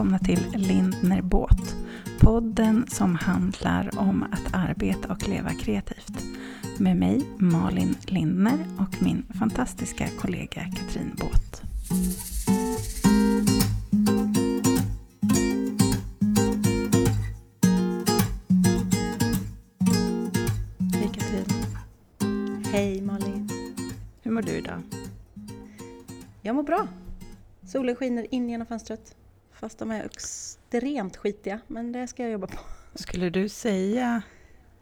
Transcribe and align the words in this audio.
välkomna 0.00 0.18
till 0.18 0.46
Lindner 0.56 1.22
Båt. 1.22 1.76
Podden 2.20 2.86
som 2.88 3.14
handlar 3.14 3.98
om 3.98 4.22
att 4.22 4.54
arbeta 4.54 5.12
och 5.12 5.28
leva 5.28 5.50
kreativt. 5.50 6.24
Med 6.78 6.96
mig 6.96 7.22
Malin 7.38 7.96
Lindner 8.06 8.58
och 8.78 9.02
min 9.02 9.26
fantastiska 9.38 10.08
kollega 10.20 10.62
Katrin 10.76 11.16
Båt. 11.18 11.62
Hej 20.92 21.10
Katrin, 21.12 21.46
Hej 22.72 23.02
Malin. 23.02 23.48
hur 24.22 24.30
mår 24.30 24.42
du 24.42 24.52
idag? 24.52 24.82
Jag 26.42 26.56
mår 26.56 26.62
bra. 26.62 26.86
Solen 27.66 27.96
skiner 27.96 28.26
in 28.34 28.48
genom 28.48 28.66
fönstret. 28.66 29.16
Fast 29.60 29.78
de 29.78 29.90
är 29.90 30.04
extremt 30.04 31.16
skitiga, 31.16 31.60
men 31.66 31.92
det 31.92 32.06
ska 32.06 32.22
jag 32.22 32.32
jobba 32.32 32.46
på. 32.46 32.58
Skulle 32.94 33.30
du 33.30 33.48
säga 33.48 34.22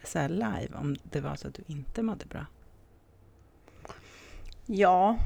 så 0.05 0.19
här 0.19 0.29
live 0.29 0.69
om 0.75 0.97
det 1.03 1.21
var 1.21 1.37
så 1.37 1.49
att 1.49 1.55
du 1.55 1.63
inte 1.67 2.03
mådde 2.03 2.27
bra? 2.27 2.47
Ja, 4.67 5.19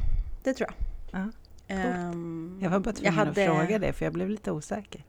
det 0.43 0.55
tror 0.55 0.69
jag. 0.71 1.21
Ja, 1.21 1.29
Ehm, 1.69 2.59
jag 2.63 2.71
var 2.71 2.81
bara 2.81 2.93
tvungen 2.95 3.15
hade- 3.15 3.31
att 3.31 3.37
fråga 3.57 3.79
det 3.79 3.93
för 3.93 4.05
jag 4.07 4.13
blev 4.13 4.29
lite 4.31 4.51
osäker. 4.53 5.05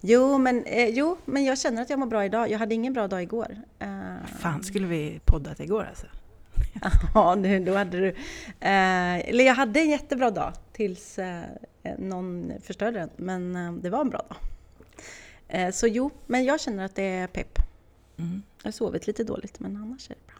Jo 0.00 0.38
men, 0.38 0.64
eh, 0.64 0.88
jo, 0.88 1.16
men 1.24 1.44
jag 1.44 1.58
känner 1.58 1.82
att 1.82 1.90
jag 1.90 1.98
mår 1.98 2.06
bra 2.06 2.24
idag. 2.24 2.50
Jag 2.50 2.58
hade 2.58 2.74
ingen 2.74 2.92
bra 2.92 3.08
dag 3.08 3.22
igår. 3.22 3.56
Ehm, 3.78 4.16
Fan, 4.38 4.62
skulle 4.64 4.86
vi 4.86 5.20
poddat 5.24 5.60
igår 5.60 5.84
alltså? 5.84 6.06
ja, 7.14 7.34
nu, 7.34 7.64
då 7.64 7.74
hade 7.74 7.98
du... 7.98 8.08
Eh, 8.60 9.18
eller 9.28 9.44
jag 9.44 9.54
hade 9.54 9.80
en 9.80 9.90
jättebra 9.90 10.30
dag 10.30 10.52
tills 10.72 11.18
eh, 11.18 11.44
någon 11.98 12.52
förstörde 12.62 12.98
den. 12.98 13.10
Men 13.16 13.56
eh, 13.56 13.72
det 13.72 13.90
var 13.90 14.00
en 14.00 14.10
bra 14.10 14.22
dag. 14.28 14.36
Eh, 15.48 15.70
så 15.70 15.86
jo, 15.86 16.10
men 16.26 16.44
jag 16.44 16.60
känner 16.60 16.84
att 16.84 16.94
det 16.94 17.02
är 17.02 17.26
pepp. 17.26 17.58
Mm. 18.16 18.42
Jag 18.62 18.66
har 18.66 18.72
sovit 18.72 19.06
lite 19.06 19.24
dåligt, 19.24 19.60
men 19.60 19.76
annars 19.76 20.10
är 20.10 20.14
det 20.14 20.26
bra. 20.26 20.36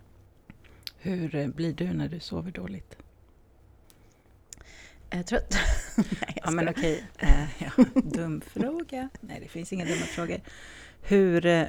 Hur 0.98 1.34
eh, 1.34 1.48
blir 1.48 1.72
du 1.72 1.92
när 1.92 2.08
du 2.08 2.20
sover 2.20 2.50
dåligt? 2.50 2.96
Jag 5.10 5.20
är 5.20 5.24
trött. 5.24 5.54
Nej, 5.96 6.38
Ja, 6.44 6.50
men 6.50 6.68
okej. 6.68 7.04
Eh, 7.18 7.44
ja, 7.62 7.84
dum 7.94 8.40
fråga. 8.40 9.08
Nej, 9.20 9.40
det 9.40 9.48
finns 9.48 9.72
inga 9.72 9.84
dumma 9.84 10.06
frågor. 10.06 10.40
Hur, 11.02 11.46
eh, 11.46 11.66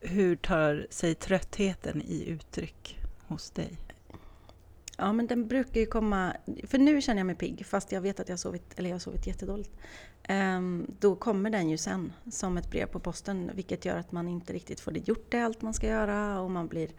hur 0.00 0.36
tar 0.36 0.86
sig 0.90 1.14
tröttheten 1.14 2.02
i 2.02 2.24
uttryck 2.28 2.98
hos 3.32 3.50
dig? 3.50 3.78
Ja, 4.96 5.12
men 5.12 5.26
den 5.26 5.48
brukar 5.48 5.80
ju 5.80 5.86
komma... 5.86 6.36
För 6.64 6.78
nu 6.78 7.00
känner 7.00 7.20
jag 7.20 7.26
mig 7.26 7.36
pigg, 7.36 7.66
fast 7.66 7.92
jag 7.92 8.00
vet 8.00 8.20
att 8.20 8.28
jag 8.28 8.32
har 8.32 8.38
sovit, 8.38 8.78
eller 8.78 8.90
jag 8.90 8.94
har 8.94 9.00
sovit 9.00 9.26
jättedåligt. 9.26 9.70
Ehm, 10.22 10.86
då 11.00 11.16
kommer 11.16 11.50
den 11.50 11.70
ju 11.70 11.78
sen 11.78 12.12
som 12.30 12.56
ett 12.58 12.70
brev 12.70 12.86
på 12.86 13.00
posten, 13.00 13.50
vilket 13.54 13.84
gör 13.84 13.96
att 13.96 14.12
man 14.12 14.28
inte 14.28 14.52
riktigt 14.52 14.80
får 14.80 14.92
det 14.92 15.08
gjort 15.08 15.30
det 15.30 15.40
allt 15.40 15.62
man 15.62 15.74
ska 15.74 15.86
göra 15.86 16.40
och 16.40 16.50
man 16.50 16.68
blir, 16.68 16.90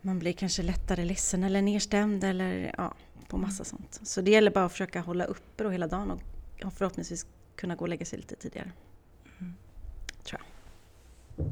man 0.00 0.18
blir 0.18 0.32
kanske 0.32 0.62
lättare 0.62 1.04
ledsen 1.04 1.44
eller 1.44 1.62
nedstämd 1.62 2.24
eller 2.24 2.74
ja, 2.78 2.94
på 3.28 3.36
massa 3.36 3.64
sånt. 3.64 4.00
Så 4.02 4.20
det 4.20 4.30
gäller 4.30 4.50
bara 4.50 4.64
att 4.64 4.72
försöka 4.72 5.00
hålla 5.00 5.24
uppe 5.24 5.64
då 5.64 5.70
hela 5.70 5.86
dagen 5.86 6.20
och 6.64 6.72
förhoppningsvis 6.72 7.26
kunna 7.56 7.76
gå 7.76 7.84
och 7.84 7.88
lägga 7.88 8.06
sig 8.06 8.18
lite 8.18 8.36
tidigare. 8.36 8.72
Tror 10.22 10.40
jag. 10.40 11.46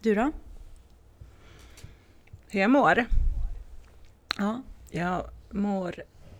Du 0.00 0.14
då? 0.14 0.32
Hur 2.50 2.60
jag 2.60 2.70
mår? 2.70 3.04
Ja. 4.38 4.62
Jag 4.90 5.30
mår 5.50 5.94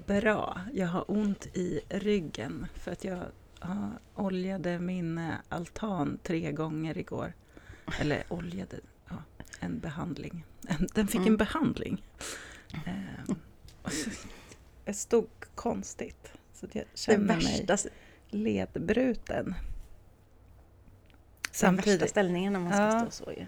bra. 0.06 0.60
Jag 0.72 0.86
har 0.86 1.10
ont 1.10 1.46
i 1.46 1.80
ryggen 1.88 2.66
för 2.74 2.92
att 2.92 3.04
jag 3.04 3.18
ja, 3.60 3.90
oljade 4.14 4.78
min 4.78 5.18
eh, 5.18 5.34
altan 5.48 6.18
tre 6.22 6.52
gånger 6.52 6.98
igår. 6.98 7.32
Eller 8.00 8.24
oljade, 8.28 8.76
ja, 9.08 9.16
en 9.60 9.78
behandling. 9.78 10.44
En- 10.68 10.88
Den 10.94 11.06
fick 11.08 11.20
en 11.20 11.22
Mm. 11.26 11.36
behandling. 11.36 12.02
Och 13.82 13.92
så- 13.92 14.10
Jag 14.84 14.96
stod 14.96 15.28
konstigt. 15.54 16.32
Så 16.54 16.66
jag 16.72 16.84
känner 16.94 17.36
mig 17.36 17.66
ledbruten. 18.30 19.44
den 19.44 19.54
värsta 21.50 21.52
Samtidigt. 21.52 22.10
ställningen 22.10 22.52
när 22.52 22.60
man 22.60 22.72
ska 22.72 22.82
Ja. 22.82 23.10
stå 23.10 23.24
så. 23.24 23.32
Ja. 23.36 23.44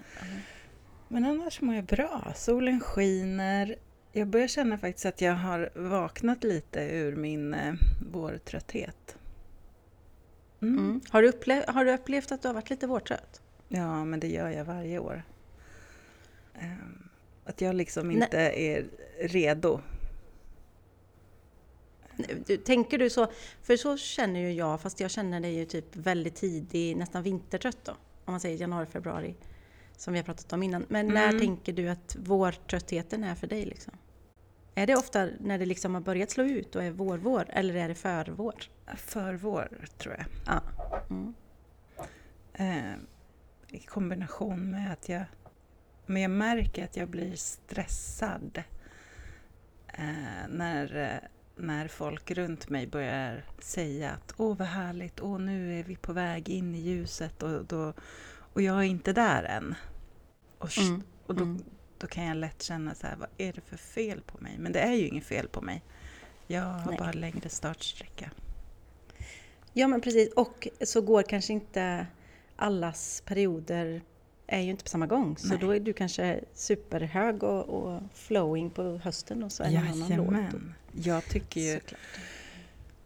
Men 1.12 1.24
annars 1.24 1.60
mår 1.60 1.74
jag 1.74 1.84
bra. 1.84 2.32
Solen 2.36 2.80
skiner. 2.80 3.76
Jag 4.12 4.28
börjar 4.28 4.48
känna 4.48 4.78
faktiskt 4.78 5.06
att 5.06 5.20
jag 5.20 5.32
har 5.32 5.70
vaknat 5.74 6.44
lite 6.44 6.80
ur 6.80 7.16
min 7.16 7.54
eh, 7.54 7.74
vårtrötthet. 8.12 9.16
Mm. 10.62 10.78
Mm. 10.78 11.00
Har, 11.08 11.22
du 11.22 11.28
upplevt, 11.28 11.68
har 11.68 11.84
du 11.84 11.94
upplevt 11.94 12.32
att 12.32 12.42
du 12.42 12.48
har 12.48 12.54
varit 12.54 12.70
lite 12.70 12.86
vårtrött? 12.86 13.42
Ja, 13.68 14.04
men 14.04 14.20
det 14.20 14.28
gör 14.28 14.48
jag 14.48 14.64
varje 14.64 14.98
år. 14.98 15.22
Ehm, 16.60 17.08
att 17.44 17.60
jag 17.60 17.74
liksom 17.74 18.08
Nej. 18.08 18.16
inte 18.16 18.38
är 18.38 18.86
redo. 19.20 19.80
Du, 22.46 22.56
tänker 22.56 22.98
du 22.98 23.10
så? 23.10 23.26
För 23.62 23.76
så 23.76 23.96
känner 23.96 24.40
ju 24.40 24.52
jag, 24.52 24.80
fast 24.80 25.00
jag 25.00 25.10
känner 25.10 25.40
det 25.40 25.48
ju 25.48 25.64
typ 25.64 25.96
väldigt 25.96 26.34
tidig, 26.34 26.96
nästan 26.96 27.22
vintertrött 27.22 27.84
då. 27.84 27.92
Om 28.24 28.32
man 28.32 28.40
säger 28.40 28.56
januari, 28.56 28.86
februari, 28.86 29.34
som 30.00 30.12
vi 30.12 30.18
har 30.18 30.24
pratat 30.24 30.52
om 30.52 30.62
innan. 30.62 30.86
Men 30.88 31.08
när 31.08 31.28
Mm. 31.28 31.40
tänker 31.40 31.72
du 31.72 31.88
att 31.88 32.16
vårtröttheten 32.18 33.24
är 33.24 33.34
för 33.34 33.46
dig? 33.46 33.64
Liksom? 33.64 33.92
Är 34.74 34.86
det 34.86 34.96
ofta 34.96 35.28
när 35.40 35.58
det 35.58 35.66
liksom 35.66 35.94
har 35.94 36.00
börjat 36.00 36.30
slå 36.30 36.44
ut 36.44 36.76
och 36.76 36.82
är 36.84 36.90
vår-vår, 36.90 37.44
eller 37.48 37.74
är 37.74 37.88
det 37.88 37.94
för-vår? 37.94 38.54
För 38.96 39.34
vår, 39.34 39.78
tror 39.98 40.14
jag. 40.18 40.26
Ja. 40.46 40.62
Mm. 41.10 41.34
Eh, 42.52 42.94
I 43.68 43.78
kombination 43.78 44.70
med 44.70 44.92
att 44.92 45.08
jag... 45.08 45.22
Men 46.06 46.22
jag 46.22 46.30
märker 46.30 46.84
att 46.84 46.96
jag 46.96 47.08
blir 47.08 47.36
stressad 47.36 48.62
eh, 49.86 50.48
när, 50.48 50.96
eh, 50.96 51.28
när 51.56 51.88
folk 51.88 52.30
runt 52.30 52.68
mig 52.68 52.86
börjar 52.86 53.44
säga 53.58 54.10
att 54.10 54.34
åh 54.36 54.56
vad 54.56 54.68
härligt, 54.68 55.20
åh 55.20 55.38
nu 55.38 55.78
är 55.80 55.84
vi 55.84 55.96
på 55.96 56.12
väg 56.12 56.48
in 56.48 56.74
i 56.74 56.78
ljuset 56.80 57.42
och, 57.42 57.64
då, 57.64 57.92
och 58.52 58.62
jag 58.62 58.76
är 58.78 58.82
inte 58.82 59.12
där 59.12 59.42
än. 59.42 59.74
Och, 60.60 60.78
Mm. 60.78 61.02
och 61.26 61.34
då, 61.34 61.44
Mm. 61.44 61.62
då 61.98 62.06
kan 62.06 62.24
jag 62.24 62.36
lätt 62.36 62.62
känna 62.62 62.94
så 62.94 63.06
här, 63.06 63.16
vad 63.16 63.28
är 63.38 63.52
det 63.52 63.60
för 63.60 63.76
fel 63.76 64.20
på 64.20 64.38
mig? 64.38 64.56
Men 64.58 64.72
det 64.72 64.80
är 64.80 64.92
ju 64.92 65.08
inget 65.08 65.24
fel 65.24 65.48
på 65.48 65.60
mig. 65.60 65.82
Jag 66.46 66.62
har 66.62 66.90
Nej. 66.90 66.98
bara 66.98 67.12
längre 67.12 67.48
startsträcka. 67.48 68.30
Ja 69.72 69.88
men 69.88 70.00
precis, 70.00 70.32
och 70.32 70.68
så 70.82 71.00
går 71.00 71.22
kanske 71.22 71.52
inte 71.52 72.06
allas 72.56 73.22
perioder 73.26 74.02
är 74.46 74.60
ju 74.60 74.70
inte 74.70 74.84
på 74.84 74.90
samma 74.90 75.06
gång. 75.06 75.36
Så 75.36 75.48
Nej. 75.48 75.58
då 75.60 75.70
är 75.70 75.80
du 75.80 75.92
kanske 75.92 76.40
superhög 76.54 77.42
och, 77.42 77.68
och 77.68 78.02
flowing 78.14 78.70
på 78.70 78.82
hösten 79.04 79.42
och 79.42 79.52
så 79.52 79.62
är 79.62 79.70
någon 79.70 79.86
annan 79.86 80.08
låg. 80.08 80.10
Jajamän. 80.10 80.74
Jag 80.92 81.24
tycker 81.24 81.60
ju 81.60 81.80
Såklart. 81.80 82.00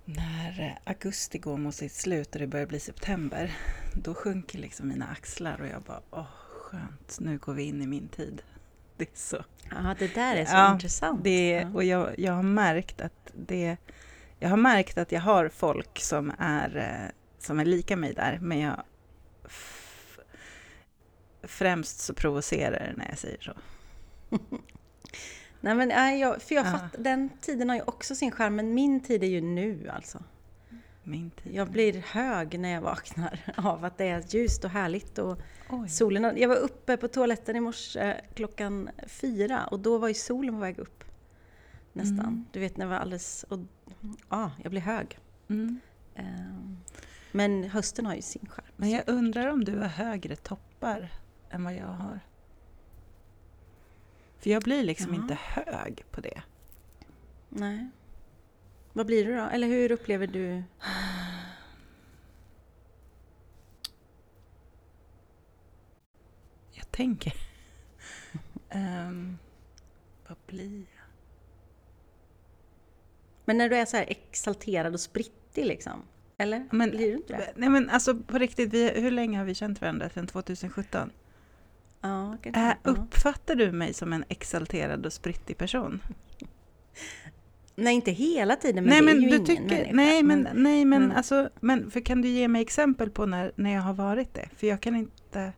När 0.04 0.78
augusti 0.84 1.38
går 1.38 1.56
mot 1.56 1.74
sitt 1.74 1.92
slut 1.92 2.34
och 2.34 2.40
det 2.40 2.46
börjar 2.46 2.66
bli 2.66 2.80
september, 2.80 3.56
då 3.94 4.14
sjunker 4.14 4.58
liksom 4.58 4.88
mina 4.88 5.06
axlar 5.06 5.60
och 5.60 5.66
jag 5.66 5.82
bara, 5.82 6.00
åh 6.10 6.26
skönt, 6.74 7.16
nu 7.20 7.38
går 7.38 7.54
vi 7.54 7.62
in 7.62 7.82
i 7.82 7.86
min 7.86 8.08
tid. 8.08 8.42
Det 8.96 9.04
är 9.04 9.16
så. 9.18 9.44
Ja, 9.70 9.94
det 9.98 10.14
där 10.14 10.36
är 10.36 10.44
så 10.44 10.52
Ja, 10.56 10.72
intressant. 10.72 11.24
Det, 11.24 11.64
och 11.74 11.84
jag, 11.84 12.18
jag 12.18 12.32
har 12.32 12.42
märkt 12.42 13.00
att 13.00 13.30
det, 13.34 13.76
jag 14.38 14.48
har 14.48 14.56
märkt 14.56 14.98
att 14.98 15.12
jag 15.12 15.20
har 15.20 15.48
folk 15.48 16.00
som 16.00 16.32
är, 16.38 16.76
eh, 16.76 17.10
som 17.38 17.60
är 17.60 17.64
lika 17.64 17.96
mig 17.96 18.14
där, 18.14 18.38
men 18.42 18.58
jag 18.58 18.82
främst 21.42 22.00
så 22.00 22.14
provocerar 22.14 22.70
det 22.70 22.92
när 22.96 23.08
jag 23.08 23.18
säger 23.18 23.40
så. 23.40 23.52
Nej, 25.60 25.74
men, 25.74 26.18
jag, 26.18 26.42
för 26.42 26.54
jag 26.54 26.66
Ja. 26.66 26.70
fattar, 26.70 26.98
den 26.98 27.30
tiden 27.40 27.68
har 27.68 27.76
ju 27.76 27.82
också 27.82 28.14
sin 28.14 28.30
charm, 28.30 28.56
men 28.56 28.74
min 28.74 29.00
tid 29.00 29.22
är 29.22 29.28
ju 29.28 29.40
nu 29.40 29.88
alltså. 29.94 30.22
Min 31.04 31.30
tid. 31.30 31.54
Jag 31.54 31.70
blir 31.70 31.92
hög 32.06 32.58
när 32.60 32.68
jag 32.68 32.80
vaknar 32.80 33.40
av 33.56 33.84
att 33.84 33.98
det 33.98 34.04
är 34.08 34.24
ljust 34.34 34.64
och 34.64 34.70
härligt 34.70 35.18
och 35.18 35.38
Oj. 35.70 35.88
solen. 35.88 36.36
Jag 36.36 36.48
var 36.48 36.56
uppe 36.56 36.96
på 36.96 37.08
toaletten 37.08 37.56
i 37.56 37.60
morse 37.60 38.20
klockan 38.34 38.90
fyra 39.06 39.66
och 39.66 39.80
då 39.80 39.98
var 39.98 40.08
ju 40.08 40.14
solen 40.14 40.54
på 40.54 40.60
väg 40.60 40.78
upp. 40.78 41.04
Nästan. 41.92 42.18
Mm. 42.20 42.44
Du 42.52 42.60
vet 42.60 42.76
när 42.76 42.84
det 42.86 42.90
var 42.90 42.98
alldeles... 42.98 43.42
Och, 43.48 43.58
ja, 44.28 44.50
jag 44.62 44.70
blir 44.70 44.80
hög. 44.80 45.18
Mm. 45.48 45.80
Ehm, 46.14 46.76
Men 47.32 47.64
hösten 47.64 48.06
har 48.06 48.14
ju 48.14 48.22
sin 48.22 48.46
charm. 48.50 48.66
Men 48.76 48.90
jag 48.90 49.02
undrar 49.06 49.48
om 49.48 49.64
du 49.64 49.78
har 49.78 49.88
högre 49.88 50.36
toppar 50.36 51.12
än 51.50 51.64
vad 51.64 51.74
jag 51.74 51.86
har. 51.86 52.20
För 54.38 54.50
jag 54.50 54.62
blir 54.62 54.82
liksom 54.84 55.14
Ja. 55.14 55.20
inte 55.22 55.34
hög 55.40 56.04
på 56.10 56.20
det. 56.20 56.42
Nej. 57.48 57.88
Vad 58.96 59.06
blir 59.06 59.24
du 59.24 59.36
då? 59.36 59.42
Eller 59.42 59.66
hur 59.68 59.92
upplever 59.92 60.26
du? 60.26 60.62
Jag 66.72 66.90
tänker... 66.90 67.34
Ehm, 68.68 69.38
vad 70.28 70.36
blir 70.46 70.78
jag? 70.78 71.04
Men 73.44 73.58
när 73.58 73.68
du 73.68 73.76
är 73.76 73.84
så 73.84 73.96
här 73.96 74.04
exalterad 74.08 74.94
och 74.94 75.00
sprittig 75.00 75.66
liksom. 75.66 76.02
Eller? 76.38 76.68
Men, 76.72 76.90
Blir 76.90 77.06
du 77.10 77.16
inte 77.16 77.32
det? 77.32 77.52
nej 77.56 77.68
men 77.68 77.90
alltså 77.90 78.14
på 78.14 78.38
riktigt, 78.38 78.72
vi, 78.74 79.00
hur 79.00 79.10
länge 79.10 79.38
har 79.38 79.44
vi 79.44 79.54
känt 79.54 79.80
varandra? 79.80 80.10
Sedan 80.10 80.26
2017? 80.26 81.10
Ja, 82.00 82.36
kanske. 82.42 82.60
Äh, 82.60 82.74
uppfattar 82.82 83.54
du 83.54 83.72
mig 83.72 83.94
som 83.94 84.12
en 84.12 84.24
exalterad 84.28 85.06
och 85.06 85.12
sprittig 85.12 85.58
person? 85.58 86.02
Nej, 87.76 87.94
inte 87.94 88.10
hela 88.10 88.56
tiden, 88.56 88.84
men 88.84 88.90
nej 88.90 89.00
det 89.02 89.10
är 89.10 89.14
men 89.14 89.22
ju 89.22 89.28
du 89.28 89.34
ingen 89.34 89.46
tycker, 89.46 89.62
människa. 89.64 89.90
nej 89.92 90.22
men, 90.22 90.48
nej 90.54 90.84
men 90.84 91.02
men- 91.08 91.16
alltså, 91.16 91.50
men 91.60 91.90
för 91.90 92.00
kan 92.00 92.22
du 92.22 92.28
ge 92.28 92.48
mig 92.48 92.62
exempel 92.62 93.10
på 93.10 93.26
när, 93.26 93.52
när 93.56 93.74
jag 93.74 93.80
har 93.82 93.94
varit 93.94 94.34
det? 94.34 94.48
För 94.56 94.66
jag 94.66 94.80
kan 94.80 94.96
inte, 94.96 95.52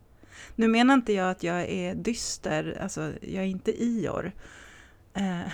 nu 0.54 0.68
menar 0.68 0.94
inte 0.94 1.12
jag 1.12 1.30
att 1.30 1.42
jag 1.42 1.62
är 1.68 1.94
dyster, 1.94 2.78
alltså 2.82 3.12
jag 3.20 3.42
är 3.44 3.48
inte 3.48 3.82
Ior. 3.84 4.32
Eh, 5.14 5.22
nej, 5.22 5.44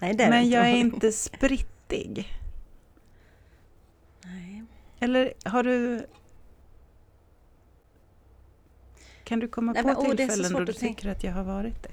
det 0.00 0.06
är 0.06 0.14
det 0.14 0.28
men 0.30 0.44
inte. 0.44 0.56
jag 0.56 0.66
är 0.68 0.74
inte 0.76 1.12
sprittig. 1.12 2.28
Nej. 4.24 4.64
Eller 5.00 5.32
har 5.44 5.62
du... 5.62 6.06
Kan 9.24 9.38
du 9.40 9.48
komma 9.48 9.72
Nej, 9.72 9.82
på 9.82 9.88
men, 9.88 10.16
tillfällen 10.16 10.52
då 10.52 10.58
svårt 10.58 10.66
du 10.66 10.72
tycker 10.72 11.08
att 11.08 11.24
jag 11.24 11.32
har 11.32 11.44
varit 11.44 11.82
det? 11.82 11.92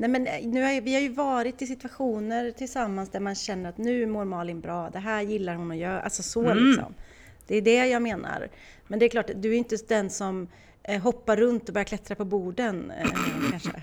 Nej, 0.00 0.10
men 0.10 0.26
eh, 0.26 0.46
nu 0.46 0.62
har, 0.62 0.80
vi 0.80 0.94
har 0.94 1.00
ju 1.00 1.08
varit 1.08 1.62
i 1.62 1.66
situationer 1.66 2.50
tillsammans 2.50 3.10
där 3.10 3.20
man 3.20 3.34
känner 3.34 3.70
att 3.70 3.78
nu 3.78 4.06
mår 4.06 4.24
Malin 4.24 4.60
bra, 4.60 4.90
det 4.90 4.98
här 4.98 5.22
gillar 5.22 5.54
hon 5.54 5.70
att 5.70 5.76
göra, 5.76 6.00
alltså 6.00 6.22
så 6.22 6.44
Mm. 6.50 6.66
liksom. 6.66 6.94
Det 7.46 7.56
är 7.56 7.62
det 7.62 7.86
jag 7.86 8.02
menar. 8.02 8.48
Men 8.86 8.98
det 8.98 9.04
är 9.04 9.08
klart, 9.08 9.30
du 9.36 9.52
är 9.54 9.58
inte 9.58 9.76
den 9.88 10.10
som 10.10 10.48
eh, 10.82 11.02
hoppar 11.02 11.36
runt 11.36 11.68
och 11.68 11.74
börjar 11.74 11.84
klättra 11.84 12.14
på 12.14 12.24
borden 12.24 12.90
eh, 12.90 13.08
kanske. 13.50 13.82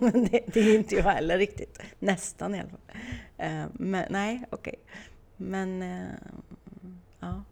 Men 0.00 0.24
det, 0.24 0.40
det 0.46 0.60
är 0.60 0.74
inte 0.74 0.94
jag 0.94 1.02
heller 1.02 1.38
riktigt. 1.38 1.78
Nästan 1.98 2.54
i 2.54 2.60
alla 2.60 2.68
fall. 2.68 2.80
Men 3.72 4.04
nej, 4.10 4.44
okej. 4.50 4.74
Men, 5.36 5.82
eh, 5.82 6.08
ja. 7.20 7.44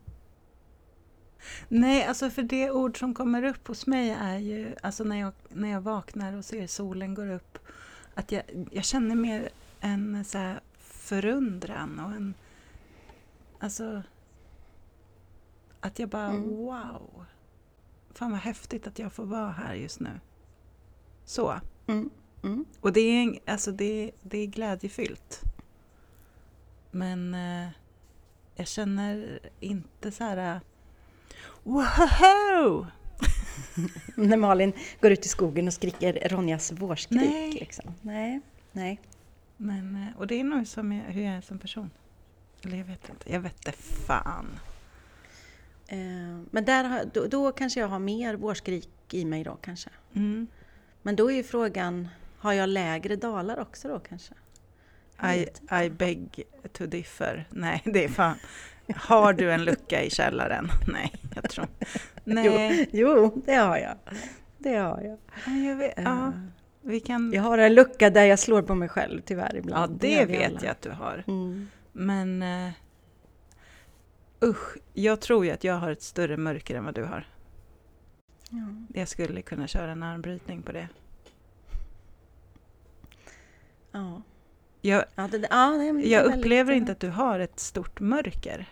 Nej, 1.69 2.05
alltså 2.05 2.31
för 2.31 2.43
det 2.43 2.71
ord 2.71 2.99
som 2.99 3.15
kommer 3.15 3.43
upp 3.45 3.67
hos 3.69 3.87
mig 3.87 4.17
är 4.21 4.39
ju, 4.39 4.75
alltså 4.83 5.05
när 5.05 5.21
jag, 5.21 5.33
när 5.49 5.71
jag 5.71 5.81
vaknar 5.81 6.37
och 6.37 6.45
ser 6.45 6.67
solen 6.67 7.15
går 7.15 7.31
upp, 7.31 7.59
att 8.15 8.33
jag, 8.33 8.43
jag 8.73 8.85
känner 8.85 9.15
mer 9.15 9.49
en 9.81 10.25
så 10.25 10.39
här 10.39 10.61
förundran 10.79 12.01
och 12.01 12.13
en, 12.13 12.35
alltså, 13.59 14.03
att 15.81 15.99
jag 15.99 16.09
bara 16.09 16.27
Mm. 16.29 16.57
wow, 16.57 17.25
fan 18.15 18.31
vad 18.31 18.41
häftigt 18.41 18.87
att 18.87 18.99
jag 18.99 19.13
får 19.13 19.25
vara 19.25 19.51
här 19.51 19.75
just 19.75 20.01
nu. 20.01 20.21
Så. 21.25 21.61
Mm, 21.87 22.11
mm. 22.43 22.65
Och 22.81 22.93
det 22.93 23.01
är, 23.01 23.39
alltså 23.47 23.73
det, 23.73 24.11
det 24.23 24.39
är 24.39 24.47
glädjefyllt. 24.47 25.41
Men 26.91 27.35
eh, 27.35 27.69
jag 28.55 28.67
känner 28.69 29.41
inte 29.61 30.13
så 30.13 30.25
här... 30.25 30.55
eh, 30.55 30.61
Wow! 31.63 32.87
När 34.15 34.37
Malin 34.37 34.73
går 35.01 35.11
ut 35.11 35.27
i 35.27 35.29
skogen 35.29 35.67
och 35.67 35.73
skriker 35.73 36.29
Ronjas 36.29 36.73
vårskrik. 36.73 37.21
Nej. 37.21 37.53
Liksom. 37.53 37.95
Nej, 38.03 38.41
nej. 38.73 39.01
Men, 39.57 39.97
eh, 39.97 40.19
och 40.19 40.27
det 40.27 40.41
är 40.41 40.45
nog 40.45 40.67
som 40.67 40.93
jag, 40.93 41.05
hur 41.05 41.23
jag 41.23 41.35
är 41.35 41.41
som 41.41 41.59
person. 41.59 41.91
Eller 42.65 42.77
jag 42.77 42.85
vet 42.85 43.09
inte. 43.09 43.33
Jag 43.33 43.41
vet 43.41 43.57
inte 43.57 43.73
fan. 44.07 44.47
Eh, 45.87 45.99
Men 46.51 46.65
där 46.65 46.85
har, 46.85 47.05
då, 47.13 47.27
då 47.27 47.53
kanske 47.53 47.81
jag 47.81 47.89
har 47.89 47.99
mer 47.99 48.35
vårskrik 48.35 48.89
i 49.11 49.25
mig 49.25 49.45
då 49.45 49.57
kanske. 49.61 49.91
Mm. 50.15 50.47
Men 51.03 51.17
då 51.17 51.31
är 51.31 51.35
ju 51.37 51.43
frågan, 51.43 52.09
har 52.39 52.53
jag 52.53 52.69
lägre 52.69 53.17
dalar 53.17 53.61
också 53.61 53.89
då 53.89 53.99
kanske? 53.99 54.35
I, 55.35 55.47
I 55.85 55.91
beg 55.91 56.43
to 56.73 56.87
differ. 56.87 57.49
Nej, 57.51 57.83
det 57.85 58.05
är 58.05 58.09
fan... 58.09 58.37
Har 58.97 59.33
du 59.33 59.53
en 59.53 59.65
lucka 59.65 60.03
i 60.03 60.11
källaren? 60.11 60.71
Nej, 60.87 61.15
jag 61.35 61.51
tror... 61.51 61.67
Nej, 62.35 62.89
Jo, 62.93 63.43
det 63.47 63.55
har 63.55 63.77
jag. 63.79 63.95
Det 64.59 64.77
har 64.77 65.01
jag. 65.01 65.19
jag 65.67 65.77
vet, 65.77 65.93
ja, 65.97 66.27
Eh, 66.27 66.33
vi 66.83 67.01
kan... 67.01 67.33
Jag 67.33 67.43
har 67.43 67.59
en 67.59 67.75
lucka 67.75 68.11
där 68.11 68.25
jag 68.25 68.39
slår 68.39 68.63
på 68.63 68.75
mig 68.75 68.89
själv 68.89 69.21
tyvärr 69.21 69.51
Ja, 69.53 69.59
ibland. 69.59 69.99
det 70.01 70.13
gör 70.13 70.27
vi 70.27 70.37
vet 70.37 70.51
alla. 70.51 70.59
jag 70.63 70.71
att 70.71 70.83
du 70.83 70.91
har. 70.91 71.25
Mm. 71.27 71.69
Men 71.93 72.43
uh, 72.43 72.71
usch, 74.45 74.77
jag 74.95 75.21
tror 75.21 75.45
ju 75.45 75.51
att 75.51 75.65
jag 75.65 75.75
har 75.75 75.91
ett 75.91 76.03
större 76.03 76.37
mörker 76.37 76.75
än 76.75 76.85
vad 76.85 76.95
du 76.95 77.05
har. 77.05 77.27
Ja. 78.51 78.59
Jag 78.95 79.09
skulle 79.09 79.43
kunna 79.43 79.67
köra 79.67 79.93
en 79.93 80.03
armbrytning 80.03 80.63
på 80.63 80.73
det. 80.73 80.89
Ja. 83.93 84.23
Jag, 84.81 85.05
Ja, 85.15 85.29
det, 85.31 85.47
ja, 85.51 85.71
det 85.71 86.09
jag 86.09 86.25
upplever 86.25 86.73
inte 86.73 86.93
att 86.93 87.01
du 87.01 87.09
har 87.09 87.39
ett 87.41 87.61
stort 87.61 88.01
mörker. 88.01 88.69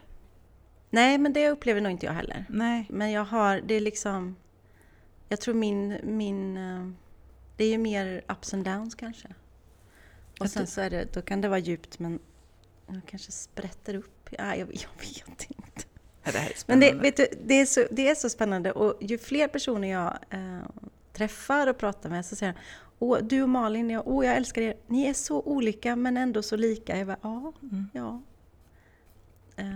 Nej, 0.91 1.19
men 1.19 1.33
det 1.33 1.51
upplever 1.51 1.81
nog 1.81 1.93
inte 1.93 2.07
jag 2.07 2.13
heller. 2.13 2.45
Nej. 2.49 2.87
Men 2.91 3.11
jag 3.11 3.25
har, 3.25 3.61
det 3.61 3.75
är 3.75 3.81
liksom... 3.81 4.37
Jag 5.29 5.41
tror 5.41 5.55
min... 5.55 5.99
min 6.03 6.57
eh, 6.57 6.91
det 7.57 7.65
är 7.65 7.69
ju 7.71 7.79
mer 7.79 8.23
ups 8.29 8.55
and 8.55 8.65
downs 8.65 8.95
kanske. 8.95 9.29
Och 10.39 10.45
Att 10.45 10.53
sen 10.53 10.67
så 10.67 10.81
är 10.81 10.91
det, 10.91 11.15
då 11.15 11.23
kan 11.23 11.41
det 11.41 11.49
vara 11.49 11.59
djupt 11.59 11.99
men 11.99 12.19
jag 12.87 13.01
kanske 13.07 13.33
sprätter 13.33 13.95
upp. 13.95 14.29
Ja, 14.31 14.57
jag, 14.57 14.59
jag 14.59 14.91
vet 15.01 15.29
inte. 15.29 15.85
Ja, 16.23 16.33
det 16.33 16.39
här 16.39 16.47
är 16.47 16.51
Men 16.51 16.57
spännande. 16.57 16.91
det, 16.93 16.99
vet 16.99 17.17
du, 17.17 17.27
det, 17.45 17.55
är 17.55 17.67
så, 17.67 17.87
det 17.91 18.09
är 18.09 18.15
så 18.15 18.29
spännande 18.29 18.73
och 18.73 19.03
ju 19.03 19.19
fler 19.19 19.49
personer 19.49 19.89
jag 19.89 20.19
eh, 20.31 20.63
träffar 21.13 21.67
och 21.67 21.79
pratar 21.79 22.11
med 22.11 22.27
så 22.27 22.37
säger 22.37 22.53
de 22.53 22.59
Åh, 22.99 23.19
du 23.23 23.43
och 23.43 23.49
Malin, 23.49 23.91
jag, 23.91 24.03
åh, 24.09 24.27
jag 24.27 24.37
älskar 24.37 24.63
er. 24.63 24.77
Ni 24.87 25.05
är 25.07 25.15
så 25.15 25.43
olika 25.43 25.97
men 25.97 26.17
ändå 26.17 26.43
så 26.43 26.57
lika. 26.57 26.97
Jag 26.99 27.07
bara, 27.07 27.53
ja. 27.93 28.23
Eh, 29.57 29.67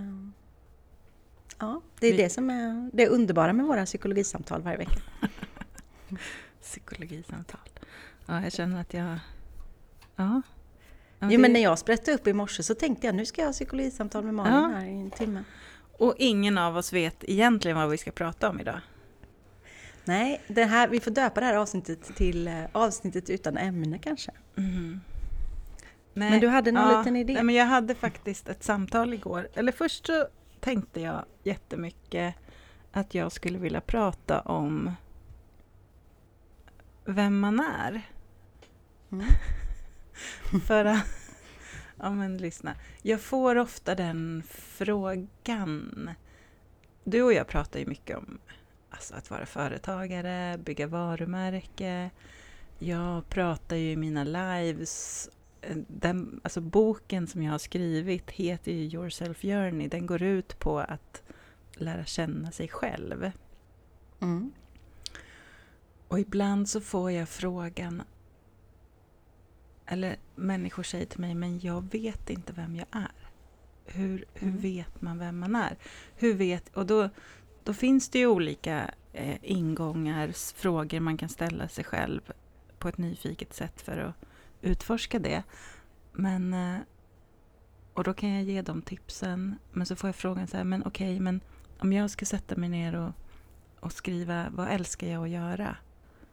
ja, 1.58 1.80
det 2.02 2.08
är 2.08 2.12
Vi- 2.16 2.22
det 2.22 2.28
som 2.30 2.50
är 2.50 2.90
det 2.92 3.08
underbara 3.08 3.52
med 3.52 3.66
våra 3.66 3.84
psykologisamtal 3.86 4.62
varje 4.62 4.78
vecka. 4.78 5.00
Psykologisamtal. 6.62 7.60
Ja, 8.26 8.42
jag 8.42 8.52
känner 8.52 8.80
att 8.80 8.94
jag... 8.94 9.04
Ja. 9.04 9.18
ja 10.16 10.42
Jo, 11.20 11.28
men 11.28 11.42
det- 11.42 11.48
när 11.48 11.60
jag 11.60 11.78
sprätte 11.78 12.12
upp 12.12 12.26
i 12.26 12.32
morse 12.32 12.62
så 12.62 12.74
tänkte 12.74 13.06
jag 13.06 13.14
nu 13.16 13.26
ska 13.26 13.40
jag 13.40 13.48
ha 13.48 13.52
psykologisamtal 13.52 14.24
med 14.24 14.34
Malin 14.34 14.52
Ja. 14.54 14.68
här 14.78 14.86
i 14.86 15.00
en 15.00 15.10
timme. 15.10 15.44
Och 15.98 16.14
ingen 16.18 16.58
av 16.58 16.76
oss 16.76 16.92
vet 16.92 17.24
egentligen 17.24 17.76
vad 17.76 17.90
vi 17.90 17.98
ska 17.98 18.10
prata 18.10 18.48
om 18.50 18.60
idag. 18.60 18.80
Nej, 20.04 20.40
det 20.48 20.64
här, 20.64 20.88
vi 20.88 21.00
får 21.00 21.10
döpa 21.10 21.40
det 21.40 21.46
här 21.46 21.54
avsnittet 21.56 22.04
till 22.16 22.48
eh, 22.48 22.64
avsnittet 22.72 23.30
utan 23.30 23.56
ämne 23.56 23.98
kanske. 23.98 24.30
Mm. 24.56 25.00
Nej, 26.14 26.30
Men 26.30 26.40
du 26.40 26.48
hade 26.48 26.72
någon 26.72 26.98
liten 26.98 27.16
idé? 27.16 27.32
Nej, 27.34 27.42
men 27.42 27.54
jag 27.54 27.66
hade 27.66 27.94
faktiskt 27.94 28.48
ett 28.48 28.64
samtal 28.64 29.14
igår. 29.14 29.48
Eller 29.54 29.72
först 29.72 30.06
så 30.06 30.26
tänkte 30.62 31.00
jag 31.00 31.24
jättemycket 31.42 32.34
att 32.92 33.14
jag 33.14 33.32
skulle 33.32 33.58
vilja 33.58 33.80
prata 33.80 34.40
om 34.40 34.94
vem 37.04 37.40
man 37.40 37.60
är. 37.60 38.02
Mm. 39.12 39.26
För 40.66 40.84
att, 40.84 41.06
ja 41.96 42.10
men 42.10 42.38
lyssna. 42.38 42.74
Jag 43.02 43.20
får 43.20 43.56
ofta 43.56 43.94
den 43.94 44.42
frågan. 44.48 46.10
Du 47.04 47.22
och 47.22 47.32
jag 47.32 47.46
pratar 47.46 47.80
ju 47.80 47.86
mycket 47.86 48.16
om 48.16 48.38
alltså, 48.90 49.14
att 49.14 49.30
vara 49.30 49.46
företagare, 49.46 50.58
bygga 50.58 50.86
varumärke. 50.86 52.10
Jag 52.78 53.28
pratar 53.28 53.76
ju 53.76 53.90
i 53.92 53.96
mina 53.96 54.24
lives. 54.24 55.28
Eh, 55.62 55.76
Den, 55.88 56.40
alltså 56.44 56.60
boken 56.60 57.26
som 57.26 57.42
jag 57.42 57.50
har 57.52 57.58
skrivit 57.58 58.30
heter 58.30 58.72
ju 58.72 58.78
Yourself 58.98 59.42
Journey. 59.42 59.88
Den 59.88 60.06
går 60.06 60.22
ut 60.22 60.58
på 60.58 60.78
att 60.78 61.22
lära 61.74 62.04
känna 62.04 62.50
sig 62.52 62.68
själv. 62.68 63.30
Mm. 64.20 64.52
Och 66.08 66.20
ibland 66.20 66.68
så 66.68 66.80
får 66.80 67.10
jag 67.10 67.28
frågan, 67.28 68.02
eller 69.86 70.16
människor 70.34 70.82
säger 70.82 71.06
till 71.06 71.20
mig, 71.20 71.34
men 71.34 71.60
jag 71.60 71.92
vet 71.92 72.30
inte 72.30 72.52
vem 72.52 72.76
jag 72.76 72.86
är. 72.90 73.12
Hur, 73.84 74.24
hur 74.34 74.48
Mm. 74.48 74.60
vet 74.60 75.02
man 75.02 75.18
vem 75.18 75.38
man 75.38 75.56
är? 75.56 75.76
Hur 76.16 76.34
vet, 76.34 76.76
och 76.76 76.86
då, 76.86 77.08
då 77.64 77.74
finns 77.74 78.08
det 78.08 78.18
ju 78.18 78.26
olika 78.26 78.90
eh, 79.12 79.36
ingångar, 79.42 80.32
frågor 80.56 81.00
man 81.00 81.16
kan 81.16 81.28
ställa 81.28 81.68
sig 81.68 81.84
själv 81.84 82.32
på 82.78 82.88
ett 82.88 82.98
nyfiket 82.98 83.54
sätt 83.54 83.80
för 83.82 83.98
att 83.98 84.14
utforska 84.62 85.18
det. 85.18 85.42
Men, 86.12 86.54
eh, 86.54 86.78
och 87.94 88.04
då 88.04 88.14
kan 88.14 88.28
jag 88.30 88.42
ge 88.42 88.62
dem 88.62 88.82
tipsen, 88.82 89.58
men 89.72 89.86
så 89.86 89.96
får 89.96 90.08
jag 90.08 90.16
frågan 90.16 90.46
så 90.46 90.56
här, 90.56 90.64
men 90.64 90.82
okej, 90.86 91.20
men 91.20 91.40
om 91.78 91.92
jag 91.92 92.10
ska 92.10 92.24
sätta 92.24 92.56
mig 92.56 92.68
ner 92.68 92.94
och, 92.96 93.12
och 93.80 93.92
skriva, 93.92 94.46
vad 94.50 94.68
älskar 94.68 95.06
jag 95.06 95.22
att 95.24 95.30
göra? 95.30 95.76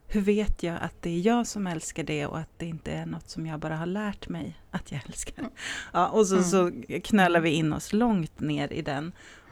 Hur 0.08 0.22
vet 0.22 0.64
jag 0.64 0.78
att 0.82 1.02
det 1.02 1.10
är 1.10 1.20
jag 1.20 1.48
som 1.48 1.68
älskar 1.68 2.04
det 2.04 2.26
och 2.26 2.40
att 2.40 2.50
det 2.58 2.66
inte 2.66 2.92
är 2.92 3.06
något 3.06 3.30
som 3.30 3.46
jag 3.46 3.60
bara 3.60 3.78
har 3.78 3.86
lärt 3.86 4.30
mig 4.30 4.60
att 4.72 4.92
jag 4.92 5.02
älskar? 5.06 5.50
Ja, 5.94 6.08
och 6.08 6.28
så, 6.28 6.36
Mm. 6.36 6.48
så 6.48 6.72
knölar 7.04 7.40
vi 7.40 7.50
in 7.50 7.74
oss 7.74 7.94
långt 7.94 8.40
ner 8.40 8.74
i 8.74 8.82
den. 8.82 9.12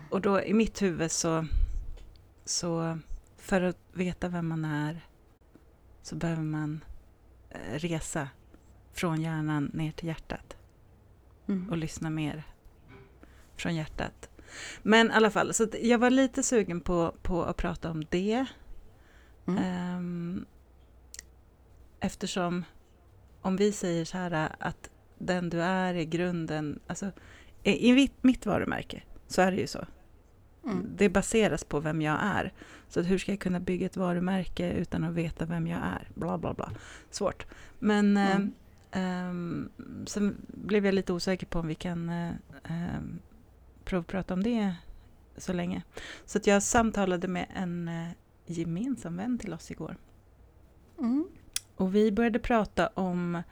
Och 0.09 0.21
då 0.21 0.41
i 0.41 0.53
mitt 0.53 0.81
huvud 0.81 1.11
så, 1.11 1.45
så 2.45 2.99
för 3.37 3.61
att 3.61 3.77
veta 3.93 4.27
vem 4.29 4.47
man 4.47 4.65
är 4.65 5.01
så 6.01 6.15
behöver 6.15 6.43
man 6.43 6.83
eh, 7.49 7.79
resa 7.79 8.29
från 8.97 9.21
hjärnan 9.21 9.71
ner 9.73 9.91
till 9.91 10.07
hjärtat 10.07 10.57
Mm. 11.47 11.69
och 11.69 11.77
lyssna 11.77 12.09
mer 12.09 12.43
från 13.55 13.75
hjärtat. 13.75 14.29
Men 14.81 15.07
i 15.11 15.13
alla 15.13 15.31
fall, 15.31 15.53
så 15.53 15.67
jag 15.81 15.99
var 15.99 16.09
lite 16.09 16.43
sugen 16.43 16.81
på, 16.81 17.15
på 17.21 17.43
att 17.43 17.57
prata 17.57 17.91
om 17.91 18.05
det. 18.09 18.45
Mm. 19.47 19.97
Um, 19.97 20.45
eftersom 21.99 22.63
om 23.41 23.57
vi 23.57 23.71
säger 23.71 24.05
så 24.05 24.17
här 24.17 24.55
att 24.59 24.89
den 25.17 25.49
du 25.49 25.61
är 25.61 25.93
i 25.93 26.05
grunden, 26.05 26.79
alltså 26.87 27.11
i 27.63 27.93
mitt, 27.93 28.23
mitt 28.23 28.45
varumärke 28.45 29.03
så 29.27 29.41
är 29.41 29.51
det 29.51 29.57
ju 29.57 29.67
så. 29.67 29.85
Mm. 30.63 30.85
Det 30.97 31.09
baseras 31.09 31.63
på 31.63 31.79
vem 31.79 32.01
jag 32.01 32.17
är. 32.21 32.53
Så 32.89 33.01
hur 33.01 33.17
ska 33.17 33.31
jag 33.31 33.39
kunna 33.39 33.59
bygga 33.59 33.85
ett 33.85 33.97
varumärke 33.97 34.71
utan 34.71 35.03
att 35.03 35.13
veta 35.13 35.45
vem 35.45 35.67
jag 35.67 35.79
är? 35.79 36.09
Bla, 36.15 36.37
bla, 36.37 36.53
bla. 36.53 36.71
Svårt. 37.11 37.45
Men 37.79 38.17
mm. 38.17 38.53
Um, 38.95 39.69
sen 40.07 40.37
blev 40.47 40.85
jag 40.85 40.95
lite 40.95 41.13
osäker 41.13 41.45
på 41.45 41.59
om 41.59 41.67
vi 41.67 41.75
kan 41.75 42.09
um, 42.69 43.19
provprata 43.83 44.33
om 44.33 44.43
det 44.43 44.75
så 45.37 45.53
länge. 45.53 45.83
Så 46.25 46.39
jag 46.43 46.63
samtalade 46.63 47.27
med 47.27 47.47
en 47.55 47.87
eh, 47.87 48.09
gemensam 48.45 49.17
vän 49.17 49.37
till 49.37 49.53
oss 49.53 49.71
igår. 49.71 49.97
Mm. 50.99 51.27
Och 51.75 51.95
vi 51.95 52.11
började 52.11 52.39
prata 52.39 52.87
om 52.87 53.43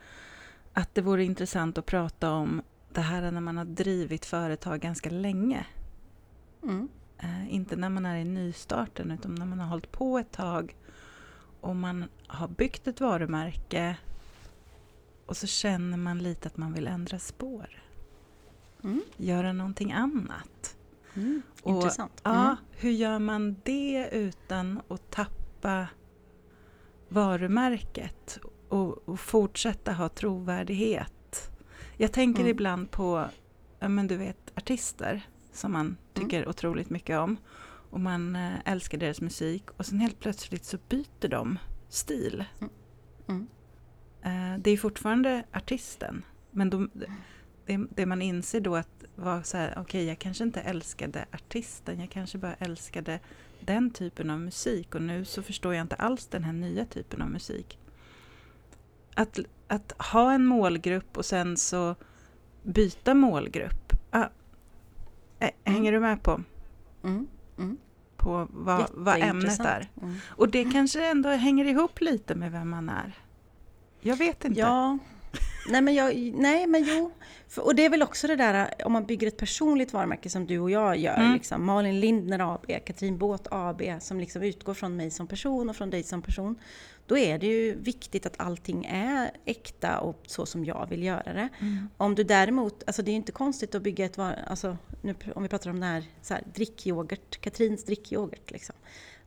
att 0.73 0.95
det 0.95 1.01
vore 1.01 1.23
intressant 1.23 1.77
att 1.77 1.85
prata 1.85 2.31
om 2.31 2.61
det 2.93 3.01
här 3.01 3.31
när 3.31 3.41
man 3.41 3.57
har 3.57 3.65
drivit 3.65 4.25
företag 4.25 4.79
ganska 4.79 5.09
länge. 5.09 5.65
Mm. 6.63 6.89
Eh, 7.17 7.53
inte 7.53 7.75
när 7.75 7.89
man 7.89 8.05
är 8.05 8.17
i 8.17 8.25
nystarten 8.25 9.11
utan 9.11 9.35
när 9.35 9.45
man 9.45 9.59
har 9.59 9.67
hållit 9.67 9.91
på 9.91 10.17
ett 10.17 10.31
tag 10.31 10.75
och 11.61 11.75
man 11.75 12.05
har 12.27 12.47
byggt 12.47 12.87
ett 12.87 13.01
varumärke 13.01 13.97
och 15.25 15.37
så 15.37 15.47
känner 15.47 15.97
man 15.97 16.23
lite 16.23 16.47
att 16.47 16.57
man 16.57 16.73
vill 16.73 16.87
ändra 16.87 17.19
spår. 17.19 17.83
Mm. 18.83 19.01
Göra 19.17 19.53
någonting 19.53 19.91
annat. 19.91 20.77
Mm. 21.13 21.41
Och, 21.61 21.75
Intressant. 21.75 22.21
Ja, 22.23 22.43
mm. 22.43 22.55
hur 22.71 22.91
gör 22.91 23.19
man 23.19 23.55
det 23.63 24.09
utan 24.11 24.81
att 24.87 25.11
tappa 25.11 25.87
varumärket 27.09 28.39
och, 28.69 29.09
och 29.09 29.19
fortsätta 29.19 29.93
ha 29.93 30.09
trovärdighet? 30.09 31.51
Jag 31.97 32.13
tänker 32.13 32.39
mm. 32.39 32.51
ibland 32.51 32.91
på, 32.91 33.25
ja 33.79 33.89
men 33.89 34.07
du 34.07 34.17
vet, 34.17 34.51
artister 34.55 35.21
som 35.51 35.71
man 35.71 35.85
mm. 35.85 35.97
tycker 36.13 36.37
mm. 36.37 36.49
otroligt 36.49 36.89
mycket 36.89 37.19
om. 37.19 37.37
Och 37.89 37.99
man 37.99 38.35
äh, 38.35 38.53
älskar 38.65 38.97
deras 38.97 39.21
musik 39.21 39.63
och 39.77 39.85
sen 39.85 39.99
helt 39.99 40.19
plötsligt 40.19 40.65
så 40.65 40.77
byter 40.89 41.27
de 41.27 41.59
stil. 41.89 42.43
Mm. 43.27 43.47
Äh, 44.25 44.57
det 44.57 44.71
är 44.71 44.77
fortfarande 44.77 45.43
artisten, 45.51 46.23
men 46.51 46.69
de, 46.69 46.89
det, 47.65 47.77
det, 47.89 48.05
man 48.05 48.21
inser 48.21 48.59
då 48.59 48.75
att 48.75 49.03
var 49.15 49.43
så 49.43 49.57
här, 49.57 49.71
okej 49.71 49.81
okay, 49.81 50.03
jag 50.03 50.19
kanske 50.19 50.43
inte 50.43 50.61
älskade 50.61 51.25
artisten, 51.31 51.99
jag 51.99 52.09
kanske 52.09 52.37
bara 52.37 52.53
älskade 52.53 53.19
den 53.59 53.91
typen 53.91 54.29
av 54.29 54.39
musik 54.39 54.95
och 54.95 55.01
nu 55.01 55.25
så 55.25 55.41
förstår 55.41 55.73
jag 55.73 55.81
inte 55.81 55.95
alls 55.95 56.27
den 56.27 56.43
här 56.43 56.53
nya 56.53 56.85
typen 56.85 57.21
av 57.21 57.29
musik. 57.29 57.79
Att, 59.15 59.39
att 59.67 59.91
ha 59.91 60.33
en 60.33 60.45
målgrupp 60.45 61.17
och 61.17 61.25
sen 61.25 61.57
så 61.57 61.95
byta 62.63 63.13
målgrupp. 63.13 63.93
Ah, 64.11 64.27
Mm. 65.39 65.53
Hänger 65.63 65.91
du 65.91 65.99
med 65.99 66.23
på? 66.23 66.41
Mm. 67.03 67.27
Mm. 67.57 67.77
På 68.17 68.47
vad, 68.51 68.89
vad 68.93 69.21
ämnet 69.21 69.59
är? 69.59 69.89
Mm. 70.01 70.15
Och 70.27 70.49
det 70.49 70.71
kanske 70.71 71.05
ändå 71.05 71.29
hänger 71.29 71.65
ihop 71.65 72.01
lite 72.01 72.35
med 72.35 72.51
vem 72.51 72.69
man 72.69 72.89
är? 72.89 73.13
Jag 74.05 74.15
vet 74.15 74.45
inte. 74.45 74.59
Ja, 74.59 74.97
nej 75.69 75.81
men, 75.81 75.93
jag, 75.95 76.15
nej, 76.35 76.67
men 76.67 76.83
jo. 76.83 77.11
För, 77.47 77.65
och 77.65 77.75
det 77.75 77.85
är 77.85 77.89
väl 77.89 78.03
också 78.03 78.27
det 78.27 78.35
där 78.35 78.73
om 78.85 78.91
man 78.91 79.05
bygger 79.05 79.27
ett 79.27 79.37
personligt 79.37 79.93
varumärke 79.93 80.29
som 80.29 80.45
du 80.45 80.59
och 80.59 80.71
jag 80.71 80.97
gör. 80.97 81.17
Mm. 81.17 81.33
Liksom, 81.33 81.65
Malin 81.65 81.99
Lindner 81.99 82.53
AB, 82.53 82.65
Katrin 82.85 83.17
Båt 83.17 83.47
AB, 83.51 83.81
som 83.99 84.19
liksom 84.19 84.43
utgår 84.43 84.73
från 84.73 84.95
mig 84.95 85.11
som 85.11 85.27
person 85.27 85.69
och 85.69 85.75
från 85.75 85.89
dig 85.89 86.03
som 86.03 86.21
person. 86.21 86.55
Då 87.07 87.17
är 87.17 87.39
det 87.39 87.47
ju 87.47 87.75
viktigt 87.75 88.25
att 88.25 88.39
allting 88.39 88.85
är 88.85 89.31
äkta 89.45 89.99
och 89.99 90.23
så 90.25 90.45
som 90.45 90.65
jag 90.65 90.87
vill 90.89 91.03
göra 91.03 91.33
det. 91.33 91.49
Mm. 91.59 91.89
Om 91.97 92.15
du 92.15 92.23
däremot, 92.23 92.83
alltså 92.87 93.01
det 93.01 93.11
är 93.11 93.15
inte 93.15 93.31
konstigt 93.31 93.75
att 93.75 93.81
bygga 93.81 94.05
ett 94.05 94.19
alltså 94.19 94.77
nu, 95.01 95.15
om 95.35 95.43
vi 95.43 95.49
pratar 95.49 95.69
om 95.69 95.79
den 95.79 95.89
här, 95.89 96.03
så 96.21 96.33
här 96.33 96.43
drickyoghurt, 96.53 97.41
Katrins 97.41 97.83
drickyoghurt 97.83 98.51
liksom. 98.51 98.75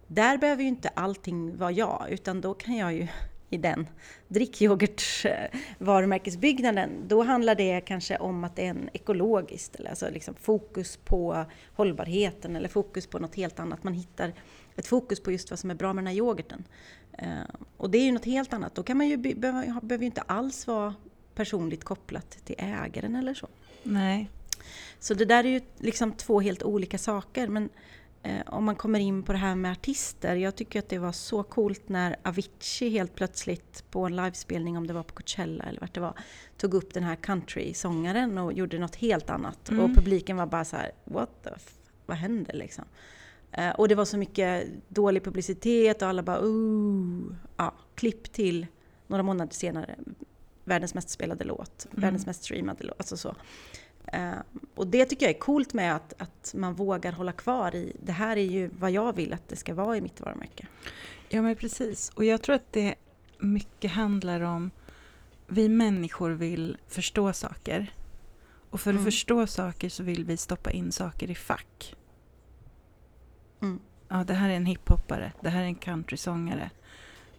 Där 0.07 0.39
behöver 0.39 0.63
ju 0.63 0.69
inte 0.69 0.89
allting 0.89 1.57
vara 1.57 1.71
jag, 1.71 2.07
utan 2.11 2.41
då 2.41 2.55
kan 2.55 2.77
jag 2.77 2.95
ju 2.95 3.09
i 3.50 3.57
den 3.57 3.87
drickyoghurt-varumärkesbyggnaden, 4.28 6.90
då 7.09 7.23
handlar 7.23 7.55
det 7.55 7.81
kanske 7.81 8.17
om 8.17 8.45
att 8.45 8.57
det 8.57 8.67
är 8.67 8.71
en 8.71 8.90
ekologiskt, 8.93 9.76
eller 9.76 9.90
alltså 9.90 10.11
liksom 10.11 10.35
fokus 10.35 10.97
på 10.97 11.45
hållbarheten 11.75 12.57
eller 12.57 12.69
fokus 12.69 13.07
på 13.07 13.19
något 13.19 13.35
helt 13.35 13.61
annat. 13.61 13.85
Man 13.85 13.95
hittar 13.95 14.33
ett 14.76 14.87
fokus 14.87 15.21
på 15.21 15.33
just 15.33 15.50
vad 15.50 15.59
som 15.59 15.71
är 15.71 15.75
bra 15.75 15.93
med 15.93 16.05
den 16.05 16.09
här 16.09 16.19
yoghurten. 16.19 16.64
Eh, 17.12 17.28
och 17.76 17.90
det 17.90 17.99
är 17.99 18.02
ju 18.02 18.12
något 18.12 18.25
helt 18.25 18.52
annat. 18.52 18.75
Då 18.75 18.83
kan 18.83 18.97
man 18.97 19.09
ju 19.09 19.17
behöver, 19.17 19.81
behöver 19.81 20.07
inte 20.07 20.21
alls 20.21 20.67
vara 20.67 20.95
personligt 21.35 21.85
kopplat 21.85 22.31
till 22.45 22.57
ägaren 22.59 23.17
eller 23.17 23.35
så. 23.35 23.49
Nej. 23.83 24.31
Så 25.00 25.14
det 25.14 25.25
där 25.25 25.45
är 25.45 25.49
ju 25.49 25.61
liksom 25.78 26.12
två 26.12 26.40
helt 26.40 26.62
olika 26.62 26.99
saker. 26.99 27.49
Men 27.49 27.64
eh, 27.64 27.71
om 28.47 28.65
man 28.65 28.77
kommer 28.77 29.01
in 29.01 29.23
på 29.23 29.33
det 29.33 29.39
här 29.39 29.55
med 29.55 29.73
artister. 29.73 30.37
Jag 30.37 30.57
tycker 30.57 30.79
att 30.79 30.89
det 30.89 30.99
var 30.99 31.13
så 31.13 31.43
coolt 31.43 31.89
när 31.89 32.17
Avicii 32.23 32.91
helt 32.91 33.15
plötsligt 33.15 33.85
på 33.91 34.07
en 34.07 34.17
livespelning, 34.17 34.77
om 34.77 34.87
det 34.87 34.93
var 34.93 35.03
på 35.03 35.15
Coachella 35.15 35.65
eller 35.65 35.81
vart 35.81 35.95
det 35.95 36.01
var, 36.01 36.15
tog 36.57 36.75
upp 36.75 36.95
den 36.95 37.03
här 37.03 37.17
country-sångaren 37.17 38.39
och 38.39 38.53
gjorde 38.53 38.79
något 38.79 38.97
helt 38.97 39.31
annat. 39.31 39.69
Mm. 39.69 39.85
Och 39.85 39.95
publiken 39.95 40.37
var 40.37 40.47
bara 40.47 40.65
så 40.65 40.77
här, 40.77 40.91
what 41.05 41.43
the 41.43 41.51
f 41.57 41.75
vad 42.07 42.17
händer 42.17 42.55
liksom? 42.55 42.85
Eh, 43.53 43.71
och 43.71 43.89
det 43.89 43.95
var 43.95 44.05
så 44.05 44.19
mycket 44.19 44.67
dålig 44.89 45.25
publicitet 45.25 46.03
och 46.03 46.09
alla 46.09 46.23
bara 46.23 46.41
ooh. 46.41 47.35
Ja, 47.57 47.75
klipp 47.95 48.33
till 48.33 48.67
några 49.07 49.23
månader 49.23 49.55
senare. 49.55 49.97
Världens 50.65 50.95
mest 50.95 51.11
spelade 51.11 51.45
låt, 51.45 51.87
mm. 51.91 52.03
världens 52.03 52.27
mest 52.27 52.45
streamade 52.45 52.85
låt. 52.85 52.99
Alltså 52.99 53.17
så. 53.17 53.35
Uh, 54.15 54.38
och 54.75 54.87
det 54.87 55.05
tycker 55.05 55.27
jag 55.27 55.35
är 55.35 55.38
coolt 55.38 55.75
med 55.75 55.97
att, 55.97 56.15
att 56.19 56.55
man 56.57 56.75
vågar 56.75 57.12
hålla 57.12 57.33
kvar 57.33 57.75
i, 57.75 57.97
det 58.03 58.12
här 58.12 58.37
är 58.37 58.45
ju 58.45 58.71
vad 58.79 58.91
jag 58.91 59.17
vill 59.17 59.33
att 59.33 59.49
det 59.49 59.57
ska 59.57 59.75
vara 59.75 59.97
i 59.97 60.00
mitt 60.00 60.21
varumärke. 60.21 60.67
Ja 61.29 61.43
men 61.43 61.57
precis, 61.57 62.11
och 62.15 62.25
jag 62.25 62.43
tror 62.43 62.55
att 62.55 62.73
det 62.73 62.95
mycket 63.38 63.91
handlar 63.91 64.41
om, 64.41 64.71
vi 65.47 65.69
människor 65.69 66.31
vill 66.31 66.77
förstå 66.88 67.33
saker. 67.33 67.95
Och 68.71 68.81
för 68.81 68.91
att 68.91 68.95
mm. 68.95 69.05
förstå 69.05 69.47
saker 69.47 69.88
så 69.88 70.03
vill 70.03 70.25
vi 70.25 70.37
stoppa 70.37 70.71
in 70.71 70.93
saker 70.93 71.31
i 71.31 71.35
fack. 71.35 71.97
Mm. 73.62 73.81
Ja, 74.09 74.25
det 74.25 74.35
här 74.35 74.49
är 74.49 74.55
en 74.55 74.67
hiphoppare, 74.67 75.33
det 75.41 75.49
här 75.49 75.62
är 75.62 75.67
en 75.67 75.75
countrysångare, 75.75 76.71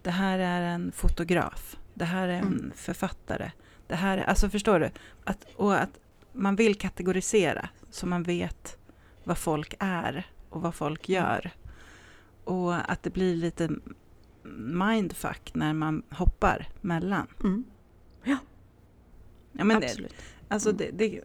det 0.02 0.10
här 0.10 0.38
är 0.38 0.62
en 0.62 0.92
fotograf, 0.92 1.76
det 1.94 2.04
här 2.04 2.28
är 2.28 2.32
en 2.32 2.46
mm. 2.46 2.72
författare. 2.74 3.50
Det 3.86 3.96
här 3.96 4.18
är, 4.18 4.22
alltså 4.22 4.50
förstår 4.50 4.80
du? 4.80 4.90
Att, 5.24 5.46
och 5.56 5.80
att 5.80 5.98
man 6.32 6.56
vill 6.56 6.74
kategorisera 6.74 7.68
så 7.90 8.06
man 8.06 8.22
vet 8.22 8.78
vad 9.24 9.38
folk 9.38 9.74
är 9.78 10.26
och 10.48 10.62
vad 10.62 10.74
folk 10.74 11.08
mm. 11.08 11.22
gör. 11.22 11.50
Och 12.44 12.90
att 12.90 13.02
det 13.02 13.10
blir 13.10 13.36
lite 13.36 13.70
mindfuck 14.56 15.54
när 15.54 15.72
man 15.72 16.02
hoppar 16.10 16.68
mellan. 16.80 17.26
Mm. 17.40 17.64
Ja, 18.24 18.38
ja 19.52 19.64
men 19.64 19.76
absolut. 19.76 20.10
Det, 20.10 20.54
alltså 20.54 20.70
mm. 20.70 20.78
det, 20.78 20.90
det, 20.90 21.20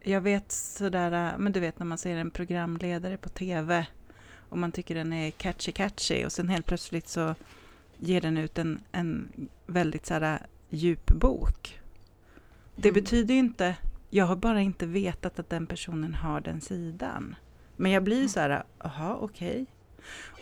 jag 0.00 0.20
vet 0.20 0.52
sådär, 0.52 1.34
men 1.38 1.52
du 1.52 1.60
vet 1.60 1.78
när 1.78 1.86
man 1.86 1.98
ser 1.98 2.16
en 2.16 2.30
programledare 2.30 3.16
på 3.16 3.28
TV 3.28 3.86
och 4.48 4.58
man 4.58 4.72
tycker 4.72 4.94
den 4.94 5.12
är 5.12 5.30
catchy 5.30 5.72
catchy 5.72 6.24
och 6.24 6.32
sen 6.32 6.48
helt 6.48 6.66
plötsligt 6.66 7.08
så 7.08 7.34
ger 7.98 8.20
den 8.20 8.36
ut 8.36 8.58
en, 8.58 8.80
en 8.92 9.28
väldigt 9.66 10.06
sådär 10.06 10.46
djup 10.68 11.06
bok. 11.06 11.80
Det 12.76 12.88
mm. 12.88 13.02
betyder 13.02 13.34
ju 13.34 13.40
inte, 13.40 13.76
jag 14.10 14.24
har 14.24 14.36
bara 14.36 14.60
inte 14.60 14.86
vetat 14.86 15.38
att 15.38 15.50
den 15.50 15.66
personen 15.66 16.14
har 16.14 16.40
den 16.40 16.60
sidan. 16.60 17.36
Men 17.76 17.90
jag 17.90 18.04
blir 18.04 18.16
mm. 18.16 18.28
så 18.28 18.40
här, 18.40 18.64
jaha 18.78 19.16
okej. 19.16 19.66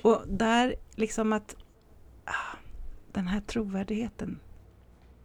Okay. 0.01 0.13
Och 0.13 0.23
där 0.29 0.75
liksom 0.95 1.33
att, 1.33 1.57
ah, 2.25 2.57
den 3.13 3.27
här 3.27 3.41
trovärdigheten, 3.41 4.41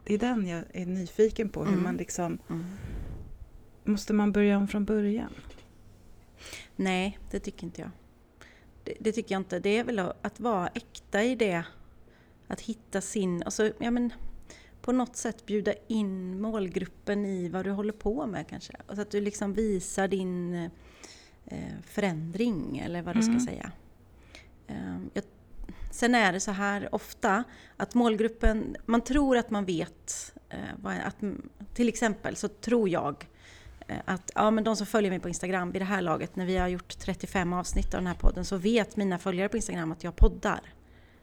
det 0.03 0.13
är 0.13 0.17
den 0.17 0.47
jag 0.47 0.63
är 0.73 0.85
nyfiken 0.85 1.49
på, 1.49 1.59
hur 1.63 1.71
mm. 1.71 1.83
man 1.83 1.97
liksom 1.97 2.37
mm. 2.49 2.65
Måste 3.87 4.13
man 4.13 4.31
börja 4.31 4.57
om 4.57 4.67
från 4.67 4.85
början? 4.85 5.33
Nej, 6.75 7.19
det 7.31 7.39
tycker 7.39 7.63
inte 7.63 7.81
jag. 7.81 7.89
Det, 8.83 8.93
det, 8.99 9.11
tycker 9.11 9.35
jag 9.35 9.39
inte. 9.39 9.59
Det 9.59 9.77
är 9.77 9.83
väl 9.83 9.99
att 9.99 10.39
vara 10.39 10.67
äkta 10.67 11.23
i 11.23 11.35
det. 11.35 11.63
Att 12.47 12.61
hitta 12.61 13.01
sin, 13.01 13.43
alltså, 13.43 13.71
ja 13.79 13.91
men 13.91 14.13
på 14.87 14.93
något 14.93 15.15
sätt 15.15 15.45
bjuda 15.45 15.73
in 15.87 16.41
målgruppen 16.41 17.25
i 17.25 17.49
vad 17.49 17.65
du 17.65 17.71
håller 17.71 17.93
på 17.93 18.25
med 18.25 18.47
kanske. 18.49 18.73
Och 18.87 18.95
så 18.95 19.01
att 19.01 19.11
du 19.11 19.21
liksom 19.21 19.53
visar 19.53 20.07
din 20.07 20.53
eh, 21.45 21.73
förändring 21.83 22.77
eller 22.85 23.01
vad 23.01 23.15
du 23.15 23.21
mm. 23.21 23.39
ska 23.39 23.51
säga. 23.51 23.71
Eh, 24.67 24.97
jag, 25.13 25.23
sen 25.91 26.15
är 26.15 26.33
det 26.33 26.39
så 26.39 26.51
här 26.51 26.95
ofta 26.95 27.43
att 27.77 27.93
målgruppen, 27.93 28.75
man 28.85 29.01
tror 29.01 29.37
att 29.37 29.49
man 29.49 29.65
vet, 29.65 30.33
eh, 30.49 30.59
vad, 30.81 30.93
att, 30.93 31.17
till 31.73 31.89
exempel 31.89 32.35
så 32.35 32.47
tror 32.47 32.89
jag 32.89 33.27
eh, 33.87 33.97
att 34.05 34.31
ja, 34.35 34.51
men 34.51 34.63
de 34.63 34.75
som 34.75 34.87
följer 34.87 35.11
mig 35.11 35.19
på 35.19 35.27
Instagram 35.27 35.71
vid 35.71 35.81
det 35.81 35.85
här 35.85 36.01
laget, 36.01 36.35
när 36.35 36.45
vi 36.45 36.57
har 36.57 36.67
gjort 36.67 36.99
35 36.99 37.53
avsnitt 37.53 37.93
av 37.93 37.99
den 37.99 38.07
här 38.07 38.15
podden, 38.15 38.45
så 38.45 38.57
vet 38.57 38.95
mina 38.97 39.17
följare 39.17 39.49
på 39.49 39.57
Instagram 39.57 39.91
att 39.91 40.03
jag 40.03 40.15
poddar. 40.15 40.61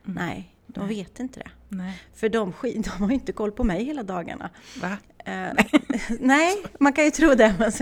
Mm. 0.04 0.14
Nej, 0.14 0.53
de 0.66 0.86
Nej. 0.86 0.96
vet 0.96 1.20
inte 1.20 1.40
det. 1.40 1.50
Nej. 1.68 2.02
För 2.14 2.28
de, 2.28 2.52
de 2.62 2.88
har 2.90 3.08
ju 3.08 3.14
inte 3.14 3.32
koll 3.32 3.52
på 3.52 3.64
mig 3.64 3.84
hela 3.84 4.02
dagarna. 4.02 4.50
Va? 4.82 4.96
Eh, 5.26 5.52
nej, 6.20 6.62
man 6.80 6.92
kan 6.92 7.04
ju 7.04 7.10
tro 7.10 7.34
det. 7.34 7.54
men 7.58 7.72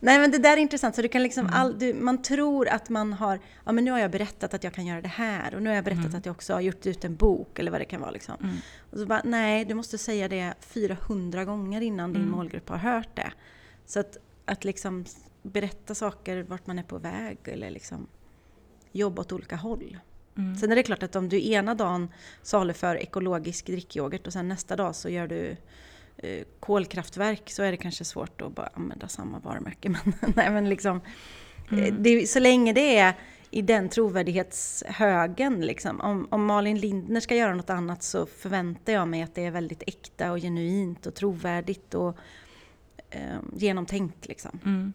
nej, 0.00 0.18
men 0.18 0.30
det 0.30 0.38
där 0.38 0.52
är 0.52 0.56
intressant. 0.56 0.94
Så 0.94 1.02
du 1.02 1.08
kan 1.08 1.22
liksom 1.22 1.46
Mm. 1.46 1.60
all, 1.60 1.78
du, 1.78 1.94
man 1.94 2.22
tror 2.22 2.68
att 2.68 2.88
man 2.88 3.12
har, 3.12 3.38
ja 3.64 3.72
men 3.72 3.84
nu 3.84 3.90
har 3.90 3.98
jag 3.98 4.10
berättat 4.10 4.54
att 4.54 4.64
jag 4.64 4.74
kan 4.74 4.86
göra 4.86 5.00
det 5.00 5.08
här 5.08 5.54
och 5.54 5.62
nu 5.62 5.68
har 5.68 5.74
jag 5.74 5.84
berättat 5.84 6.04
Mm. 6.04 6.16
att 6.18 6.26
jag 6.26 6.32
också 6.34 6.52
har 6.52 6.60
gjort 6.60 6.86
ut 6.86 7.04
en 7.04 7.16
bok 7.16 7.58
eller 7.58 7.70
vad 7.70 7.80
det 7.80 7.84
kan 7.84 8.00
vara. 8.00 8.10
Liksom. 8.10 8.34
Mm. 8.42 8.56
Och 8.90 8.98
så 8.98 9.06
bara, 9.06 9.20
nej, 9.24 9.64
du 9.64 9.74
måste 9.74 9.98
säga 9.98 10.28
det 10.28 10.54
400 10.60 11.44
gånger 11.44 11.80
innan 11.80 12.12
din 12.12 12.22
Mm. 12.22 12.34
målgrupp 12.34 12.68
har 12.68 12.76
hört 12.76 13.16
det. 13.16 13.32
Så 13.86 14.00
att, 14.00 14.16
att 14.44 14.64
liksom 14.64 15.04
berätta 15.42 15.94
saker 15.94 16.42
vart 16.42 16.66
man 16.66 16.78
är 16.78 16.82
på 16.82 16.98
väg 16.98 17.38
eller 17.44 17.70
liksom 17.70 18.06
jobba 18.92 19.20
åt 19.22 19.32
olika 19.32 19.56
håll. 19.56 19.98
Mm. 20.40 20.56
Sen 20.56 20.72
är 20.72 20.76
det 20.76 20.82
klart 20.82 21.02
att 21.02 21.16
om 21.16 21.28
du 21.28 21.46
ena 21.46 21.74
dagen 21.74 22.08
saluför 22.42 22.96
ekologisk 22.96 23.66
drickyoghurt 23.66 24.26
och 24.26 24.32
sen 24.32 24.48
nästa 24.48 24.76
dag 24.76 24.94
så 24.94 25.08
gör 25.08 25.26
du 25.26 25.56
eh, 26.16 26.44
kolkraftverk 26.60 27.50
så 27.50 27.62
är 27.62 27.70
det 27.70 27.76
kanske 27.76 28.04
svårt 28.04 28.42
att 28.42 28.54
bara 28.54 28.70
använda 28.74 29.08
samma 29.08 29.38
varumärke. 29.38 29.88
Men, 30.04 30.34
nej, 30.36 30.50
men 30.50 30.68
liksom, 30.68 30.96
eh, 30.96 31.78
Mm. 31.78 32.02
det, 32.02 32.26
så 32.26 32.38
länge 32.38 32.72
det 32.72 32.96
är 32.98 33.14
i 33.50 33.62
den 33.62 33.88
trovärdighetshögen, 33.88 35.60
liksom. 35.60 36.00
om, 36.00 36.28
om 36.30 36.46
Malin 36.46 36.78
Lindner 36.78 37.20
ska 37.20 37.36
göra 37.36 37.54
något 37.54 37.70
annat 37.70 38.02
så 38.02 38.26
förväntar 38.26 38.92
jag 38.92 39.08
mig 39.08 39.22
att 39.22 39.34
det 39.34 39.44
är 39.44 39.50
väldigt 39.50 39.82
äkta 39.86 40.32
och 40.32 40.38
genuint 40.38 41.06
och 41.06 41.14
trovärdigt 41.14 41.94
och 41.94 42.16
eh, 43.10 43.38
genomtänkt. 43.56 44.28
Liksom. 44.28 44.58
Mm. 44.64 44.92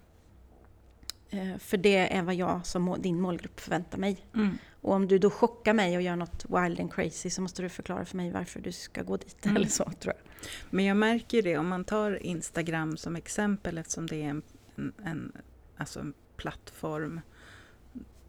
Eh, 1.29 1.58
för 1.58 1.77
det 1.77 2.13
är 2.15 2.24
vad 2.24 2.36
jag 2.36 2.65
som 2.65 2.96
din 3.01 3.22
målgrupp 3.22 3.60
förväntar 3.60 3.98
mig. 3.98 4.17
Mm. 4.36 4.58
Och 4.82 4.94
om 4.94 5.08
du 5.08 5.20
då 5.20 5.29
chockar 5.29 5.74
mig 5.74 5.96
och 5.96 6.01
gör 6.01 6.15
något 6.15 6.46
wild 6.46 6.79
and 6.79 6.94
crazy 6.94 7.29
så 7.29 7.41
måste 7.41 7.62
du 7.62 7.70
förklara 7.70 8.05
för 8.05 8.17
mig 8.17 8.32
varför 8.32 8.60
du 8.60 8.72
ska 8.72 9.03
gå 9.03 9.17
dit 9.17 9.46
Mm. 9.46 9.55
eller 9.55 9.67
så 9.67 9.84
tror 9.84 10.13
jag. 10.15 10.50
Men 10.70 10.86
jag 10.86 10.98
märker 10.98 11.41
det 11.41 11.58
om 11.58 11.67
man 11.67 11.86
tar 11.86 12.24
Instagram 12.24 12.98
som 12.98 13.15
exempel 13.15 13.77
eftersom 13.77 14.08
det 14.08 14.24
är 14.24 14.29
en, 14.29 14.41
en, 14.75 14.94
en, 15.03 15.32
alltså 15.77 16.00
en 16.00 16.13
plattform 16.38 17.22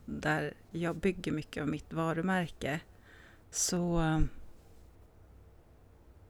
där 0.05 0.55
jag 0.71 0.97
bygger 0.97 1.33
mycket 1.33 1.63
av 1.63 1.69
mitt 1.69 1.93
varumärke. 1.93 2.81
Så... 3.51 4.03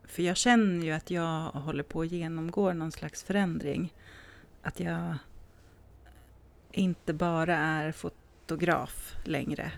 För 0.05 0.23
jag 0.23 0.37
känner 0.37 0.87
ju 0.87 0.93
att 0.93 1.11
jag 1.11 1.51
håller 1.51 1.83
på 1.83 2.01
att 2.01 2.11
genomgå 2.11 2.73
någon 2.73 2.93
slags 2.93 3.23
förändring. 3.23 3.95
Att 4.63 4.81
jag 4.81 5.15
inte 6.77 7.13
bara 7.13 7.57
är 7.57 7.93
fotograf 7.93 9.15
längre. 9.25 9.73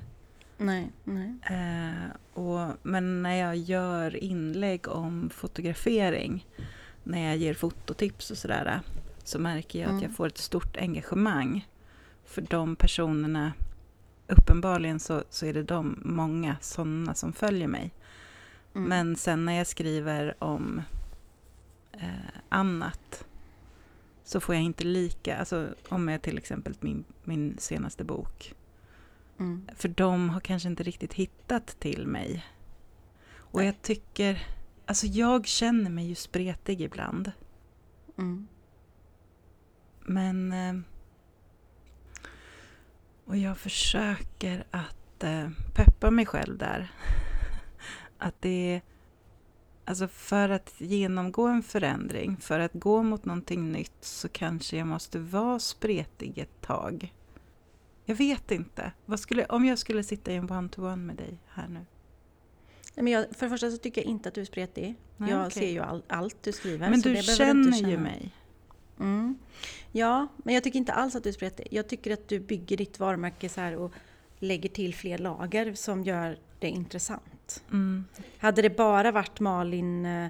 Nej, 0.59 0.91
nej. 1.05 1.35
Eh, 1.43 2.11
och, 2.43 2.77
men 2.83 3.23
när 3.23 3.35
jag 3.35 3.57
gör 3.57 4.17
inlägg 4.17 4.89
om 4.89 5.31
fotografering, 5.31 6.47
när 7.05 7.29
jag 7.29 7.37
ger 7.37 7.55
fototips 7.55 8.31
och 8.31 8.39
sådär, 8.39 8.81
så 9.25 9.39
märker 9.39 9.79
jag 9.79 9.89
Mm. 9.89 9.97
att 9.97 10.03
jag 10.03 10.13
får 10.17 10.27
ett 10.27 10.39
stort 10.39 10.77
engagemang 10.77 11.69
för 12.25 12.43
de 12.43 12.77
personerna. 12.77 13.53
Uppenbarligen 14.27 15.01
så, 15.01 15.23
så 15.31 15.47
är 15.47 15.55
det 15.55 15.63
de, 15.63 15.99
många 16.05 16.57
sådana 16.61 17.15
som 17.15 17.33
följer 17.33 17.69
mig. 17.69 17.91
Mm. 18.75 18.89
Men 18.89 19.17
sen 19.17 19.45
när 19.45 19.53
jag 19.53 19.67
skriver 19.67 20.35
om 20.39 20.83
eh, 21.93 22.09
annat 22.49 23.25
så 24.29 24.41
får 24.41 24.55
jag 24.55 24.65
inte 24.65 24.85
lika, 24.85 25.37
alltså 25.39 25.69
om 25.89 26.09
jag 26.09 26.23
till 26.23 26.39
exempel 26.39 26.75
min, 26.81 27.05
min 27.25 27.59
senaste 27.59 28.05
bok, 28.05 28.55
Mm. 29.39 29.69
för 29.77 29.89
de 29.89 30.31
har 30.31 30.41
kanske 30.41 30.69
inte 30.69 30.83
riktigt 30.83 31.15
hittat 31.15 31.67
till 31.81 32.07
mig. 32.07 32.47
Och 33.37 33.65
jag 33.65 33.83
tycker, 33.83 34.47
alltså 34.87 35.07
jag 35.07 35.47
känner 35.47 35.91
mig 35.91 36.07
ju 36.09 36.15
spretig 36.15 36.81
ibland. 36.81 37.33
Mm. 38.19 38.49
Men... 40.01 40.53
eh, 40.53 40.75
Och 43.25 43.37
jag 43.37 43.59
försöker 43.59 44.65
att 44.71 45.25
eh, 45.25 45.49
peppa 45.75 46.11
mig 46.11 46.27
själv 46.27 46.59
där. 46.59 46.93
Att 48.19 48.35
det 48.43 48.75
är... 48.75 48.83
Alltså 49.89 50.09
för 50.09 50.49
att 50.49 50.75
genomgå 50.79 51.47
en 51.47 51.63
förändring, 51.63 52.37
för 52.37 52.61
att 52.61 52.73
gå 52.75 53.03
mot 53.03 53.25
någonting 53.25 53.73
nytt 53.73 54.05
så 54.05 54.29
kanske 54.29 54.77
jag 54.77 54.87
måste 54.87 55.19
vara 55.19 55.59
spretig 55.59 56.39
ett 56.39 56.61
tag. 56.61 57.15
Jag 58.05 58.15
vet 58.15 58.51
inte. 58.51 58.93
Vad 59.07 59.21
skulle, 59.21 59.45
om 59.45 59.65
jag 59.65 59.79
skulle 59.79 60.05
sitta 60.05 60.33
i 60.33 60.37
en 60.37 60.51
one-to-one 60.51 60.97
med 60.97 61.17
dig 61.17 61.39
här 61.49 61.69
nu? 61.69 61.75
Nej, 62.95 63.05
Men 63.05 63.13
jag, 63.13 63.27
för 63.37 63.47
det 63.47 63.51
första 63.51 63.71
så 63.71 63.77
tycker 63.77 64.01
jag 64.01 64.11
inte 64.11 64.29
att 64.29 64.35
du 64.35 64.41
är 64.41 64.45
spretig. 64.45 64.95
Nej, 65.17 65.31
jag 65.31 65.47
okej. 65.47 65.63
ser 65.63 65.71
ju 65.71 65.79
all, 65.79 66.03
allt 66.09 66.43
du 66.43 66.53
skriver. 66.53 66.91
Men 66.91 67.01
du 67.01 67.23
känner 67.23 67.77
ju 67.77 67.85
känna. 67.85 68.03
mig. 68.03 68.35
Mm. 69.01 69.39
Ja, 69.93 70.29
men 70.37 70.55
jag 70.55 70.65
tycker 70.65 70.79
inte 70.79 70.93
alls 70.93 71.17
att 71.17 71.23
du 71.23 71.29
är 71.29 71.33
spretig. 71.33 71.69
Jag 71.71 71.89
tycker 71.89 72.13
att 72.13 72.29
du 72.29 72.41
bygger 72.41 72.77
ditt 72.77 72.99
varumärke 72.99 73.49
så 73.49 73.61
här 73.61 73.77
och 73.77 73.93
lägger 74.39 74.69
till 74.69 74.95
fler 74.95 75.19
lager 75.19 75.75
som 75.75 76.05
gör 76.05 76.39
det 76.59 76.69
intressant. 76.69 77.63
Mm. 77.71 78.05
Hade 78.39 78.63
det 78.63 78.71
bara 78.77 79.13
varit 79.13 79.41
Malin, 79.41 80.07
eh, 80.07 80.29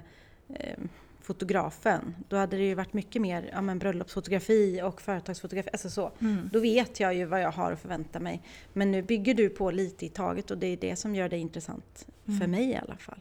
fotografen, 1.21 2.15
då 2.29 2.35
hade 2.37 2.57
det 2.57 2.63
ju 2.63 2.73
varit 2.75 2.93
mycket 2.93 3.21
mer 3.21 3.49
ja, 3.53 3.61
men 3.61 3.79
bröllopsfotografi 3.79 4.81
och 4.83 5.01
företagsfotografi. 5.01 5.69
Alltså 5.73 5.89
så. 5.89 6.11
Mm. 6.21 6.49
Då 6.53 6.59
vet 6.59 6.99
jag 6.99 7.13
ju 7.15 7.25
vad 7.25 7.41
jag 7.41 7.51
har 7.51 7.71
att 7.71 7.79
förvänta 7.81 8.19
mig. 8.19 8.41
Men 8.73 8.91
nu 8.91 9.01
bygger 9.01 9.33
du 9.33 9.49
på 9.49 9.71
lite 9.71 10.05
i 10.05 10.09
taget 10.09 10.51
och 10.51 10.57
det 10.57 10.67
är 10.67 10.77
det 10.77 10.95
som 10.95 11.15
gör 11.15 11.29
det 11.29 11.37
intressant. 11.37 12.07
För 12.25 12.31
Mm. 12.31 12.51
mig 12.51 12.69
i 12.69 12.75
alla 12.75 12.97
fall. 12.97 13.19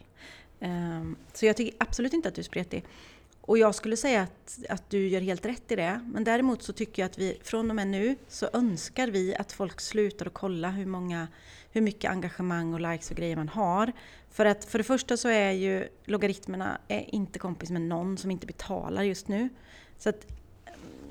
Ehm, 0.61 1.17
så 1.33 1.47
jag 1.47 1.57
tycker 1.57 1.75
absolut 1.79 2.13
inte 2.13 2.29
att 2.29 2.35
du 2.35 2.41
är 2.41 2.45
spretig. 2.45 2.85
Och 3.49 3.59
jag 3.59 3.75
skulle 3.75 3.97
säga 3.97 4.23
att, 4.23 4.59
att 4.69 4.91
du 4.91 5.09
gör 5.09 5.21
helt 5.21 5.47
rätt 5.47 5.73
i 5.73 5.77
det. 5.77 6.01
Men 6.13 6.25
däremot 6.25 6.63
så 6.63 6.73
tycker 6.73 7.03
jag 7.03 7.09
att 7.11 7.19
vi 7.19 7.39
från 7.43 7.71
och 7.71 7.77
med 7.77 7.87
nu 7.87 8.17
så 8.29 8.49
önskar 8.53 9.09
vi 9.09 9.37
att 9.37 9.53
folk 9.53 9.81
slutar 9.81 10.27
att 10.27 10.35
kolla 10.35 10.71
hur, 10.71 10.87
många, 10.87 11.29
hur 11.73 11.81
mycket 11.81 12.11
engagemang 12.11 12.75
och 12.75 12.81
likes 12.81 13.11
och 13.11 13.17
grejer 13.17 13.37
man 13.37 13.49
har. 13.49 13.93
För 14.31 14.47
att 14.47 14.65
för 14.65 14.79
det 14.79 14.85
första 14.85 15.17
så 15.17 15.29
är 15.29 15.51
ju 15.51 15.89
logaritmerna 16.05 16.79
är 16.89 17.15
inte 17.15 17.39
kompis 17.39 17.71
med 17.71 17.83
någon 17.83 18.19
som 18.19 18.31
inte 18.31 18.47
betalar 18.47 19.03
just 19.03 19.29
nu. 19.29 19.49
Så 19.99 20.09
att 20.09 20.27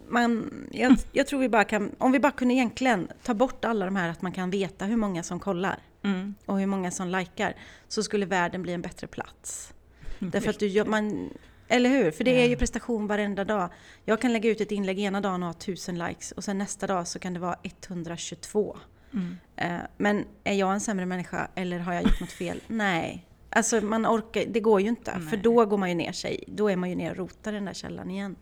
man, 0.08 0.52
jag, 0.72 0.98
jag 1.12 1.28
tror 1.28 1.40
vi 1.40 1.50
bara 1.50 1.64
kan, 1.64 1.96
om 1.98 2.12
vi 2.12 2.20
bara 2.20 2.32
kunde 2.32 2.54
egentligen 2.54 3.08
ta 3.24 3.34
bort 3.34 3.66
alla 3.66 3.86
de 3.86 3.96
här 3.96 4.10
att 4.10 4.22
man 4.22 4.32
kan 4.32 4.50
veta 4.50 4.86
hur 4.86 4.98
många 4.98 5.24
som 5.24 5.40
kollar 5.40 5.80
Mm. 6.04 6.36
och 6.46 6.60
hur 6.60 6.66
många 6.66 6.92
som 6.92 7.08
likar 7.08 7.56
så 7.88 8.04
skulle 8.04 8.26
världen 8.26 8.62
bli 8.62 8.74
en 8.74 8.82
bättre 8.82 9.08
plats. 9.08 9.74
Därför 10.20 10.50
att 10.50 10.60
du 10.60 10.84
man, 10.86 11.30
eller 11.68 11.90
hur? 11.90 12.12
För 12.12 12.24
det 12.24 12.42
är 12.42 12.46
ju 12.46 12.52
Ja. 12.52 12.58
prestation 12.60 13.08
varenda 13.08 13.44
dag. 13.46 13.70
Jag 14.06 14.22
kan 14.22 14.34
lägga 14.34 14.50
ut 14.50 14.62
ett 14.62 14.72
inlägg 14.72 15.00
ena 15.00 15.22
dagen 15.22 15.44
och 15.44 15.48
ha 15.50 15.54
1000 15.54 16.00
likes 16.00 16.32
och 16.32 16.44
sen 16.44 16.58
nästa 16.58 16.88
dag 16.88 17.08
så 17.08 17.20
kan 17.20 17.34
det 17.34 17.40
vara 17.40 17.56
122. 17.64 18.78
Mm. 19.14 19.38
Eh, 19.56 19.78
Men 19.98 20.26
är 20.44 20.54
jag 20.54 20.74
en 20.74 20.80
sämre 20.82 21.06
människa 21.06 21.48
eller 21.56 21.80
har 21.80 21.94
jag 21.94 22.04
gjort 22.04 22.20
något 22.20 22.32
fel? 22.32 22.62
Nej. 22.68 23.24
Alltså 23.50 23.82
man 23.82 24.06
orkar, 24.08 24.46
det 24.48 24.60
går 24.60 24.82
ju 24.82 24.88
inte. 24.88 25.12
För 25.12 25.20
Nej. 25.20 25.40
då 25.44 25.66
går 25.66 25.78
man 25.78 25.90
ju 25.90 25.96
ner 25.96 26.12
sig. 26.12 26.44
Då 26.48 26.70
är 26.70 26.76
man 26.76 26.90
ju 26.90 26.96
ner 26.96 27.12
och 27.12 27.18
rotar 27.18 27.52
i 27.52 27.56
den 27.56 27.66
där 27.66 27.74
källan 27.74 28.12
igen. 28.12 28.36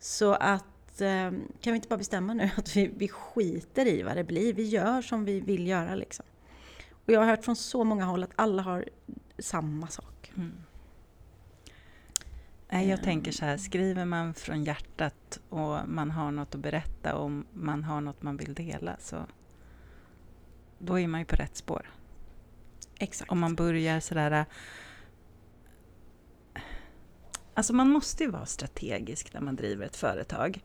Så 0.00 0.32
att, 0.34 1.00
eh, 1.00 1.30
kan 1.60 1.72
vi 1.72 1.74
inte 1.74 1.88
bara 1.88 1.96
bestämma 1.96 2.34
nu 2.34 2.50
att 2.56 2.76
vi, 2.76 2.90
vi 2.96 3.08
skiter 3.08 3.86
i 3.86 4.02
vad 4.02 4.16
det 4.16 4.24
blir. 4.24 4.52
Vi 4.54 4.62
gör 4.68 5.02
som 5.02 5.24
vi 5.24 5.40
vill 5.40 5.66
göra 5.66 5.94
liksom. 5.94 6.24
Och 7.06 7.12
jag 7.12 7.20
har 7.20 7.26
hört 7.26 7.44
från 7.44 7.56
så 7.56 7.84
många 7.84 8.04
håll 8.04 8.22
att 8.22 8.32
alla 8.36 8.62
har 8.62 8.84
samma 9.38 9.88
sak. 9.88 10.32
Mm. 10.36 10.52
Nej, 12.72 12.88
jag 12.88 12.98
Ehm. 12.98 13.04
tänker 13.04 13.32
så 13.32 13.44
här, 13.44 13.56
skriver 13.56 14.04
man 14.04 14.34
från 14.34 14.64
hjärtat 14.64 15.40
och 15.48 15.88
man 15.88 16.10
har 16.10 16.30
något 16.30 16.54
att 16.54 16.60
berätta 16.60 17.14
och 17.14 17.30
man 17.52 17.84
har 17.84 18.00
något 18.00 18.22
man 18.22 18.36
vill 18.36 18.54
dela 18.54 18.96
så 18.98 19.26
då 20.78 20.98
är 20.98 21.06
man 21.06 21.20
ju 21.20 21.26
på 21.26 21.36
rätt 21.36 21.56
spår. 21.56 21.90
Exakt. 22.98 23.30
Om 23.30 23.40
man 23.40 23.54
börjar 23.54 24.00
sådär... 24.00 24.44
Alltså 27.54 27.72
man 27.72 27.88
måste 27.90 28.24
ju 28.24 28.30
vara 28.30 28.46
strategisk 28.46 29.34
när 29.34 29.40
man 29.40 29.56
driver 29.56 29.86
ett 29.86 29.96
företag, 29.96 30.64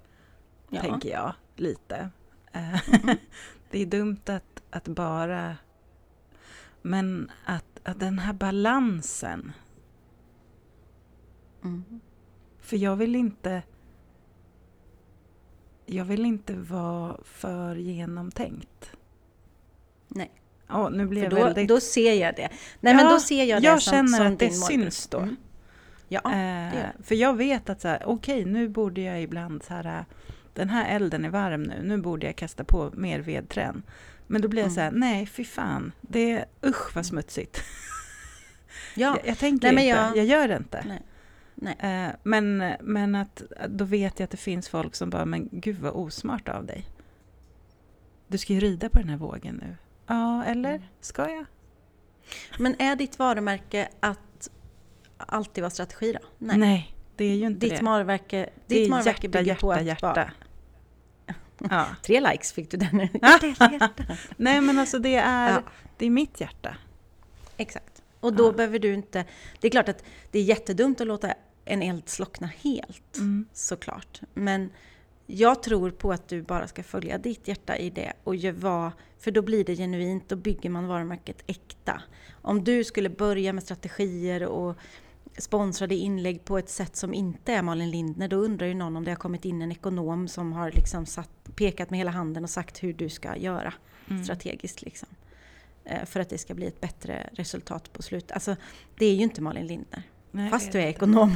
ja. 0.70 0.82
tänker 0.82 1.10
jag, 1.10 1.34
lite. 1.56 2.10
Mm. 2.52 2.78
Det 3.72 3.82
är 3.82 3.86
dumt 3.86 4.22
att, 4.26 4.64
att 4.70 4.88
bara... 4.88 5.58
Men 6.82 7.32
att, 7.46 7.80
att 7.84 8.00
den 8.00 8.20
här 8.20 8.34
balansen 8.34 9.54
Mm. 11.68 12.00
För 12.60 12.78
jag 12.78 12.96
vill 12.96 13.16
inte... 13.16 13.62
Jag 15.86 16.06
vill 16.06 16.26
inte 16.26 16.54
vara 16.54 17.18
för 17.24 17.76
genomtänkt. 17.76 18.92
Nej. 20.08 20.32
Ja, 20.68 20.90
nu 20.90 21.06
blir 21.06 21.24
För 21.24 21.30
då, 21.30 21.36
väldigt... 21.44 21.68
då 21.68 21.80
ser 21.80 22.14
jag 22.14 22.36
det. 22.36 22.50
Nej 22.80 22.94
men 22.96 23.06
Ja, 23.06 23.12
då 23.12 23.20
ser 23.20 23.44
jag 23.44 23.62
det 23.62 23.66
jag 23.68 23.82
som, 23.82 23.92
känner 23.94 24.18
som 24.18 24.28
att 24.34 24.40
det 24.40 24.52
syns 24.52 25.08
då. 25.08 25.18
Mm. 25.20 25.36
Ja, 26.08 26.34
Eh, 26.34 26.86
för 27.04 27.16
jag 27.16 27.34
vet 27.38 27.70
att 27.70 27.82
så 27.82 27.88
här, 27.88 28.02
okej, 28.06 28.46
nu 28.46 28.70
borde 28.70 29.02
jag 29.02 29.22
ibland 29.22 29.64
så 29.64 29.74
här, 29.74 30.06
den 30.54 30.70
här 30.70 30.96
elden 30.96 31.26
är 31.26 31.30
varm 31.30 31.64
nu, 31.64 31.82
nu 31.84 31.98
borde 31.98 32.26
jag 32.26 32.36
kasta 32.36 32.64
på 32.64 32.92
mer 32.94 33.20
vedträn. 33.20 33.84
Men 34.28 34.42
då 34.42 34.48
blir 34.48 34.62
jag 34.62 34.66
Mm. 34.72 34.76
så 34.76 34.82
här, 34.82 34.92
nej 34.92 35.26
fy 35.26 35.44
fan, 35.46 35.92
det 36.02 36.32
är 36.32 36.46
usch 36.66 36.96
vad 36.96 37.06
smutsigt. 37.06 37.62
Ja, 38.96 39.18
Jag, 39.18 39.28
jag 39.28 39.38
tänker 39.38 39.68
Nej, 39.68 39.76
men 39.76 39.84
inte, 39.84 39.98
jag- 40.00 40.18
jag 40.18 40.26
gör 40.26 40.48
det 40.48 40.58
inte. 40.58 40.84
Nej. 40.88 41.02
Nej. 41.60 41.76
Eh, 41.80 42.16
men 42.24 42.58
men 42.82 43.16
att, 43.16 43.42
då 43.68 43.86
vet 43.86 44.20
jag 44.20 44.24
att 44.24 44.32
det 44.32 44.38
finns 44.38 44.70
folk 44.70 44.96
som 44.96 45.10
bara, 45.10 45.26
men 45.26 45.50
gud 45.52 45.78
vad 45.80 45.92
osmart 45.94 46.50
av 46.50 46.66
dig. 46.66 46.86
Du 48.28 48.38
ska 48.38 48.54
ju 48.54 48.60
rida 48.60 48.90
på 48.90 49.00
den 49.00 49.10
här 49.10 49.18
vågen 49.18 49.56
nu. 49.56 49.76
Ja, 50.08 50.44
eller? 50.44 50.70
Mm. 50.70 50.82
Ska 51.02 51.30
jag? 51.30 51.46
Men 52.60 52.82
är 52.82 52.96
ditt 52.96 53.20
varumärke 53.20 53.88
att 54.00 54.50
alltid 55.18 55.62
vara 55.62 55.70
strategi 55.72 56.14
då? 56.14 56.20
Nej. 56.38 56.96
det 57.16 57.26
är 57.26 57.36
ju 57.36 57.46
inte 57.46 57.60
Ditt 57.68 57.80
det. 57.80 57.86
varumärke, 57.86 58.50
det 58.68 58.76
ditt 58.76 58.88
är 58.88 58.92
varumärke 58.92 59.10
hjärta, 59.28 59.40
bygger 59.40 59.56
på 59.56 59.68
hjärta, 59.74 59.80
att 59.80 59.86
hjärta. 59.86 60.08
vara... 60.14 60.32
Ja. 61.70 61.86
Tre 62.04 62.20
likes 62.20 62.52
fick 62.54 62.72
du 62.72 62.78
där 62.78 62.90
nu. 62.94 63.10
Hjärta, 63.22 63.70
hjärta. 63.72 64.04
Nej 64.38 64.62
men 64.62 64.80
alltså 64.80 65.00
det 65.00 65.16
är, 65.16 65.52
Ja. 65.52 65.62
det 65.98 66.06
är 66.06 66.10
mitt 66.10 66.42
hjärta. 66.42 66.76
Exakt. 67.58 68.04
Och 68.20 68.34
då 68.34 68.48
Ja. 68.48 68.52
behöver 68.52 68.80
du 68.80 68.94
inte... 68.94 69.26
Det 69.60 69.68
är 69.68 69.72
klart 69.72 69.90
att 69.90 70.04
det 70.32 70.40
är 70.40 70.44
jättedumt 70.44 71.02
att 71.02 71.08
låta 71.08 71.34
en 71.68 71.82
eld 71.84 72.10
slockna 72.10 72.48
helt, 72.48 73.18
Mm. 73.18 73.46
såklart. 73.54 74.22
Men 74.34 74.70
jag 75.26 75.64
tror 75.64 75.92
på 75.92 76.12
att 76.12 76.28
du 76.28 76.42
bara 76.42 76.68
ska 76.68 76.84
följa 76.84 77.18
ditt 77.18 77.48
hjärta 77.48 77.78
i 77.78 77.90
det 77.90 78.14
och 78.24 78.36
vad, 78.36 78.92
för 79.20 79.32
då 79.32 79.42
blir 79.42 79.64
det 79.66 79.76
genuint, 79.76 80.30
då 80.30 80.36
bygger 80.36 80.70
man 80.70 80.88
varumärket 80.88 81.44
äkta. 81.48 82.02
Om 82.42 82.64
du 82.64 82.84
skulle 82.84 83.10
börja 83.10 83.54
med 83.54 83.64
strategier 83.64 84.44
och 84.46 84.76
sponsrade 85.38 85.96
inlägg 85.96 86.46
på 86.46 86.58
ett 86.58 86.70
sätt 86.70 86.96
som 86.96 87.14
inte 87.14 87.54
är 87.54 87.62
Malin 87.62 87.92
Lindner, 87.92 88.28
då 88.28 88.36
undrar 88.38 88.68
ju 88.68 88.74
någon 88.74 88.98
om 88.98 89.04
det 89.04 89.12
har 89.12 89.16
kommit 89.16 89.46
in 89.46 89.62
en 89.62 89.72
ekonom 89.72 90.28
som 90.28 90.54
har 90.54 90.72
liksom 90.72 91.06
satt, 91.06 91.30
pekat 91.56 91.90
med 91.90 91.98
hela 92.00 92.12
handen 92.12 92.44
och 92.44 92.50
sagt 92.50 92.84
hur 92.84 92.94
du 92.94 93.10
ska 93.10 93.36
göra 93.38 93.74
Mm. 94.10 94.24
strategiskt. 94.24 94.82
Liksom. 94.82 95.08
Eh, 95.86 96.06
För 96.06 96.20
att 96.20 96.30
det 96.30 96.38
ska 96.38 96.54
bli 96.54 96.68
ett 96.68 96.82
bättre 96.82 97.30
resultat 97.34 97.94
på 97.94 98.02
slutet. 98.02 98.32
Alltså, 98.32 98.56
det 98.98 99.06
är 99.06 99.16
ju 99.16 99.24
inte 99.24 99.42
Malin 99.42 99.68
Lindner. 99.68 100.04
Nej, 100.38 100.50
Fast 100.50 100.72
du 100.72 100.80
är 100.82 100.88
ekonom. 100.88 101.36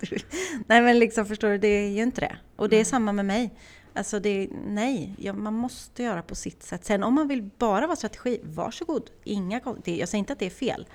nej 0.66 0.82
men 0.82 0.98
liksom 0.98 1.26
förstår 1.26 1.48
du, 1.48 1.58
det 1.58 1.68
är 1.68 1.88
ju 1.88 2.02
inte 2.02 2.20
det. 2.20 2.36
Och 2.56 2.68
det 2.68 2.80
är 2.80 2.84
samma 2.84 3.12
med 3.12 3.24
mig. 3.26 3.50
Alltså 3.94 4.20
det, 4.20 4.48
nej, 4.66 5.14
ja, 5.18 5.32
man 5.32 5.54
måste 5.54 6.02
göra 6.02 6.22
på 6.22 6.34
sitt 6.34 6.62
sätt. 6.62 6.84
Sen 6.84 7.02
om 7.02 7.14
man 7.14 7.28
vill 7.28 7.50
bara 7.58 7.86
vara 7.86 7.96
strategi, 7.96 8.40
varsågod. 8.42 9.10
Inga, 9.24 9.60
det, 9.84 9.96
jag 9.96 10.08
säger 10.08 10.18
inte 10.18 10.32
att 10.32 10.38
det 10.38 10.46
är 10.46 10.50
fel. 10.50 10.86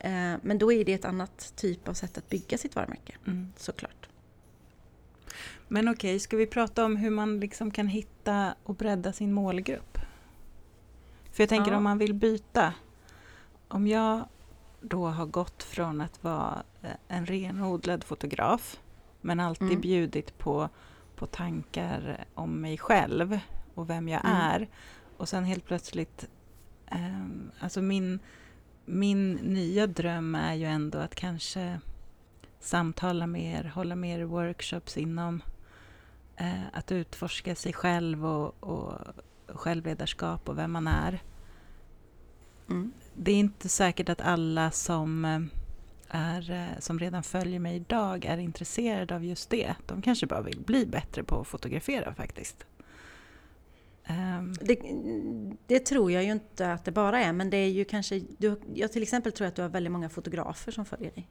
Eh, 0.00 0.10
men 0.42 0.58
då 0.58 0.72
är 0.72 0.84
det 0.84 0.92
ett 0.92 1.04
annat 1.04 1.52
typ 1.56 1.88
av 1.88 1.94
sätt 1.94 2.18
att 2.18 2.28
bygga 2.28 2.58
sitt 2.58 2.74
varumärke, 2.76 3.14
Mm. 3.26 3.52
såklart. 3.56 4.08
Men 5.68 5.88
okej, 5.88 6.18
ska 6.18 6.36
vi 6.36 6.46
prata 6.46 6.84
om 6.84 6.96
hur 6.96 7.10
man 7.10 7.40
liksom 7.40 7.70
kan 7.70 7.86
hitta 7.88 8.54
och 8.62 8.74
bredda 8.74 9.12
sin 9.12 9.32
målgrupp? 9.32 9.98
För 11.32 11.42
jag 11.42 11.48
tänker 11.48 11.70
Ja. 11.70 11.76
om 11.76 11.84
man 11.84 11.98
vill 11.98 12.14
byta. 12.14 12.72
Om 13.68 13.86
jag 13.86 14.28
då 14.88 15.06
har 15.06 15.26
gått 15.26 15.62
från 15.62 16.00
att 16.00 16.24
vara 16.24 16.62
eh, 16.82 16.90
en 17.08 17.26
renodlad 17.26 18.04
fotograf 18.04 18.80
men 19.20 19.40
alltid 19.40 19.68
Mm. 19.68 19.80
bjudit 19.80 20.38
på, 20.38 20.68
på 21.16 21.26
tankar 21.26 22.24
om 22.34 22.60
mig 22.60 22.78
själv 22.78 23.38
och 23.74 23.90
vem 23.90 24.08
jag 24.08 24.24
Mm. 24.24 24.36
är 24.36 24.68
och 25.16 25.28
sen 25.28 25.44
helt 25.44 25.64
plötsligt 25.64 26.28
ehm, 26.86 27.50
alltså 27.60 27.82
min, 27.82 28.18
min 28.84 29.32
nya 29.32 29.86
dröm 29.86 30.34
är 30.34 30.54
ju 30.54 30.64
ändå 30.64 30.98
att 30.98 31.14
kanske 31.14 31.80
samtala 32.60 33.26
mer, 33.26 33.64
hålla 33.74 33.96
mer 33.96 34.22
workshops 34.24 34.96
inom 34.96 35.42
eh, 36.36 36.66
att 36.72 36.92
utforska 36.92 37.54
sig 37.54 37.72
själv 37.72 38.26
och, 38.26 38.54
och 38.64 38.92
självledarskap 39.46 40.48
och 40.48 40.58
vem 40.58 40.72
man 40.72 40.86
är. 40.86 41.22
Det 43.18 43.30
är 43.32 43.36
inte 43.36 43.68
säkert 43.68 44.08
att 44.08 44.20
alla 44.20 44.70
som, 44.70 45.24
eh, 45.24 45.40
är, 46.08 46.50
eh, 46.50 46.78
som 46.80 46.98
redan 46.98 47.22
följer 47.22 47.60
mig 47.60 47.76
idag 47.76 48.24
är 48.24 48.38
intresserade 48.38 49.14
av 49.14 49.24
just 49.24 49.50
det. 49.50 49.74
De 49.86 50.02
kanske 50.02 50.26
bara 50.26 50.42
vill 50.42 50.60
bli 50.60 50.86
bättre 50.86 51.22
på 51.24 51.40
att 51.40 51.46
fotografera 51.46 52.14
faktiskt. 52.14 52.66
Ehm, 54.04 54.52
Det, 54.60 54.78
det 55.66 55.78
tror 55.86 56.12
jag 56.12 56.24
ju 56.24 56.32
inte 56.32 56.72
att 56.72 56.84
det 56.84 56.92
bara 56.92 57.20
är, 57.20 57.32
men 57.32 57.50
det 57.50 57.56
är 57.56 57.68
ju 57.68 57.84
kanske... 57.84 58.20
Du, 58.38 58.60
jag 58.74 58.92
till 58.92 59.02
exempel 59.02 59.32
tror 59.32 59.46
att 59.48 59.54
du 59.54 59.62
har 59.62 59.68
väldigt 59.68 59.92
många 59.92 60.08
fotografer 60.08 60.72
som 60.72 60.84
följer 60.84 61.10
dig. 61.10 61.28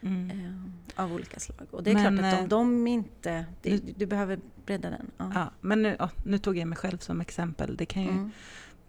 mm. 0.00 0.30
eh, 0.30 1.04
av 1.04 1.12
olika 1.12 1.40
slag. 1.40 1.66
Och 1.70 1.82
det 1.82 1.90
är 1.90 1.94
Men, 1.94 2.18
klart 2.18 2.32
att 2.34 2.38
om 2.38 2.44
eh, 2.44 2.48
de 2.48 2.86
inte... 2.86 3.44
Det, 3.62 3.70
nu- 3.70 3.92
du 3.96 4.06
behöver 4.06 4.38
bredda 4.66 4.90
den. 4.90 5.10
Ja. 5.16 5.30
Ja, 5.34 5.50
men 5.60 5.82
nu, 5.82 5.96
ja, 5.98 6.10
nu 6.24 6.38
tog 6.38 6.56
jag 6.58 6.68
mig 6.68 6.78
själv 6.78 6.98
som 6.98 7.20
exempel. 7.20 7.76
Det 7.76 7.86
kan 7.86 8.02
ju, 8.02 8.08
Mm. 8.08 8.30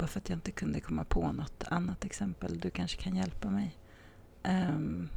Bara 0.03 0.07
för 0.07 0.19
att 0.19 0.29
jag 0.29 0.37
inte 0.37 0.51
kunde 0.51 0.79
komma 0.79 1.03
på 1.03 1.31
något 1.31 1.63
annat 1.67 2.05
exempel. 2.05 2.59
Du 2.59 2.69
kanske 2.69 3.01
kan 3.01 3.15
hjälpa 3.15 3.49
mig. 3.49 3.77
Ehm, 4.43 5.09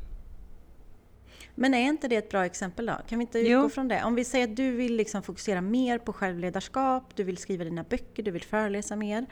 Men 1.54 1.74
är 1.74 1.78
inte 1.88 2.08
det 2.08 2.16
ett 2.16 2.30
bra 2.30 2.44
exempel 2.44 2.86
då? 2.86 2.96
Kan 3.08 3.18
vi 3.18 3.22
inte 3.22 3.38
Jo. 3.38 3.58
utgå 3.58 3.68
från 3.68 3.88
det? 3.88 4.04
Om 4.04 4.14
vi 4.14 4.24
säger 4.24 4.48
att 4.48 4.56
du 4.56 4.70
vill 4.70 4.96
liksom 4.96 5.22
fokusera 5.22 5.60
mer 5.60 5.98
på 5.98 6.12
självledarskap, 6.12 7.16
du 7.16 7.22
vill 7.24 7.36
skriva 7.36 7.64
dina 7.64 7.82
böcker, 7.82 8.22
du 8.22 8.30
vill 8.30 8.42
föreläsa 8.42 8.96
mer. 8.96 9.26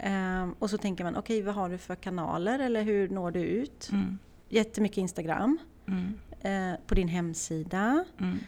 Ehm, 0.00 0.52
och 0.58 0.70
så 0.70 0.78
tänker 0.78 1.04
man, 1.04 1.16
okej 1.16 1.42
vad 1.42 1.54
har 1.54 1.68
du 1.68 1.78
för 1.78 1.94
kanaler 1.96 2.58
eller 2.58 2.82
hur 2.82 3.08
når 3.08 3.30
du 3.30 3.40
ut? 3.40 3.88
mm, 3.92 4.18
Jättemycket 4.48 4.98
Instagram, 4.98 5.58
mm, 5.86 6.14
eh, 6.40 6.78
på 6.86 6.94
din 6.94 7.08
hemsida. 7.08 8.04
mm, 8.20 8.38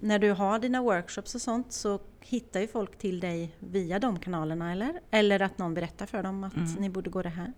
när 0.00 0.18
du 0.18 0.30
har 0.32 0.58
dina 0.58 0.82
workshops 0.82 1.34
och 1.34 1.40
sånt 1.40 1.72
så 1.72 2.00
hittar 2.20 2.60
ju 2.60 2.68
folk 2.68 2.98
till 2.98 3.20
dig 3.20 3.54
via 3.58 3.98
de 3.98 4.18
kanalerna 4.18 4.72
eller? 4.72 5.00
Eller 5.10 5.42
att 5.42 5.58
någon 5.58 5.74
berättar 5.74 6.06
för 6.06 6.22
dem 6.22 6.44
att 6.44 6.56
Mm. 6.56 6.72
ni 6.74 6.90
borde 6.90 7.10
gå 7.10 7.22
det 7.22 7.28
här. 7.28 7.52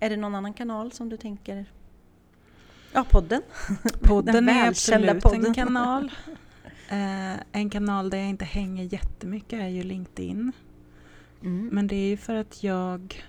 Är 0.00 0.10
det 0.10 0.16
någon 0.16 0.34
annan 0.34 0.52
kanal 0.54 0.92
som 0.92 1.08
du 1.08 1.16
tänker? 1.16 1.66
Ja, 2.92 3.04
podden. 3.10 3.42
Podden 4.02 4.34
Den 4.34 4.48
är 4.48 4.68
absolut 4.68 5.22
podden. 5.22 5.46
en 5.46 5.54
kanal. 5.54 6.12
Eh, 6.88 7.34
en 7.52 7.70
kanal 7.70 8.10
där 8.10 8.18
jag 8.18 8.28
inte 8.28 8.44
hänger 8.44 8.84
jättemycket 8.84 9.60
är 9.60 9.68
ju 9.68 9.82
LinkedIn. 9.82 10.52
Mm. 11.42 11.68
Men 11.72 11.86
det 11.86 11.96
är 11.96 12.08
ju 12.08 12.16
för 12.16 12.34
att 12.34 12.62
jag... 12.62 13.24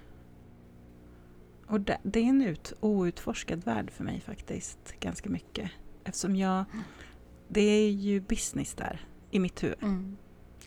Och 1.67 1.81
det, 1.81 1.97
det 2.03 2.19
är 2.19 2.23
en 2.23 2.41
ut, 2.41 2.73
outforskad 2.79 3.63
värld 3.65 3.91
för 3.91 4.03
mig 4.03 4.21
faktiskt, 4.21 4.93
ganska 4.99 5.29
mycket. 5.29 5.71
Eftersom 6.03 6.35
jag... 6.35 6.65
Det 7.47 7.61
är 7.61 7.89
ju 7.91 8.19
business 8.21 8.73
där, 8.73 9.05
i 9.31 9.39
mitt 9.39 9.63
huvud. 9.63 9.77
Mm. 9.83 10.17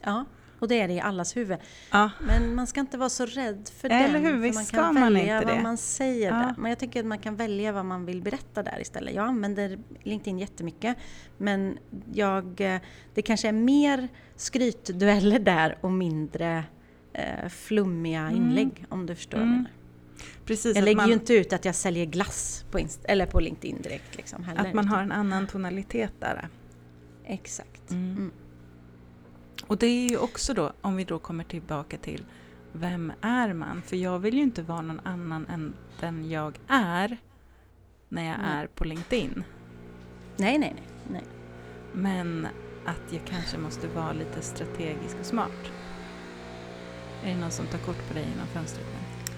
Ja, 0.04 0.24
och 0.58 0.68
det 0.68 0.80
är 0.80 0.88
det 0.88 0.94
i 0.94 1.00
allas 1.00 1.36
huvud. 1.36 1.58
Ja, 1.92 2.10
Men 2.26 2.54
man 2.54 2.66
ska 2.66 2.80
inte 2.80 2.98
vara 2.98 3.08
så 3.08 3.26
rädd 3.26 3.70
för 3.80 3.90
Eller 3.90 4.12
den. 4.12 4.24
hur? 4.24 4.32
för 4.32 4.38
Visst 4.38 4.54
man 4.54 4.64
ska 4.64 4.92
man 4.92 4.94
välja 5.14 5.36
inte 5.36 5.46
vad 5.46 5.56
det. 5.56 5.62
man 5.62 5.76
säger 5.76 6.26
Ja. 6.30 6.34
där. 6.36 6.54
Men 6.58 6.68
jag 6.68 6.78
tycker 6.78 7.00
att 7.00 7.06
man 7.06 7.18
kan 7.18 7.36
välja 7.36 7.72
vad 7.72 7.84
man 7.86 8.06
vill 8.06 8.22
berätta 8.22 8.62
där 8.62 8.80
istället. 8.80 9.14
Jag 9.14 9.26
använder 9.26 9.78
LinkedIn 10.02 10.38
jättemycket. 10.38 10.96
Men 11.38 11.78
jag, 12.12 12.60
eh, 12.60 12.80
det 13.14 13.22
kanske 13.22 13.48
är 13.48 13.52
mer 13.52 14.08
skrytdueller 14.36 15.38
där 15.38 15.78
och 15.80 15.92
mindre 15.92 16.64
eh, 17.12 17.48
flummiga 17.48 18.20
Mm. 18.20 18.36
inlägg. 18.36 18.84
Om 18.88 19.06
du 19.06 19.14
förstår 19.14 19.38
vad 19.38 19.46
jag 19.46 19.52
Mm. 19.52 19.62
menar. 19.62 19.76
precis. 20.44 20.76
Jag 20.76 20.84
lägger 20.84 20.96
man, 20.96 21.06
ju 21.08 21.12
inte 21.12 21.34
ut 21.34 21.52
att 21.52 21.64
jag 21.64 21.74
säljer 21.74 22.04
glass 22.06 22.64
på, 22.70 22.78
Inst- 22.78 23.04
eller 23.04 23.26
på 23.26 23.40
LinkedIn 23.40 23.82
direkt. 23.82 24.16
Liksom, 24.16 24.44
heller, 24.44 24.60
att 24.68 24.74
man 24.74 24.88
har 24.88 25.02
en 25.02 25.12
annan 25.12 25.46
tonalitet 25.46 26.12
där. 26.20 26.48
Exakt. 27.32 27.90
Mm. 27.90 28.10
Mm. 28.16 28.30
Och 29.66 29.76
det 29.78 29.86
är 29.86 30.08
ju 30.08 30.16
också 30.18 30.54
då, 30.54 30.72
om 30.80 30.96
vi 30.96 31.04
då 31.04 31.18
kommer 31.18 31.44
tillbaka 31.44 31.96
till 31.98 32.24
vem 32.72 33.12
är 33.20 33.52
man? 33.52 33.82
För 33.82 33.96
jag 33.96 34.18
vill 34.18 34.34
ju 34.34 34.42
inte 34.42 34.62
vara 34.62 34.80
någon 34.80 35.00
annan 35.04 35.46
än 35.46 35.74
den 36.00 36.30
jag 36.30 36.58
är 36.68 37.16
när 38.08 38.22
jag 38.22 38.38
Nej. 38.38 38.50
är 38.62 38.66
på 38.66 38.84
LinkedIn. 38.84 39.44
Nej, 40.36 40.58
nej, 40.58 40.74
nej. 40.76 40.84
nej. 41.10 41.22
Men 41.92 42.46
att 42.86 43.12
jag 43.12 43.22
kanske 43.26 43.58
måste 43.58 43.88
vara 43.88 44.12
lite 44.12 44.42
strategisk 44.42 45.16
och 45.20 45.26
smart. 45.26 45.72
Är 47.24 47.34
det 47.34 47.40
någon 47.40 47.50
som 47.50 47.66
tar 47.66 47.78
kort 47.78 48.08
på 48.08 48.14
dig 48.14 48.26
genom 48.32 48.46
fönstret 48.46 48.86
nu? 48.86 49.30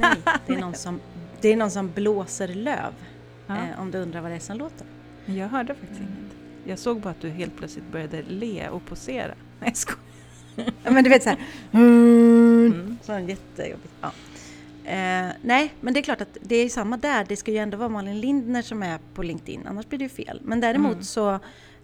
Nej, 0.00 0.22
det 0.46 0.52
är 0.54 0.60
någon 0.60 0.74
som, 0.74 1.00
det 1.40 1.48
är 1.52 1.56
någon 1.56 1.70
som 1.70 1.90
blåser 1.92 2.48
löv. 2.48 2.92
Ja, 3.46 3.56
Eh, 3.56 3.80
om 3.80 3.90
du 3.90 3.98
undrar 3.98 4.20
vad 4.20 4.30
det 4.30 4.34
är 4.34 4.40
som 4.40 4.56
låter. 4.56 4.86
jag 5.26 5.48
hörde 5.48 5.74
faktiskt 5.74 6.00
inget. 6.00 6.39
Jag 6.64 6.78
såg 6.78 7.00
bara 7.00 7.10
att 7.10 7.20
du 7.20 7.28
helt 7.30 7.56
plötsligt 7.56 7.92
började 7.92 8.22
le 8.28 8.68
och 8.68 8.84
posera. 8.86 9.34
Nej, 9.60 9.72
jag. 10.56 10.66
Ja, 10.84 10.90
men 10.90 11.04
du 11.04 11.10
vet 11.10 11.22
så 11.22 11.28
här. 11.28 11.38
Mm. 11.72 12.98
Så 13.02 13.12
jättejobbigt. 13.18 13.94
Ja. 14.00 14.12
Eh, 14.84 15.32
nej, 15.42 15.74
men 15.80 15.94
det 15.94 16.00
är 16.00 16.02
klart 16.02 16.20
att 16.20 16.36
det 16.40 16.56
är 16.56 16.68
samma 16.68 16.96
där. 16.96 17.24
Det 17.28 17.36
ska 17.36 17.50
ju 17.50 17.58
ändå 17.58 17.76
vara 17.76 17.88
Malin 17.88 18.20
Lindner 18.20 18.62
som 18.62 18.82
är 18.82 18.98
på 19.14 19.22
LinkedIn, 19.22 19.66
annars 19.66 19.86
blir 19.88 19.98
det 19.98 20.02
ju 20.04 20.08
fel. 20.08 20.40
Men 20.44 20.60
däremot 20.60 20.92
Mm. 20.92 21.02
så 21.04 21.38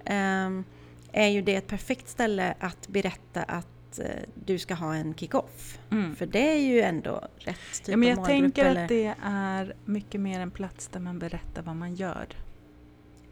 ehm, 0.05 0.65
är 1.13 1.29
ju 1.29 1.43
det 1.43 1.55
ett 1.57 1.67
perfekt 1.67 2.09
ställe 2.09 2.55
att 2.61 2.89
berätta 2.89 3.43
att 3.43 3.99
eh, 3.99 4.05
du 4.47 4.59
ska 4.59 4.75
ha 4.75 4.95
en 4.95 5.15
kick-off. 5.15 5.79
Mm. 5.91 6.17
För 6.17 6.27
det 6.27 6.53
är 6.53 6.59
ju 6.59 6.81
ändå 6.81 7.29
rätt 7.39 7.57
typ 7.85 7.89
Ja, 7.89 7.97
men 7.97 8.09
av 8.09 8.11
jag 8.11 8.17
målgrupp, 8.19 8.27
tänker 8.55 8.65
eller? 8.65 8.83
att 8.83 8.89
det 8.89 9.15
är 9.23 9.75
mycket 9.85 10.21
mer 10.21 10.41
en 10.41 10.51
plats 10.51 10.89
där 10.89 11.01
man 11.01 11.19
berättar 11.19 11.63
vad 11.63 11.77
man 11.77 11.95
gör. 11.95 12.27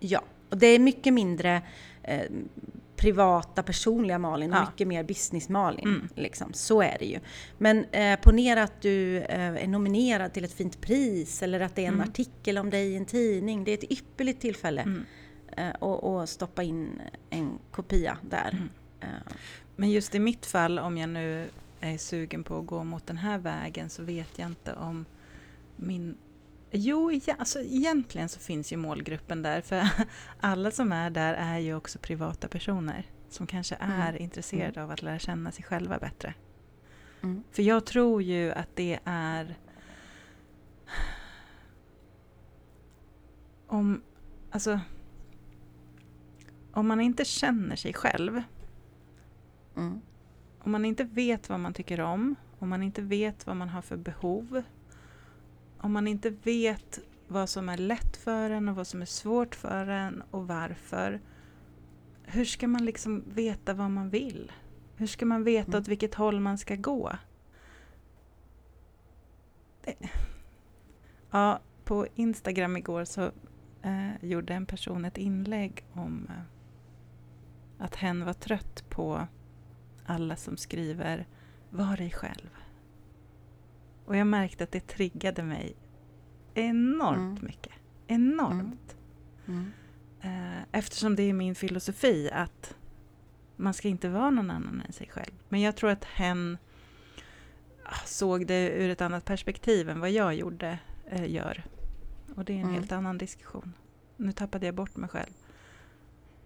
Ja, 0.00 0.22
och 0.54 0.60
det 0.60 0.66
är 0.66 0.78
mycket 0.78 1.12
mindre 1.14 1.62
eh, 2.02 2.22
privata, 2.96 3.62
personliga 3.62 4.18
Malin 4.18 4.52
och 4.52 4.58
Ja. 4.58 4.66
mycket 4.70 4.88
mer 4.88 5.02
business 5.04 5.48
Malin. 5.48 5.88
Mm. 5.88 6.08
Liksom. 6.14 6.52
Så 6.52 6.82
är 6.82 6.96
det 6.98 7.04
ju. 7.06 7.18
Men 7.58 7.84
eh, 7.84 8.20
ponera 8.20 8.62
att 8.62 8.80
du 8.82 9.18
eh, 9.18 9.40
är 9.64 9.66
nominerad 9.66 10.32
till 10.32 10.44
ett 10.44 10.52
fint 10.52 10.80
pris 10.80 11.42
eller 11.42 11.60
att 11.60 11.74
det 11.76 11.82
är 11.84 11.88
en 11.88 11.94
Mm. 11.94 12.08
artikel 12.08 12.58
om 12.58 12.70
dig 12.70 12.92
i 12.92 12.96
en 12.96 13.06
tidning. 13.06 13.64
Det 13.64 13.70
är 13.70 13.74
ett 13.78 13.92
ypperligt 13.92 14.40
tillfälle 14.40 14.82
Mm. 14.82 15.04
eh, 15.56 15.70
och, 15.78 16.04
och 16.16 16.28
stoppa 16.28 16.62
in 16.62 17.02
en 17.30 17.58
kopia 17.70 18.18
där. 18.22 18.50
Mm. 18.52 18.68
Eh, 19.00 19.32
Men 19.76 19.90
just 19.90 20.14
i 20.14 20.18
mitt 20.18 20.46
fall, 20.46 20.78
om 20.78 20.98
jag 20.98 21.08
nu 21.08 21.48
är 21.80 21.98
sugen 21.98 22.44
på 22.44 22.58
att 22.58 22.66
gå 22.66 22.84
mot 22.84 23.06
den 23.06 23.16
här 23.16 23.38
vägen 23.38 23.90
så 23.90 24.02
vet 24.02 24.38
jag 24.38 24.48
inte 24.48 24.72
om 24.72 25.04
min... 25.76 26.16
Jo, 26.76 27.12
ja, 27.26 27.34
alltså 27.38 27.60
egentligen 27.60 28.28
så 28.28 28.40
finns 28.40 28.72
ju 28.72 28.76
målgruppen 28.76 29.42
där 29.42 29.60
för 29.60 29.88
alla 30.40 30.70
som 30.70 30.92
är 30.92 31.10
där 31.10 31.34
är 31.34 31.58
ju 31.58 31.74
också 31.74 31.98
privata 31.98 32.48
personer 32.48 33.06
som 33.28 33.46
kanske 33.46 33.76
är 33.80 34.08
Mm. 34.08 34.22
intresserade 34.22 34.82
av 34.82 34.90
att 34.90 35.02
lära 35.02 35.18
känna 35.18 35.52
sig 35.52 35.64
själva 35.64 35.98
bättre. 35.98 36.34
mm. 37.22 37.42
För 37.50 37.62
jag 37.62 37.86
tror 37.86 38.22
ju 38.22 38.52
att 38.52 38.68
det 38.76 38.98
är... 39.04 39.56
Om, 43.66 44.02
alltså, 44.50 44.80
om 46.72 46.88
man 46.88 47.00
inte 47.00 47.24
känner 47.24 47.76
sig 47.76 47.92
själv 47.92 48.42
Mm. 49.76 50.00
om 50.58 50.72
man 50.72 50.84
inte 50.84 51.04
vet 51.04 51.48
vad 51.48 51.60
man 51.60 51.74
tycker 51.74 52.00
om, 52.00 52.34
om 52.58 52.68
man 52.68 52.82
inte 52.82 53.02
vet 53.02 53.46
vad 53.46 53.56
man 53.56 53.68
har 53.68 53.82
för 53.82 53.96
behov, 53.96 54.62
om 55.84 55.92
man 55.92 56.08
inte 56.08 56.30
vet 56.30 56.98
vad 57.28 57.48
som 57.48 57.68
är 57.68 57.76
lätt 57.76 58.16
för 58.16 58.50
en 58.50 58.68
och 58.68 58.76
vad 58.76 58.86
som 58.86 59.02
är 59.02 59.06
svårt 59.06 59.54
för 59.54 59.86
en 59.86 60.22
och 60.30 60.48
varför, 60.48 61.20
hur 62.22 62.44
ska 62.44 62.68
man 62.68 62.84
liksom 62.84 63.24
veta 63.26 63.74
vad 63.74 63.90
man 63.90 64.10
vill? 64.10 64.52
Hur 64.96 65.06
ska 65.06 65.26
man 65.26 65.44
veta 65.44 65.70
Mm. 65.70 65.80
åt 65.80 65.88
vilket 65.88 66.14
håll 66.14 66.40
man 66.40 66.58
ska 66.58 66.76
gå? 66.76 67.16
Det... 69.84 69.94
Ja, 71.30 71.60
på 71.84 72.06
Instagram 72.14 72.76
igår 72.76 73.04
så 73.04 73.30
eh, 73.82 74.24
gjorde 74.24 74.54
en 74.54 74.66
person 74.66 75.04
ett 75.04 75.18
inlägg 75.18 75.84
om 75.92 76.26
eh, 76.28 77.84
att 77.84 77.96
hen 77.96 78.24
var 78.24 78.32
trött 78.32 78.84
på 78.90 79.26
alla 80.06 80.36
som 80.36 80.56
skriver 80.56 81.26
Var 81.70 81.96
dig 81.96 82.10
själv. 82.10 82.50
Och 84.04 84.16
jag 84.16 84.26
märkte 84.26 84.64
att 84.64 84.72
det 84.72 84.86
triggade 84.86 85.42
mig 85.42 85.76
enormt 86.54 87.38
Mm. 87.38 87.44
mycket. 87.44 87.72
Enormt. 88.06 88.96
Mm. 89.46 89.72
Eh, 90.20 90.62
Eftersom 90.72 91.16
det 91.16 91.22
är 91.22 91.32
min 91.32 91.54
filosofi 91.54 92.30
att 92.32 92.74
man 93.56 93.74
ska 93.74 93.88
inte 93.88 94.08
vara 94.08 94.30
någon 94.30 94.50
annan 94.50 94.82
än 94.86 94.92
sig 94.92 95.08
själv. 95.08 95.32
Men 95.48 95.60
jag 95.60 95.76
tror 95.76 95.90
att 95.90 96.04
hen 96.04 96.58
ah, 97.84 97.94
såg 98.06 98.46
det 98.46 98.68
ur 98.70 98.90
ett 98.90 99.00
annat 99.00 99.24
perspektiv 99.24 99.88
än 99.88 100.00
vad 100.00 100.10
jag 100.10 100.34
gjorde, 100.34 100.78
eh, 101.06 101.30
gör. 101.30 101.64
Och 102.36 102.44
det 102.44 102.52
är 102.52 102.56
en 102.56 102.62
Mm. 102.62 102.74
helt 102.74 102.92
annan 102.92 103.18
diskussion. 103.18 103.72
Nu 104.16 104.32
tappade 104.32 104.66
jag 104.66 104.74
bort 104.74 104.96
mig 104.96 105.08
själv. 105.08 105.32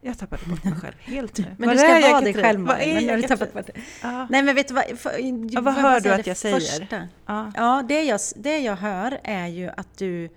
Jag 0.00 0.18
tappade 0.18 0.46
bort 0.46 0.64
mig 0.64 0.74
själv 0.74 0.94
helt 0.98 1.38
nu. 1.38 1.44
Men 1.58 1.68
Var 1.68 1.74
du 1.74 1.78
ska 1.80 2.10
vara 2.12 2.20
dig 2.20 2.34
själv 2.34 2.60
Malin. 2.60 2.94
Men 2.94 3.04
nu 3.04 3.10
har 3.10 3.16
du 3.16 3.22
tappat 3.22 3.52
bort 3.54 3.66
det. 3.66 3.72
Ja. 4.02 4.26
Nej 4.30 4.42
men 4.42 4.54
vet 4.54 4.68
du 4.68 4.74
vad? 4.74 4.98
För, 4.98 5.12
Ja, 5.50 5.60
vad 5.60 5.74
hör 5.74 6.00
du 6.00 6.12
att 6.12 6.26
jag 6.26 6.36
säger? 6.36 6.60
Första. 6.60 7.08
Ja. 7.26 7.52
Ja, 7.56 7.84
det 7.88 8.02
jag, 8.02 8.20
det 8.36 8.58
jag 8.58 8.76
hör 8.76 9.20
är 9.24 9.46
ju 9.46 9.68
att 9.76 9.98
du, 9.98 10.28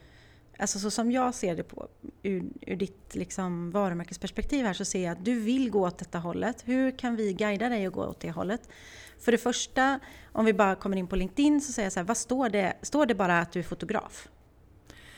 alltså 0.59 0.79
så 0.79 0.91
som 0.91 1.11
jag 1.11 1.35
ser 1.35 1.55
det 1.55 1.63
på, 1.63 1.87
ur, 2.23 2.43
ur 2.61 2.75
ditt 2.75 3.15
liksom 3.15 3.71
varumärkesperspektiv 3.71 4.65
här 4.65 4.73
så 4.73 4.85
ser 4.85 5.03
jag 5.03 5.11
att 5.11 5.25
du 5.25 5.39
vill 5.39 5.69
gå 5.69 5.87
åt 5.87 5.97
detta 5.97 6.17
hållet. 6.17 6.63
Hur 6.65 6.97
kan 6.97 7.15
vi 7.15 7.33
guida 7.33 7.69
dig 7.69 7.85
att 7.85 7.93
gå 7.93 8.05
åt 8.05 8.19
det 8.19 8.31
hållet? 8.31 8.69
För 9.19 9.31
det 9.31 9.37
första, 9.37 9.99
om 10.31 10.45
vi 10.45 10.53
bara 10.53 10.75
kommer 10.75 10.97
in 10.97 11.07
på 11.07 11.15
LinkedIn 11.15 11.61
så 11.61 11.73
säger 11.73 11.85
jag 11.85 11.93
så 11.93 11.99
här, 11.99 12.07
vad 12.07 12.17
står 12.17 12.49
det? 12.49 12.73
Står 12.81 13.05
det 13.05 13.15
bara 13.15 13.39
att 13.39 13.51
du 13.51 13.59
är 13.59 13.63
fotograf? 13.63 14.27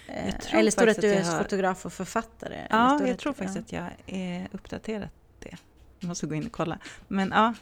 Eh, 0.08 0.56
Eller 0.60 0.72
står 0.72 0.86
det 0.86 0.92
att 0.92 1.02
du 1.02 1.14
är 1.14 1.24
har- 1.24 1.38
fotograf 1.44 1.86
och 1.86 1.94
författare? 1.94 2.68
Ja, 2.70 3.08
jag 3.08 3.18
tror 3.18 3.34
faktiskt 3.34 3.60
att 3.60 3.72
jag 3.74 3.86
är 4.08 4.48
uppdaterat 4.52 5.10
det. 5.40 5.56
Jag 6.00 6.08
måste 6.08 6.28
gå 6.28 6.36
in 6.36 6.46
och 6.46 6.52
kolla. 6.52 6.78
Men 7.08 7.30
ja, 7.36 7.54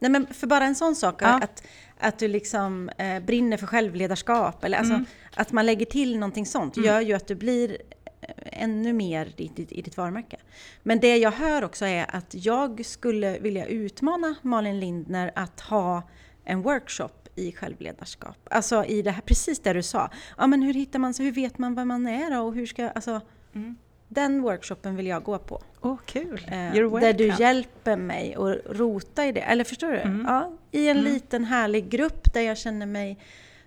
Nej 0.00 0.10
men 0.10 0.26
för 0.26 0.46
bara 0.46 0.64
en 0.64 0.74
sån 0.74 0.96
sak, 0.96 1.22
Ja. 1.22 1.40
att, 1.42 1.62
att 1.98 2.18
du 2.18 2.28
liksom 2.28 2.88
eh, 2.88 3.20
brinner 3.20 3.56
för 3.56 3.66
självledarskap, 3.66 4.64
eller 4.64 4.78
alltså 4.78 4.94
Mm. 4.94 5.06
att 5.34 5.52
man 5.52 5.66
lägger 5.66 5.86
till 5.86 6.18
någonting 6.18 6.46
sånt, 6.46 6.76
Mm. 6.76 6.86
gör 6.88 7.00
ju 7.00 7.12
att 7.14 7.26
du 7.26 7.34
blir 7.34 7.78
eh, 8.20 8.28
ännu 8.62 8.92
mer 8.92 9.32
i, 9.36 9.44
i, 9.56 9.66
i 9.70 9.82
ditt 9.82 9.96
varumärke. 9.96 10.36
Men 10.82 11.00
det 11.00 11.16
jag 11.16 11.30
hör 11.30 11.64
också 11.64 11.86
är 11.86 12.06
att 12.16 12.34
jag 12.34 12.86
skulle 12.86 13.38
vilja 13.38 13.66
utmana 13.66 14.34
Malin 14.42 14.80
Lindner 14.80 15.32
att 15.34 15.60
ha 15.60 16.02
en 16.44 16.62
workshop 16.62 17.08
i 17.38 17.52
självledarskap. 17.52 18.36
Alltså 18.50 18.84
i 18.84 19.02
det 19.02 19.10
här, 19.10 19.22
precis 19.22 19.60
det 19.60 19.72
du 19.72 19.82
sa. 19.82 20.10
Ja 20.38 20.46
men 20.46 20.62
hur 20.62 20.74
hittar 20.74 20.98
man 20.98 21.14
sig, 21.14 21.24
hur 21.26 21.32
vet 21.32 21.58
man 21.58 21.74
vad 21.74 21.86
man 21.86 22.06
är 22.06 22.30
då? 22.30 22.40
Och 22.40 22.54
hur 22.54 22.66
ska, 22.66 22.88
alltså, 22.88 23.20
mm. 23.54 23.76
den 24.08 24.42
workshopen 24.42 24.96
vill 24.96 25.06
jag 25.06 25.22
gå 25.22 25.38
på. 25.38 25.62
åh 25.80 25.96
kul. 26.06 26.44
Eh, 26.48 26.52
You're 26.54 27.00
där 27.00 27.12
du 27.12 27.26
hjälper 27.38 27.96
mig 27.96 28.34
att 28.34 28.76
rota 28.78 29.26
i 29.26 29.32
det. 29.32 29.40
Eller 29.40 29.64
förstår 29.64 29.92
du? 29.92 29.98
Mm. 29.98 30.24
Ja, 30.28 30.52
I 30.70 30.88
en 30.88 30.98
Mm. 30.98 31.12
liten 31.12 31.44
härlig 31.44 31.88
grupp 31.88 32.34
där 32.34 32.40
jag 32.40 32.58
känner 32.58 32.86
mig 32.86 33.18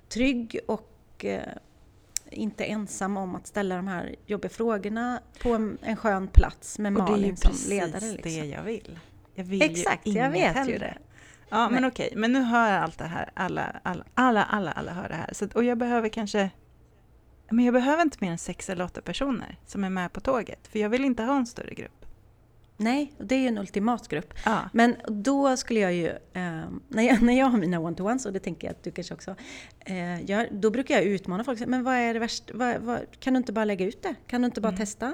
trygg 0.10 0.60
och 0.68 1.26
eh, 1.26 1.42
inte 2.30 2.64
ensam 2.64 3.18
om 3.18 3.36
att 3.36 3.48
ställa 3.48 3.76
de 3.76 3.88
här 3.88 4.16
jobbiga 4.26 4.50
frågorna 4.50 5.20
på 5.44 5.50
en, 5.54 5.78
en 5.82 5.96
skön 5.98 6.28
plats 6.28 6.80
med 6.80 6.98
Och 6.98 7.06
det 7.06 7.12
är 7.12 7.16
ju 7.16 7.22
Malin 7.22 7.38
som 7.38 7.52
precis 7.52 7.70
ledare. 7.70 8.00
det 8.00 8.12
Liksom. 8.12 8.50
jag 8.50 8.64
vill. 8.64 9.00
Jag 9.36 9.44
vill 9.44 9.62
Exakt, 9.62 10.08
ju 10.08 10.12
jag 10.12 10.30
vet 10.32 10.56
ju 10.56 10.60
hellre. 10.60 10.78
det. 10.78 10.98
Ja, 11.52 11.70
men 11.70 11.86
okej. 11.86 12.14
Men 12.16 12.34
nu 12.34 12.42
hör 12.42 12.72
allt 12.72 12.98
det 12.98 13.06
här. 13.06 13.30
Alla, 13.34 13.80
alla, 13.84 14.06
alla, 14.14 14.44
alla, 14.44 14.72
alla 14.72 14.92
hör 14.94 15.10
det 15.10 15.16
här. 15.16 15.30
Så, 15.34 15.48
och 15.56 15.64
jag 15.64 15.78
behöver 15.78 16.10
kanske... 16.10 16.50
Men 17.50 17.66
jag 17.66 17.74
behöver 17.74 18.02
inte 18.02 18.18
mer 18.22 18.32
än 18.32 18.38
sex 18.38 18.70
eller 18.70 18.86
åtta 18.86 19.02
personer 19.02 19.58
som 19.66 19.84
är 19.84 19.90
med 19.90 20.14
på 20.14 20.20
tåget. 20.20 20.68
För 20.68 20.80
jag 20.80 20.90
vill 20.90 21.06
inte 21.06 21.24
ha 21.24 21.38
en 21.38 21.46
större 21.46 21.74
grupp. 21.74 22.06
Nej, 22.78 23.14
och 23.18 23.26
det 23.26 23.36
är 23.36 23.40
ju 23.40 23.48
en 23.48 23.58
ultimat 23.58 24.08
grupp. 24.08 24.34
Ja. 24.46 24.60
Men 24.74 24.96
då 25.08 25.58
skulle 25.58 25.80
jag 25.80 25.94
ju, 25.94 26.08
eh, 26.10 26.64
när, 26.88 27.04
jag, 27.04 27.22
när 27.22 27.40
jag 27.40 27.46
har 27.46 27.58
mina 27.58 27.80
one-to-ones, 27.80 28.26
och 28.26 28.34
det 28.34 28.40
tänker 28.40 28.68
jag 28.68 28.72
att 28.72 28.84
du 28.84 28.92
kanske 28.92 29.14
också 29.14 29.36
eh, 29.80 30.26
gör, 30.30 30.48
då 30.52 30.70
brukar 30.70 30.96
jag 30.96 31.04
utmana 31.04 31.44
folk. 31.44 31.60
Men 31.68 31.84
vad 31.84 31.96
är 31.96 32.14
det 32.14 32.20
värsta? 32.20 32.54
Kan 33.20 33.34
du 33.34 33.38
inte 33.38 33.54
bara 33.54 33.66
lägga 33.66 33.86
ut 33.86 34.04
det? 34.04 34.16
Kan 34.28 34.42
du 34.42 34.46
inte 34.46 34.62
bara 34.62 34.70
Mm. 34.70 34.80
testa? 34.80 35.14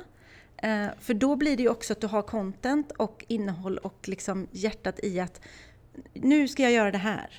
Eh, 0.58 0.88
för 1.00 1.13
då 1.13 1.36
blir 1.36 1.58
det 1.58 1.63
ju 1.63 1.69
också 1.69 1.93
att 1.93 2.02
du 2.02 2.08
har 2.08 2.21
content 2.21 2.91
och 2.91 3.26
innehåll 3.28 3.78
och 3.78 4.08
liksom 4.08 4.47
hjärtat 4.52 5.00
i 5.04 5.19
att 5.19 5.41
nu 6.14 6.48
ska 6.48 6.64
jag 6.64 6.72
göra 6.72 6.92
det 6.92 6.98
här. 6.98 7.30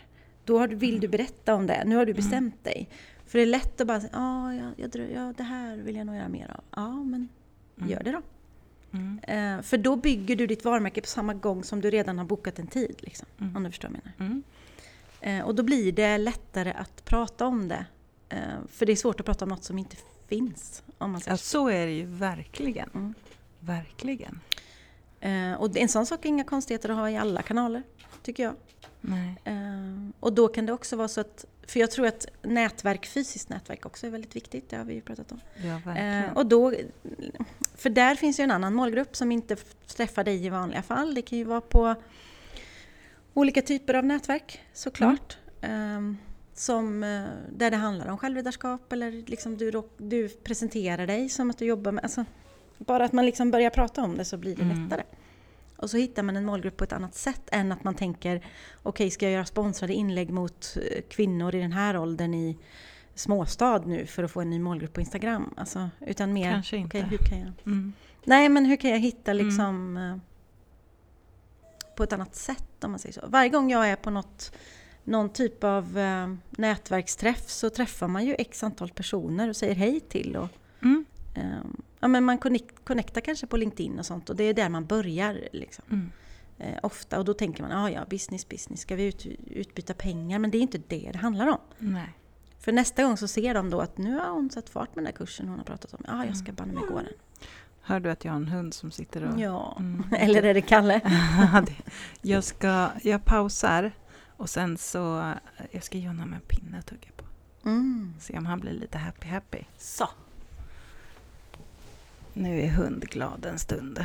Då 0.44 0.66
du- 0.66 0.74
vill 0.76 1.00
du 1.00 1.08
berätta 1.08 1.54
om 1.54 1.66
det. 1.66 1.82
Nu 1.86 1.96
har 1.96 2.06
du 2.06 2.12
Mm. 2.12 2.22
bestämt 2.22 2.64
dig. 2.64 2.88
För 3.26 3.38
det 3.38 3.44
är 3.44 3.46
lätt 3.46 3.80
att 3.80 3.86
bara 3.86 4.00
säga, 4.00 4.12
ah, 4.16 4.52
ja, 4.52 4.70
jag, 4.76 5.10
ja, 5.14 5.34
det 5.36 5.42
här 5.42 5.76
vill 5.76 5.96
jag 5.96 6.06
nog 6.06 6.16
göra 6.16 6.28
mer 6.28 6.50
av. 6.50 6.64
Ja, 6.76 6.88
men 7.04 7.28
Mm. 7.78 7.90
gör 7.90 8.02
det 8.02 8.12
då. 8.12 8.22
Mm. 8.92 9.18
Eh, 9.58 9.62
för 9.62 9.78
då 9.78 9.96
bygger 9.96 10.36
du 10.36 10.46
ditt 10.46 10.64
varumärke 10.64 11.00
på 11.00 11.06
samma 11.06 11.34
gång 11.34 11.64
som 11.64 11.80
du 11.80 11.90
redan 11.90 12.18
har 12.18 12.24
bokat 12.24 12.58
en 12.58 12.66
tid. 12.66 12.96
Liksom, 12.98 13.26
Mm. 13.40 13.56
Om 13.56 13.62
du 13.62 13.70
förstår 13.70 13.88
vad 13.88 13.96
jag 13.96 14.20
menar. 14.26 14.30
Mm. 14.30 14.42
Eh, 15.40 15.46
och 15.46 15.54
då 15.54 15.62
blir 15.62 15.92
det 15.92 16.18
lättare 16.18 16.72
att 16.72 17.04
prata 17.04 17.46
om 17.46 17.68
det. 17.68 17.86
Eh, 18.28 18.38
för 18.68 18.86
det 18.86 18.92
är 18.92 18.96
svårt 18.96 19.20
att 19.20 19.26
prata 19.26 19.44
om 19.44 19.48
något 19.48 19.64
som 19.64 19.78
inte 19.78 19.96
finns. 20.28 20.82
Om 20.98 21.10
man 21.12 21.20
säger 21.20 21.32
Ja, 21.32 21.36
så. 21.36 21.68
är 21.68 21.86
det 21.86 21.92
ju 21.92 22.04
verkligen. 22.06 22.90
Mm. 22.94 23.14
Verkligen. 23.60 24.40
Och 25.58 25.76
en 25.76 25.88
sån 25.88 26.06
sak 26.06 26.24
är 26.24 26.28
inga 26.28 26.44
konstigheter 26.44 26.88
att 26.88 26.96
ha 26.96 27.10
i 27.10 27.16
alla 27.16 27.42
kanaler, 27.42 27.82
tycker 28.22 28.42
jag. 28.42 28.54
Eh, 29.44 29.54
och 30.20 30.32
då 30.32 30.48
kan 30.48 30.66
det 30.66 30.72
också 30.72 30.96
vara 30.96 31.08
så 31.08 31.20
att, 31.20 31.44
för 31.66 31.80
jag 31.80 31.90
tror 31.90 32.06
att 32.06 32.26
nätverk, 32.42 33.06
fysiskt 33.06 33.48
nätverk 33.48 33.86
också 33.86 34.06
är 34.06 34.10
väldigt 34.10 34.36
viktigt, 34.36 34.68
det 34.70 34.76
har 34.76 34.84
vi 34.84 34.94
ju 34.94 35.00
pratat 35.00 35.32
om. 35.32 35.40
Ja, 35.64 35.80
verkligen. 35.84 36.24
Eh, 36.24 36.32
och 36.36 36.46
då, 36.46 36.74
för 37.76 37.90
där 37.90 38.14
finns 38.14 38.40
ju 38.40 38.44
en 38.44 38.50
annan 38.50 38.74
målgrupp 38.74 39.16
som 39.16 39.32
inte 39.32 39.56
träffar 39.86 40.24
dig 40.24 40.46
i 40.46 40.48
vanliga 40.48 40.82
fall. 40.82 41.14
Det 41.14 41.22
kan 41.22 41.38
ju 41.38 41.44
vara 41.44 41.60
på 41.60 41.94
olika 43.34 43.62
typer 43.62 43.94
av 43.94 44.04
nätverk 44.04 44.60
såklart. 44.72 45.38
Eh, 45.60 46.00
som, 46.54 47.02
eh, 47.02 47.24
där 47.56 47.70
det 47.70 47.76
handlar 47.76 48.08
om 48.08 48.18
självledarskap 48.18 48.92
eller 48.92 49.10
liksom 49.26 49.56
du, 49.58 49.82
du 49.96 50.28
presenterar 50.28 51.06
dig 51.06 51.28
som 51.28 51.50
att 51.50 51.58
du 51.58 51.64
jobbar 51.64 51.92
med... 51.92 52.04
Alltså, 52.04 52.24
bara 52.78 53.04
att 53.04 53.12
man 53.12 53.26
liksom 53.26 53.50
börjar 53.50 53.70
prata 53.70 54.02
om 54.02 54.16
det 54.16 54.24
så 54.24 54.36
blir 54.36 54.56
det 54.56 54.62
Mm. 54.62 54.82
lättare. 54.84 55.02
Och 55.78 55.90
så 55.90 55.96
hittar 55.96 56.22
man 56.22 56.36
en 56.36 56.44
målgrupp 56.44 56.76
på 56.76 56.84
ett 56.84 56.92
annat 56.92 57.14
sätt 57.14 57.42
än 57.52 57.72
att 57.72 57.84
man 57.84 57.94
tänker 57.94 58.44
okej, 58.82 59.10
ska 59.10 59.26
jag 59.26 59.32
göra 59.32 59.44
sponsrade 59.44 59.94
inlägg 59.94 60.30
mot 60.30 60.76
eh, 60.90 61.02
kvinnor 61.08 61.54
i 61.54 61.60
den 61.60 61.72
här 61.72 61.96
åldern 61.96 62.34
i 62.34 62.58
småstad 63.14 63.78
nu 63.86 64.06
för 64.06 64.24
att 64.24 64.30
få 64.30 64.40
en 64.40 64.50
ny 64.50 64.58
målgrupp 64.58 64.92
på 64.92 65.00
Instagram? 65.00 65.54
Alltså, 65.56 65.90
utan 66.00 66.32
mer, 66.32 66.50
Kanske 66.52 66.76
inte. 66.76 66.98
okej, 66.98 67.08
hur 67.10 67.18
kan 67.28 67.38
jag... 67.38 67.52
Mm. 67.66 67.92
Nej, 68.24 68.48
men 68.48 68.64
hur 68.64 68.76
kan 68.76 68.90
jag 68.90 68.98
hitta 68.98 69.30
Mm. 69.30 69.46
liksom 69.46 69.96
eh, 69.96 70.16
på 71.96 72.02
ett 72.02 72.12
annat 72.12 72.34
sätt 72.34 72.84
om 72.84 72.90
man 72.90 72.98
säger 73.00 73.12
så. 73.12 73.20
Varje 73.26 73.48
gång 73.48 73.70
jag 73.70 73.88
är 73.88 73.96
på 73.96 74.10
något, 74.10 74.52
någon 75.04 75.28
typ 75.30 75.64
av 75.64 75.98
eh, 75.98 76.34
nätverksträff 76.50 77.48
så 77.50 77.70
träffar 77.70 78.08
man 78.08 78.26
ju 78.26 78.34
x 78.38 78.62
antal 78.62 78.90
personer 78.90 79.48
och 79.48 79.56
säger 79.56 79.74
hej 79.74 80.00
till. 80.00 80.36
Och, 80.36 80.48
Mm. 80.82 81.04
eh, 81.34 81.42
Ja, 82.00 82.08
men 82.08 82.24
man 82.24 82.38
connect, 82.38 82.84
connectar 82.84 83.20
kanske 83.20 83.46
på 83.46 83.56
LinkedIn 83.56 83.98
och 83.98 84.06
sånt 84.06 84.30
och 84.30 84.36
det 84.36 84.44
är 84.44 84.54
där 84.54 84.68
man 84.68 84.86
börjar. 84.86 85.48
Liksom. 85.52 85.84
Mm. 85.90 86.10
Eh, 86.58 86.78
ofta 86.82 87.18
och 87.18 87.24
då 87.24 87.34
tänker 87.34 87.62
man, 87.62 87.72
ah, 87.72 87.90
ja 87.90 88.04
business 88.10 88.48
business, 88.48 88.80
ska 88.80 88.96
vi 88.96 89.04
ut, 89.04 89.26
utbyta 89.46 89.94
pengar? 89.94 90.38
Men 90.38 90.50
det 90.50 90.58
är 90.58 90.62
inte 90.62 90.80
det 90.88 91.10
det 91.12 91.18
handlar 91.18 91.46
om. 91.46 91.58
Nej. 91.78 92.14
För 92.58 92.72
nästa 92.72 93.02
gång 93.02 93.16
så 93.16 93.28
ser 93.28 93.54
de 93.54 93.70
då 93.70 93.80
att 93.80 93.98
nu 93.98 94.18
har 94.18 94.30
hon 94.30 94.50
satt 94.50 94.70
fart 94.70 94.94
med 94.94 95.04
den 95.04 95.12
där 95.12 95.18
kursen 95.18 95.48
hon 95.48 95.58
har 95.58 95.64
pratat 95.64 95.94
om. 95.94 96.00
Ja, 96.06 96.12
ah, 96.14 96.24
jag 96.24 96.36
ska 96.36 96.52
banne 96.52 96.72
mig 96.72 96.82
gå 96.88 96.96
den. 96.96 97.12
Hör 97.80 98.00
du 98.00 98.10
att 98.10 98.24
jag 98.24 98.32
har 98.32 98.36
en 98.36 98.48
hund 98.48 98.74
som 98.74 98.90
sitter 98.90 99.24
och... 99.24 99.40
Ja, 99.40 99.76
Mm. 99.78 100.04
eller 100.18 100.42
är 100.42 100.54
det 100.54 100.60
Kalle? 100.60 101.00
Jag, 102.22 102.44
ska, 102.44 102.88
jag 103.02 103.24
pausar 103.24 103.92
och 104.36 104.50
sen 104.50 104.78
så... 104.78 105.32
Jag 105.70 105.82
ska 105.82 105.98
ge 105.98 106.08
honom 106.08 106.32
en 106.32 106.40
pinne 106.40 106.78
att 106.78 106.86
tugga 106.86 107.08
på. 107.16 107.24
Mm. 107.68 108.14
Se 108.20 108.38
om 108.38 108.46
han 108.46 108.60
blir 108.60 108.72
lite 108.72 108.98
happy 108.98 109.28
happy. 109.28 109.64
Så. 109.78 110.08
Nu 112.38 112.60
är 112.60 112.68
hund 112.68 113.10
glad 113.10 113.46
en 113.46 113.58
stund. 113.58 114.04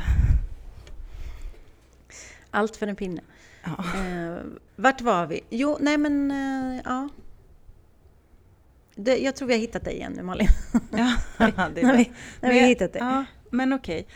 Allt 2.52 2.76
för 2.76 2.88
en 2.88 2.96
pinne. 2.96 3.22
Ja. 3.64 3.86
Eh, 4.00 4.38
vart 4.76 5.02
var 5.02 5.26
vi? 5.28 5.42
Jo, 5.50 5.78
nej 5.82 5.98
men 5.98 6.32
eh, 6.32 6.82
ja. 6.86 7.10
Det, 8.96 9.18
jag 9.18 9.36
tror 9.36 9.48
vi 9.48 9.54
har 9.54 9.62
hittat 9.62 9.84
dig 9.84 9.94
igen 9.96 10.14
nu 10.14 10.24
Malin. 10.24 10.48
Ja, 10.92 11.18
det 11.38 11.44
är 11.54 11.58
när 11.58 11.84
bra. 11.84 11.94
vi, 11.94 12.12
när 12.42 12.50
vi 12.54 12.60
har 12.60 12.68
hittat 12.68 12.94
dig. 12.94 13.02
Ja, 13.02 13.26
men 13.52 13.74
okej. 13.74 14.08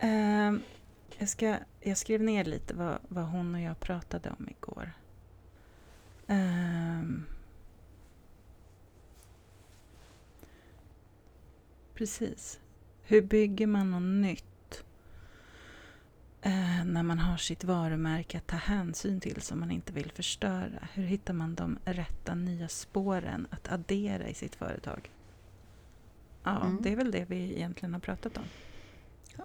Ehm, 0.00 0.62
jag, 1.18 1.28
ska, 1.28 1.56
jag 1.80 1.98
skrev 1.98 2.22
ner 2.22 2.44
lite 2.44 2.74
vad, 2.74 2.98
vad 3.08 3.24
hon 3.24 3.54
och 3.54 3.60
jag 3.60 3.80
pratade 3.80 4.30
om 4.38 4.48
igår. 4.48 4.92
Ehm, 6.26 7.26
precis. 11.94 12.58
Hur 13.06 13.22
bygger 13.22 13.66
man 13.66 13.90
något 13.90 14.02
nytt 14.02 14.84
eh, 16.42 16.84
när 16.84 17.02
man 17.02 17.18
har 17.18 17.36
sitt 17.36 17.64
varumärke 17.64 18.38
att 18.38 18.46
ta 18.46 18.56
hänsyn 18.56 19.20
till 19.20 19.42
som 19.42 19.60
man 19.60 19.70
inte 19.70 19.92
vill 19.92 20.10
förstöra? 20.12 20.88
Hur 20.94 21.04
hittar 21.04 21.34
man 21.34 21.54
de 21.54 21.78
rätta 21.84 22.34
nya 22.34 22.68
spåren 22.68 23.46
att 23.50 23.72
addera 23.72 24.28
i 24.28 24.34
sitt 24.34 24.54
företag? 24.54 25.10
Ja, 26.42 26.60
Mm. 26.60 26.82
det 26.82 26.92
är 26.92 26.96
väl 26.96 27.10
det 27.10 27.24
vi 27.28 27.54
egentligen 27.56 27.92
har 27.94 28.00
pratat 28.00 28.36
om. 28.36 28.44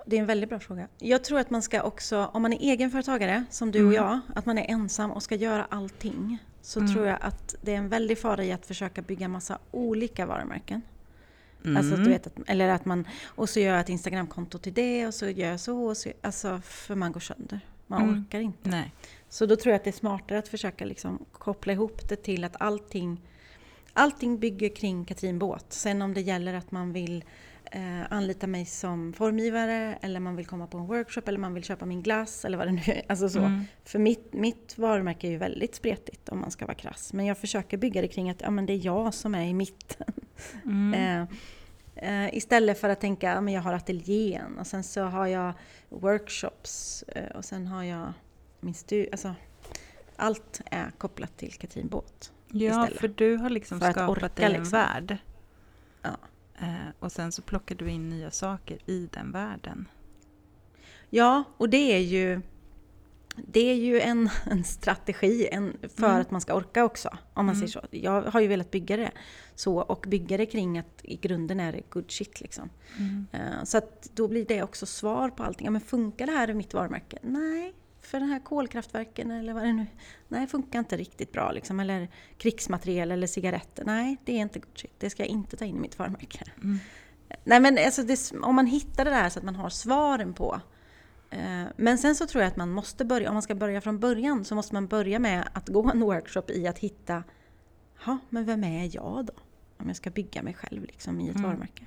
Det 0.06 0.15
är 0.15 0.19
en 0.19 0.26
väldigt 0.26 0.50
bra 0.50 0.60
fråga. 0.60 0.88
Jag 1.00 1.24
tror 1.24 1.39
att 1.39 1.50
man 1.50 1.62
ska 1.62 1.82
också, 1.84 2.26
om 2.26 2.41
man 2.41 2.54
är 2.54 2.60
egenföretagare 2.60 3.45
som 3.50 3.72
du 3.72 3.80
och 3.86 3.93
Mm. 3.93 4.04
jag, 4.06 4.19
att 4.36 4.45
man 4.45 4.58
är 4.58 4.65
ensam 4.72 5.12
och 5.12 5.24
ska 5.24 5.36
göra 5.36 5.65
allting. 5.69 6.38
Så 6.62 6.80
Mm. 6.80 6.93
tror 6.93 7.08
jag 7.08 7.17
att 7.22 7.56
det 7.62 7.74
är 7.74 7.78
en 7.78 7.89
väldig 7.89 8.19
fara 8.19 8.43
i 8.43 8.52
att 8.52 8.65
försöka 8.65 9.02
bygga 9.02 9.28
massa 9.28 9.60
olika 9.72 10.26
varumärken. 10.26 10.82
Mm. 11.65 11.78
Alltså, 11.78 11.95
du 11.95 12.10
vet, 12.10 12.28
att, 12.28 12.34
eller 12.48 12.69
att 12.69 12.86
man, 12.86 13.08
och 13.26 13.50
så 13.50 13.60
gör 13.60 13.72
jag 13.72 13.80
ett 13.80 13.89
Instagramkonto 13.89 14.58
till 14.58 14.74
det 14.74 15.08
och 15.08 15.13
så 15.13 15.30
gör 15.30 15.50
jag 15.50 15.60
så. 15.60 15.84
Och 15.84 15.98
så 15.98 16.12
alltså, 16.22 16.62
för 16.63 16.95
man 16.95 17.12
går 17.12 17.19
sönder. 17.19 17.60
Man 17.88 18.02
Mm. 18.02 18.19
orkar 18.24 18.39
inte. 18.39 18.69
Nej. 18.69 18.93
Så 19.30 19.45
då 19.45 19.56
tror 19.56 19.72
jag 19.72 19.76
att 19.76 19.84
det 19.84 19.89
är 19.89 19.91
smartare 19.91 20.39
att 20.39 20.48
försöka 20.48 20.86
liksom 20.86 21.26
koppla 21.32 21.74
ihop 21.74 22.10
det 22.10 22.15
till 22.15 22.43
att 22.43 22.56
allting, 22.60 23.22
allting 23.93 24.39
bygger 24.39 24.69
kring 24.69 25.06
Katrin 25.06 25.39
Båt. 25.39 25.65
Sen 25.69 26.02
om 26.02 26.13
det 26.13 26.22
gäller 26.22 26.54
att 26.54 26.72
man 26.72 26.93
vill 26.93 27.24
eh, 27.72 28.12
anlita 28.13 28.48
mig 28.48 28.65
som 28.65 29.13
formgivare 29.13 29.98
eller 30.02 30.19
man 30.19 30.36
vill 30.36 30.45
komma 30.45 30.67
på 30.67 30.78
en 30.78 30.86
workshop 30.88 31.22
eller 31.26 31.39
man 31.39 31.54
vill 31.54 31.63
köpa 31.63 31.86
min 31.86 32.02
glass 32.02 32.45
eller 32.45 32.58
vad 32.58 32.67
det 32.67 32.72
nu 32.72 32.82
är. 32.86 33.02
Alltså 33.08 33.30
så. 33.30 33.39
Mm. 33.39 33.63
För 33.86 34.00
mitt, 34.00 34.34
mitt 34.34 34.78
varumärke 34.78 35.28
är 35.28 35.32
ju 35.32 35.38
väldigt 35.38 35.76
spretigt 35.76 36.30
om 36.30 36.39
man 36.39 36.52
ska 36.52 36.65
vara 36.65 36.76
krass. 36.78 37.13
Men 37.13 37.26
jag 37.26 37.38
försöker 37.38 37.78
bygga 37.78 38.02
det 38.02 38.08
kring 38.08 38.30
att 38.30 38.41
ja, 38.41 38.50
men 38.52 38.65
det 38.65 38.74
är 38.74 38.86
jag 38.86 39.13
som 39.13 39.36
är 39.36 39.45
i 39.45 39.54
mitten. 39.54 40.13
Mm. 40.65 41.28
Eh, 41.95 42.36
istället 42.36 42.80
för 42.80 42.89
att 42.89 43.02
tänka 43.02 43.34
att 43.34 43.43
ja, 43.43 43.52
jag 43.52 43.62
har 43.62 43.73
ateljén 43.73 44.58
och 44.60 44.67
sen 44.67 44.84
så 44.84 45.04
har 45.04 45.28
jag 45.28 45.54
workshops 45.89 47.04
eh, 47.04 47.38
och 47.38 47.45
sen 47.45 47.67
har 47.67 47.84
jag 47.84 48.13
min 48.60 48.73
stu... 48.73 49.08
Alltså, 49.12 49.36
allt 50.15 50.62
är 50.65 50.91
kopplat 50.97 51.38
till 51.38 51.54
Katrin 51.54 51.88
Båt. 51.88 52.32
Ja, 52.47 52.69
istället. 52.69 52.99
för 52.99 53.08
du 53.08 53.38
har 53.38 53.49
liksom 53.49 53.80
För 53.80 53.91
skapat 53.91 54.10
orka, 54.10 54.28
dig 54.36 54.45
en 54.45 54.52
liksom. 54.52 54.71
värld. 54.71 55.17
Ja. 56.02 56.17
Eh, 56.62 56.89
och 56.99 57.12
sen 57.12 57.32
så 57.32 57.41
plockar 57.41 57.75
du 57.75 57.89
in 57.89 58.10
nya 58.10 58.32
saker 58.32 58.78
i 58.86 59.10
den 59.13 59.32
världen. 59.32 59.88
Ja, 61.10 61.43
och 61.58 61.69
det 61.69 61.95
är 61.95 61.99
ju, 61.99 62.41
det 63.47 63.60
är 63.71 63.75
ju 63.75 63.99
en, 63.99 64.30
en 64.52 64.63
strategi 64.63 65.47
en, 65.52 65.78
för 65.97 66.06
Mm. 66.08 66.21
att 66.21 66.32
man 66.32 66.41
ska 66.41 66.54
orka 66.56 66.86
också. 66.86 67.10
Om 67.34 67.45
man 67.45 67.56
Mm. 67.56 67.67
säger 67.67 67.82
så. 67.82 67.88
Jag 67.91 68.21
har 68.21 68.39
ju 68.39 68.47
velat 68.47 68.71
bygga 68.71 68.97
det 68.97 69.12
så 69.56 69.78
och 69.82 70.06
bygga 70.08 70.38
det 70.38 70.45
kring 70.45 70.78
att 70.78 70.99
i 71.04 71.15
grunden 71.15 71.60
är 71.60 71.71
det 71.71 71.82
good 71.89 72.12
shit 72.12 72.41
liksom. 72.41 72.69
Eh, 73.32 73.63
Så 73.63 73.78
att 73.78 74.10
då 74.13 74.28
blir 74.28 74.45
det 74.45 74.63
också 74.63 74.86
svar 74.86 75.30
på 75.30 75.43
allting. 75.43 75.65
Ja, 75.65 75.71
men 75.71 75.82
funkar 75.82 76.25
det 76.25 76.32
här 76.32 76.49
i 76.49 76.54
mitt 76.54 76.73
varumärke? 76.73 77.17
Nej, 77.21 77.73
för 78.02 78.19
den 78.19 78.30
här 78.30 78.39
kolkraftverken 78.39 79.32
eller 79.32 79.54
vad 79.54 79.63
det 79.63 79.73
nu 79.73 79.86
Nej, 80.28 80.47
funkar 80.47 80.80
inte 80.80 80.97
riktigt 80.97 81.32
bra 81.32 81.52
liksom. 81.52 81.80
Eller 81.80 82.08
krigsmateriel 82.38 83.12
eller 83.12 83.28
cigaretter. 83.28 83.86
Nej, 83.86 84.17
det 84.25 84.32
är 84.38 84.41
inte 84.41 84.60
good 84.60 84.78
shit. 84.78 84.93
Det 84.97 85.10
ska 85.10 85.23
jag 85.23 85.30
inte 85.30 85.58
ta 85.58 85.65
in 85.65 85.75
i 85.75 85.80
mitt 85.80 85.99
varumärke. 85.99 86.43
Mm. 86.63 86.80
Nej 87.43 87.60
men 87.60 87.78
alltså 87.86 88.04
det, 88.04 88.32
om 88.41 88.56
man 88.56 88.65
hittar 88.65 89.06
det 89.06 89.12
där 89.12 89.30
så 89.30 89.39
att 89.39 89.45
man 89.45 89.56
har 89.56 89.69
svaren 89.69 90.34
på. 90.34 90.62
Eh, 91.30 91.63
men 91.76 91.98
sen 91.98 92.15
så 92.15 92.28
tror 92.28 92.44
jag 92.44 92.52
att 92.52 92.58
man 92.58 92.70
måste 92.72 93.06
börja, 93.06 93.30
om 93.30 93.34
man 93.36 93.42
ska 93.42 93.56
börja 93.56 93.82
från 93.82 94.00
början 94.00 94.46
så 94.46 94.56
måste 94.56 94.74
man 94.74 94.88
börja 94.88 95.20
med 95.20 95.50
att 95.54 95.70
gå 95.70 95.89
en 95.92 96.00
workshop 96.00 96.44
i 96.50 96.68
att 96.68 96.80
hitta, 96.80 97.24
ja 98.06 98.18
men 98.30 98.46
vem 98.46 98.63
är 98.63 98.96
jag 98.96 99.26
då? 99.26 99.34
Om 99.78 99.88
jag 99.88 99.96
ska 99.96 100.10
bygga 100.10 100.44
mig 100.44 100.54
själv 100.54 100.84
liksom 100.84 101.22
i 101.22 101.30
ett 101.30 101.36
Mm. 101.36 101.50
varumärke. 101.50 101.86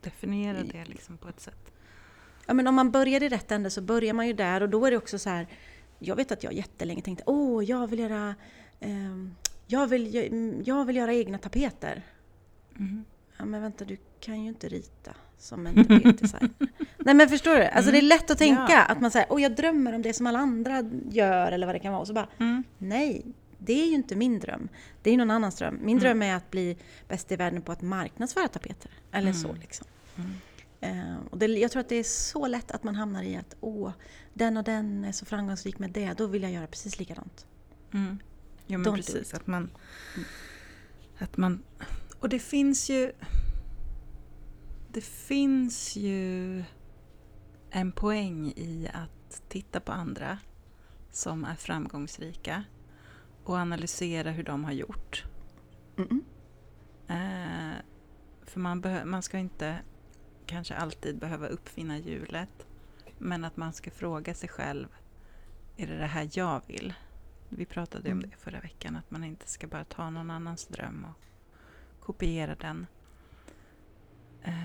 Definiera 0.00 0.62
det 0.62 0.84
liksom 0.84 1.16
på 1.16 1.28
ett 1.28 1.40
sätt. 1.40 1.70
Ja 2.46 2.54
men 2.54 2.66
om 2.66 2.74
man 2.74 2.90
börjar 2.90 3.22
i 3.22 3.28
rätt 3.28 3.50
ände 3.52 3.70
så 3.70 3.80
börjar 3.80 4.14
man 4.14 4.26
ju 4.26 4.32
där 4.32 4.60
och 4.60 4.68
då 4.68 4.86
är 4.86 4.90
det 4.90 4.96
också 4.96 5.18
så 5.18 5.30
här, 5.30 5.46
jag 5.98 6.16
vet 6.16 6.32
att 6.32 6.44
jag 6.44 6.52
jättelänge 6.52 7.02
tänkte, 7.02 7.24
åh 7.26 7.64
jag 7.64 7.86
vill 7.86 7.98
göra, 7.98 8.34
ehm, 8.80 9.34
jag, 9.66 9.86
vill, 9.86 10.06
gö- 10.14 10.62
jag 10.64 10.84
vill 10.84 10.96
göra 10.96 11.14
egna 11.14 11.38
tapeter. 11.38 12.02
Mm. 12.76 13.04
Ja 13.36 13.44
men 13.44 13.62
vänta, 13.62 13.84
du 13.84 13.96
kan 14.20 14.42
ju 14.42 14.48
inte 14.48 14.68
rita 14.68 15.14
som 15.40 15.66
en 15.66 15.74
tapetdesigner. 15.84 16.50
Nej 16.98 17.14
men 17.14 17.28
förstår 17.28 17.56
du? 17.56 17.64
Alltså 17.64 17.90
det 17.92 17.98
är 17.98 18.02
lätt 18.02 18.30
att 18.30 18.38
tänka 18.38 18.66
Ja. 18.68 18.82
att 18.84 19.00
man 19.00 19.10
säger, 19.10 19.26
åh 19.30 19.42
jag 19.42 19.56
drömmer 19.56 19.92
om 19.94 20.02
det 20.02 20.12
som 20.12 20.26
alla 20.26 20.38
andra 20.38 20.84
gör 21.10 21.52
eller 21.52 21.66
vad 21.66 21.74
det 21.74 21.78
kan 21.78 21.92
vara. 21.92 22.00
Och 22.00 22.06
så 22.06 22.12
bara, 22.12 22.28
Mm. 22.38 22.64
nej, 22.78 23.26
det 23.58 23.72
är 23.82 23.86
ju 23.86 23.94
inte 23.94 24.16
min 24.16 24.38
dröm. 24.40 24.68
Det 25.02 25.10
är 25.10 25.16
någon 25.16 25.30
annans 25.30 25.56
dröm. 25.56 25.74
Min 25.80 25.88
Mm. 25.98 26.00
dröm 26.00 26.22
är 26.22 26.34
att 26.34 26.50
bli 26.50 26.76
bäst 27.08 27.32
i 27.32 27.36
världen 27.36 27.62
på 27.62 27.72
att 27.72 27.82
marknadsföra 27.82 28.48
tapeter. 28.48 28.90
Eller 29.12 29.32
så 29.32 29.48
Mm. 29.48 29.60
liksom. 29.60 29.86
Mm. 30.16 30.30
Eh, 30.80 31.16
och 31.30 31.38
det, 31.38 31.46
jag 31.46 31.70
tror 31.70 31.80
att 31.80 31.88
det 31.88 31.96
är 31.96 32.02
så 32.04 32.46
lätt 32.46 32.70
att 32.70 32.84
man 32.84 32.94
hamnar 32.94 33.22
i 33.22 33.36
att, 33.36 33.56
åh, 33.60 33.92
den 34.34 34.56
och 34.56 34.64
den 34.64 35.04
är 35.04 35.12
så 35.12 35.24
framgångsrik 35.26 35.78
med 35.78 35.90
det, 35.90 36.12
då 36.16 36.26
vill 36.26 36.42
jag 36.42 36.52
göra 36.52 36.66
precis 36.66 36.98
likadant. 36.98 37.46
Mm. 37.94 38.18
Jo 38.66 38.78
men 38.78 38.86
Don't 38.86 38.90
do 38.90 38.96
precis, 38.96 39.34
att 39.34 39.46
man, 39.46 39.70
Mm. 40.16 40.28
att 41.18 41.36
man... 41.36 41.62
Och 42.20 42.28
det 42.28 42.38
finns 42.38 42.90
ju... 42.90 43.12
Det 44.92 45.00
finns 45.04 45.96
ju 45.96 46.64
en 47.70 47.92
poäng 47.92 48.52
i 48.56 48.90
att 48.94 49.42
titta 49.48 49.80
på 49.80 49.92
andra 49.92 50.38
som 51.10 51.44
är 51.44 51.54
framgångsrika 51.54 52.64
och 53.44 53.54
analysera 53.54 54.30
hur 54.30 54.42
de 54.44 54.64
har 54.64 54.72
gjort. 54.72 55.24
Eh, 57.08 57.76
för 58.42 58.60
man, 58.60 58.82
man 59.04 59.22
ska 59.22 59.38
inte 59.38 59.78
kanske 60.46 60.74
alltid 60.74 61.18
behöva 61.18 61.46
uppfinna 61.46 61.98
hjulet. 61.98 62.66
Men 63.18 63.44
att 63.44 63.56
man 63.56 63.72
ska 63.72 63.90
fråga 63.90 64.34
sig 64.34 64.48
själv, 64.48 64.88
är 65.76 65.86
det 65.86 65.96
det 65.96 66.06
här 66.06 66.28
jag 66.32 66.62
vill? 66.66 66.94
Vi 67.48 67.64
pratade 67.64 68.08
ju 68.08 68.12
om 68.12 68.18
Mm. 68.18 68.30
det 68.30 68.36
förra 68.36 68.60
veckan, 68.60 68.96
att 68.96 69.10
man 69.10 69.24
inte 69.24 69.48
ska 69.48 69.66
bara 69.66 69.84
ta 69.84 70.10
någon 70.10 70.30
annans 70.30 70.66
dröm 70.66 71.04
och 71.04 71.24
kopiera 72.00 72.54
den. 72.54 72.86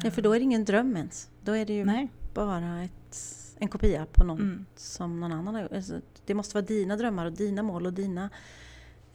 Ja, 0.04 0.12
för 0.12 0.22
då 0.22 0.32
är 0.34 0.40
det 0.40 0.44
ingen 0.44 0.66
dröm 0.66 0.98
ens. 0.98 1.30
Då 1.44 1.52
är 1.52 1.66
det 1.66 1.74
ju 1.74 1.86
Nej. 1.86 2.08
bara 2.34 2.84
ett, 2.84 3.20
en 3.60 3.68
kopia 3.68 4.06
på 4.12 4.24
någon 4.24 4.40
Mm. 4.40 4.66
som 4.76 5.20
någon 5.20 5.32
annan 5.32 5.56
har 5.56 5.62
gjort. 5.62 5.72
Alltså, 5.72 6.02
det 6.26 6.34
måste 6.34 6.56
vara 6.56 6.66
dina 6.66 6.96
drömmar 6.98 7.26
och 7.26 7.32
dina 7.34 7.64
mål 7.64 7.86
och 7.86 7.94
dina... 7.94 8.30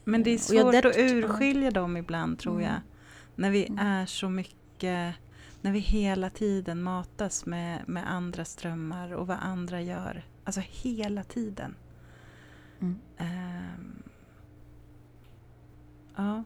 Men 0.04 0.22
det 0.22 0.30
är 0.30 0.38
svårt 0.38 0.74
att 0.84 0.96
urskilja 0.98 1.70
dem 1.70 1.96
ibland 1.96 2.38
tror 2.38 2.54
Mm. 2.54 2.64
jag. 2.66 2.80
När 3.34 3.50
vi 3.50 3.66
Mm. 3.66 3.86
är 3.86 4.06
så 4.06 4.28
mycket, 4.28 5.14
när 5.60 5.72
vi 5.72 5.78
hela 5.78 6.30
tiden 6.30 6.82
matas 6.82 7.46
med, 7.46 7.88
med 7.88 8.10
andras 8.12 8.56
drömmar 8.56 9.12
och 9.12 9.26
vad 9.26 9.38
andra 9.40 9.80
gör. 9.82 10.24
Alltså 10.44 10.60
hela 10.64 11.24
tiden. 11.24 11.74
Mm. 12.80 12.98
Ehm, 13.18 14.02
ja. 16.16 16.44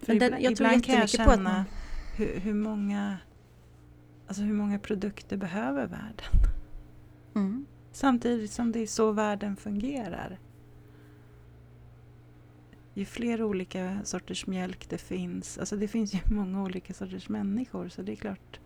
För 0.00 0.06
Men 0.12 0.18
den- 0.18 0.26
ibland, 0.28 0.42
jag 0.44 0.56
tror 0.56 0.66
ibland 0.68 0.84
kan 0.84 0.94
jag 0.94 1.08
känna 1.08 1.36
man- 1.42 1.64
hur, 2.16 2.40
hur 2.40 2.54
många 2.54 3.18
Alltså 4.26 4.42
hur 4.42 4.54
många 4.54 4.78
produkter 4.78 5.36
behöver 5.36 5.86
världen? 5.86 6.26
Mm. 7.34 7.66
Samtidigt 7.92 8.50
som 8.50 8.72
det 8.72 8.78
är 8.78 8.86
så 8.86 9.12
världen 9.12 9.56
fungerar. 9.56 10.38
ju 12.94 13.04
fler 13.04 13.42
olika 13.42 13.98
sorters 14.04 14.46
mjölk 14.46 14.88
det 14.88 14.98
finns, 14.98 15.58
alltså 15.58 15.76
det 15.76 15.88
finns 15.88 16.14
ju 16.14 16.18
många 16.34 16.62
olika 16.62 16.94
sorters 16.94 17.28
människor 17.28 17.88
så 17.88 18.02
det 18.02 18.12
är 18.12 18.16
klart. 18.16 18.60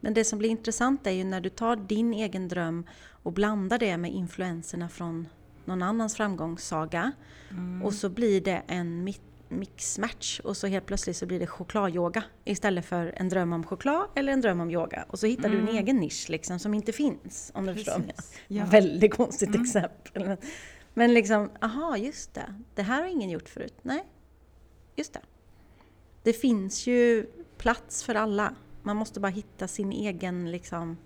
Men 0.00 0.14
det 0.14 0.24
som 0.24 0.38
blir 0.38 0.48
intressant 0.50 1.06
är 1.06 1.10
ju 1.10 1.24
när 1.24 1.40
du 1.40 1.48
tar 1.48 1.76
din 1.76 2.14
egen 2.14 2.48
dröm 2.48 2.86
och 3.22 3.32
blandar 3.32 3.78
det 3.78 3.96
med 3.96 4.12
influenserna 4.12 4.88
från 4.88 5.28
någon 5.64 5.82
annans 5.82 6.16
framgångssaga 6.16 7.12
Mm. 7.50 7.82
och 7.82 7.94
så 7.94 8.08
blir 8.10 8.40
det 8.40 8.62
en 8.66 9.08
mi- 9.08 9.20
mixmatch 9.52 10.40
och 10.40 10.56
så 10.56 10.66
helt 10.66 10.86
plötsligt 10.86 11.16
så 11.16 11.26
blir 11.26 11.38
det 11.40 11.46
chokladyoga 11.46 12.24
istället 12.44 12.84
för 12.84 13.14
en 13.16 13.28
dröm 13.28 13.52
om 13.52 13.64
choklad 13.64 14.06
eller 14.14 14.32
en 14.32 14.40
dröm 14.40 14.60
om 14.60 14.70
yoga. 14.70 15.04
Och 15.08 15.18
så 15.18 15.26
hittar 15.26 15.48
du 15.48 15.56
en 15.58 15.62
Mm. 15.68 15.76
egen 15.76 15.96
nisch 15.96 16.26
liksom 16.30 16.58
som 16.58 16.74
inte 16.74 16.92
finns 16.92 17.50
om 17.54 17.66
du 17.66 17.74
förstår 17.74 17.98
mig. 17.98 18.12
Precis. 18.16 18.38
Ja. 18.48 18.64
Väldigt 18.64 19.14
konstigt 19.14 19.48
Mm. 19.48 19.62
exempel. 19.62 20.24
Men, 20.28 20.36
men 20.94 21.14
liksom, 21.14 21.50
aha, 21.60 21.96
just 21.96 22.34
det. 22.34 22.54
Det 22.74 22.82
här 22.82 23.02
har 23.02 23.08
ingen 23.08 23.30
gjort 23.30 23.48
förut. 23.48 23.74
Nej, 23.82 24.04
just 24.96 25.12
det. 25.12 25.20
Det 26.22 26.32
finns 26.32 26.86
ju 26.86 27.26
plats 27.58 28.04
för 28.04 28.14
alla. 28.14 28.54
Man 28.82 28.96
måste 28.96 29.20
bara 29.20 29.28
hitta 29.32 29.68
sin 29.68 29.92
egen 29.92 30.50
liksom... 30.50 30.96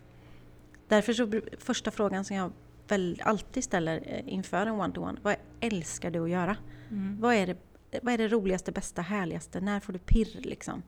Därför 0.89 1.13
så 1.13 1.41
första 1.59 1.91
frågan 1.91 2.25
som 2.25 2.37
jag 2.37 2.53
väl 2.89 3.21
alltid 3.25 3.65
ställer 3.65 4.03
eh, 4.07 4.35
inför 4.35 4.67
en 4.67 4.81
one-to-one. 4.81 5.19
Vad 5.23 5.37
älskar 5.61 6.11
du 6.11 6.25
att 6.25 6.31
göra? 6.31 6.57
Mm. 6.91 7.21
Vad 7.21 7.35
är, 7.35 7.47
det, 7.47 7.57
vad 8.03 8.15
är 8.15 8.19
det 8.19 8.29
roligaste, 8.29 8.73
bästa, 8.73 9.03
härligaste? 9.03 9.61
När 9.61 9.81
får 9.81 9.93
du 9.93 9.99
pirr 9.99 10.41
liksom? 10.43 10.83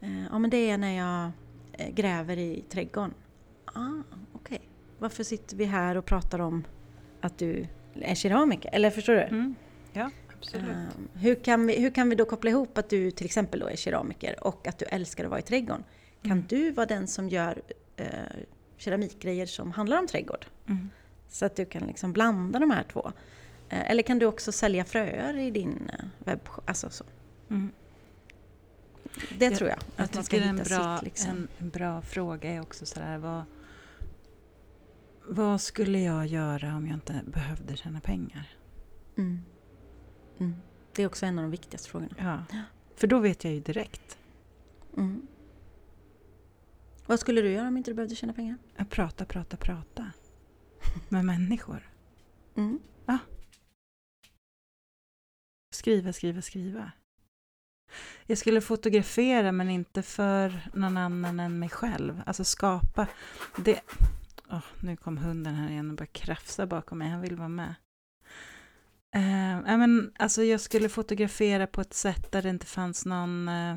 Eh, 0.00 0.24
ja 0.30 0.38
men 0.38 0.50
det 0.50 0.70
är 0.70 0.78
när 0.78 0.96
jag 0.96 1.30
eh, 1.72 1.94
gräver 1.94 2.36
i 2.38 2.64
trädgården. 2.68 3.14
Ah, 3.64 4.02
okej. 4.32 4.60
Varför 4.98 5.24
sitter 5.24 5.56
vi 5.56 5.64
här 5.64 5.96
och 5.96 6.04
pratar 6.04 6.38
om 6.38 6.64
att 7.20 7.38
du 7.38 7.66
är 8.00 8.14
keramiker? 8.14 8.70
Eller 8.72 8.90
förstår 8.90 9.12
du? 9.14 9.20
Mm. 9.22 9.54
Ja, 9.92 10.10
absolut. 10.38 10.68
Um, 10.70 11.08
hur, 11.14 11.34
kan 11.34 11.66
vi, 11.66 11.80
hur 11.80 11.90
kan 11.90 12.08
vi 12.10 12.14
då 12.16 12.24
koppla 12.24 12.50
ihop 12.50 12.78
att 12.78 12.88
du 12.90 13.10
till 13.10 13.26
exempel 13.26 13.60
då 13.60 13.66
är 13.66 13.76
keramiker 13.76 14.44
och 14.46 14.66
att 14.66 14.78
du 14.78 14.84
älskar 14.84 15.24
att 15.24 15.30
vara 15.30 15.40
i 15.40 15.42
trädgården? 15.42 15.84
Kan 16.22 16.32
Mm. 16.32 16.44
du 16.48 16.70
vara 16.70 16.86
den 16.86 17.06
som 17.06 17.28
gör 17.28 17.62
eh, 17.96 18.06
keramikgrejer 18.76 19.46
som 19.46 19.70
handlar 19.72 19.98
om 19.98 20.06
trädgård? 20.06 20.46
Mm. 20.68 20.90
Så 21.28 21.46
att 21.46 21.56
du 21.56 21.64
kan 21.64 21.82
liksom 21.86 22.12
blanda 22.12 22.58
de 22.58 22.70
här 22.70 22.82
två. 22.92 23.12
Eh, 23.68 23.90
eller 23.90 24.02
kan 24.02 24.18
du 24.18 24.26
också 24.26 24.52
sälja 24.52 24.84
fröer 24.84 25.36
i 25.36 25.50
din 25.50 25.90
eh, 25.98 26.04
webbshop? 26.18 26.68
Alltså 26.68 26.90
så. 26.90 27.04
Mm. 27.50 27.72
Det 29.38 29.44
Jag- 29.44 29.54
tror 29.56 29.70
jag. 29.70 29.78
Jag 29.96 30.04
Att 30.04 30.14
man 30.14 30.24
ska 30.24 30.40
en 30.40 30.56
bra, 30.56 30.96
sitt 30.98 31.04
liksom. 31.04 31.30
en, 31.30 31.48
en 31.58 31.70
bra 31.70 32.02
fråga 32.02 32.50
är 32.54 32.60
också 32.60 32.86
sådär 32.86 33.18
vad, 33.18 33.42
vad 35.28 35.60
skulle 35.60 35.98
jag 36.00 36.26
göra 36.26 36.76
om 36.76 36.86
jag 36.86 36.96
inte 36.96 37.20
behövde 37.26 37.76
tjäna 37.76 38.00
pengar? 38.00 38.56
Mm. 39.16 39.40
Mm. 40.38 40.54
Det 40.92 41.02
är 41.02 41.06
också 41.06 41.26
en 41.26 41.38
av 41.38 41.42
de 41.42 41.50
viktigaste 41.50 41.88
frågorna. 41.90 42.14
Ja. 42.52 42.64
För 42.96 43.06
då 43.06 43.18
vet 43.18 43.44
jag 43.44 43.52
ju 43.52 43.60
direkt. 43.60 44.18
Mm. 44.96 45.26
Vad 47.06 47.20
skulle 47.20 47.40
du 47.40 47.50
göra 47.52 47.68
om 47.68 47.76
inte 47.76 47.90
du 47.90 47.94
behövde 47.94 48.14
tjäna 48.14 48.32
pengar? 48.32 48.56
Att 48.76 48.90
prata, 48.90 49.24
prata, 49.24 49.56
prata 49.56 50.10
med 51.08 51.24
människor. 51.24 51.90
Mm. 52.56 52.78
Skriva, 55.74 56.12
skriva, 56.12 56.42
skriva. 56.42 56.92
Jag 58.26 58.38
skulle 58.38 58.60
fotografera 58.60 59.52
men 59.52 59.70
inte 59.70 60.02
för 60.02 60.60
någon 60.74 60.96
annan 60.96 61.40
än 61.40 61.58
mig 61.58 61.68
själv. 61.68 62.22
Alltså 62.26 62.44
skapa. 62.44 63.06
Det... 63.56 63.80
Oh, 64.50 64.64
nu 64.80 64.96
kom 64.96 65.18
hunden 65.18 65.54
här 65.54 65.70
igen 65.70 65.90
och 65.90 65.96
började 65.96 66.12
krafsa 66.12 66.66
bakom 66.66 66.98
mig. 66.98 67.08
Han 67.08 67.20
vill 67.20 67.36
vara 67.36 67.48
med. 67.48 67.74
Eh, 69.14 69.76
men, 69.76 70.12
alltså 70.18 70.42
jag 70.42 70.60
skulle 70.60 70.88
fotografera 70.88 71.66
på 71.66 71.80
ett 71.80 71.94
sätt 71.94 72.32
där 72.32 72.42
det 72.42 72.50
inte 72.50 72.66
fanns 72.66 73.06
någon 73.06 73.48
eh, 73.48 73.76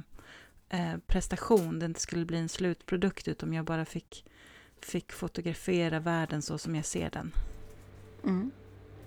eh 0.69 0.97
prestation. 1.07 1.79
Det 1.79 1.85
inte 1.85 1.99
skulle 2.01 2.25
bli 2.25 2.37
en 2.37 2.49
slutprodukt 2.49 3.27
utan 3.27 3.53
jag 3.53 3.65
bara 3.65 3.85
fick, 3.85 4.25
fick 4.81 5.11
fotografera 5.11 5.99
världen 5.99 6.41
så 6.41 6.57
som 6.57 6.75
jag 6.75 6.85
ser 6.85 7.09
den. 7.09 7.31
Mm. 8.23 8.51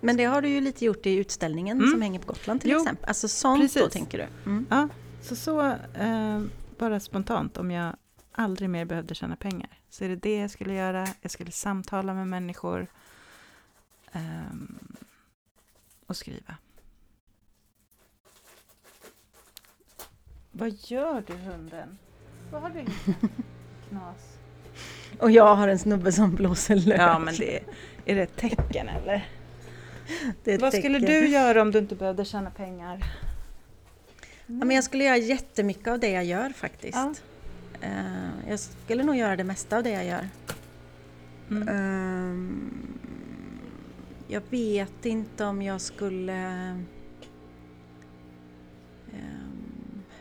Men 0.01 0.17
det 0.17 0.25
har 0.25 0.41
du 0.41 0.49
ju 0.49 0.61
lite 0.61 0.85
gjort 0.85 1.05
i 1.05 1.15
utställningen 1.15 1.77
Mm. 1.77 1.91
som 1.91 2.01
hänger 2.01 2.19
på 2.19 2.27
Gotland 2.27 2.61
till 2.61 2.69
Jo, 2.71 2.81
exempel. 2.81 3.05
Alltså 3.07 3.27
sånt 3.27 3.59
då 3.61 3.79
precis. 3.79 3.93
tänker 3.93 4.17
du? 4.17 4.49
Mm. 4.51 4.65
Ja, 4.69 4.87
så 5.21 5.35
så 5.35 5.61
eh, 5.93 6.41
bara 6.77 6.99
spontant 6.99 7.57
om 7.57 7.71
jag 7.71 7.95
aldrig 8.31 8.69
mer 8.69 8.85
behövde 8.85 9.15
tjäna 9.15 9.35
pengar. 9.35 9.69
Så 9.89 10.03
är 10.03 10.09
det 10.09 10.15
det 10.15 10.35
jag 10.37 10.51
skulle 10.51 10.73
göra. 10.73 11.07
Jag 11.21 11.31
skulle 11.31 11.51
samtala 11.51 12.13
med 12.13 12.27
människor 12.27 12.87
ehm, 14.11 14.77
och 16.07 16.15
skriva. 16.17 16.55
Vad 20.51 20.69
gör 20.77 21.23
du 21.27 21.33
hunden? 21.33 21.97
Vad 22.51 22.61
har 22.61 22.69
du? 22.69 22.85
Knas. 23.89 24.37
Och 25.19 25.31
jag 25.31 25.55
har 25.55 25.67
en 25.67 25.79
snubbe 25.79 26.11
som 26.11 26.35
blåser 26.35 26.75
lök. 26.75 26.99
Ja, 26.99 27.19
men 27.19 27.35
det 27.35 27.57
är, 27.57 27.63
är 28.05 28.15
det 28.15 28.21
ett 28.21 28.35
tecken 28.37 28.89
eller? 28.89 29.29
Vad 30.59 30.73
skulle 30.73 30.99
du 30.99 31.27
göra 31.27 31.61
om 31.61 31.71
du 31.71 31.79
inte 31.79 31.95
behövde 31.95 32.25
tjäna 32.25 32.49
pengar? 32.49 33.03
Ja, 34.45 34.65
men 34.65 34.71
jag 34.71 34.83
skulle 34.83 35.03
göra 35.03 35.17
jättemycket 35.17 35.87
av 35.87 35.99
det 35.99 36.09
jag 36.09 36.25
gör 36.25 36.49
faktiskt. 36.49 36.97
Ja. 36.97 37.13
Eh, 37.81 38.49
jag 38.49 38.59
skulle 38.59 39.03
nog 39.03 39.15
göra 39.15 39.35
det 39.35 39.43
mesta 39.43 39.77
av 39.77 39.83
det 39.83 39.89
jag 39.89 40.05
gör. 40.05 40.29
Mm. 41.49 41.67
Ehm, 41.67 42.97
jag 44.27 44.41
vet 44.49 45.05
inte 45.05 45.45
om 45.45 45.61
jag 45.61 45.81
skulle... 45.81 46.33
ehm, 46.33 46.85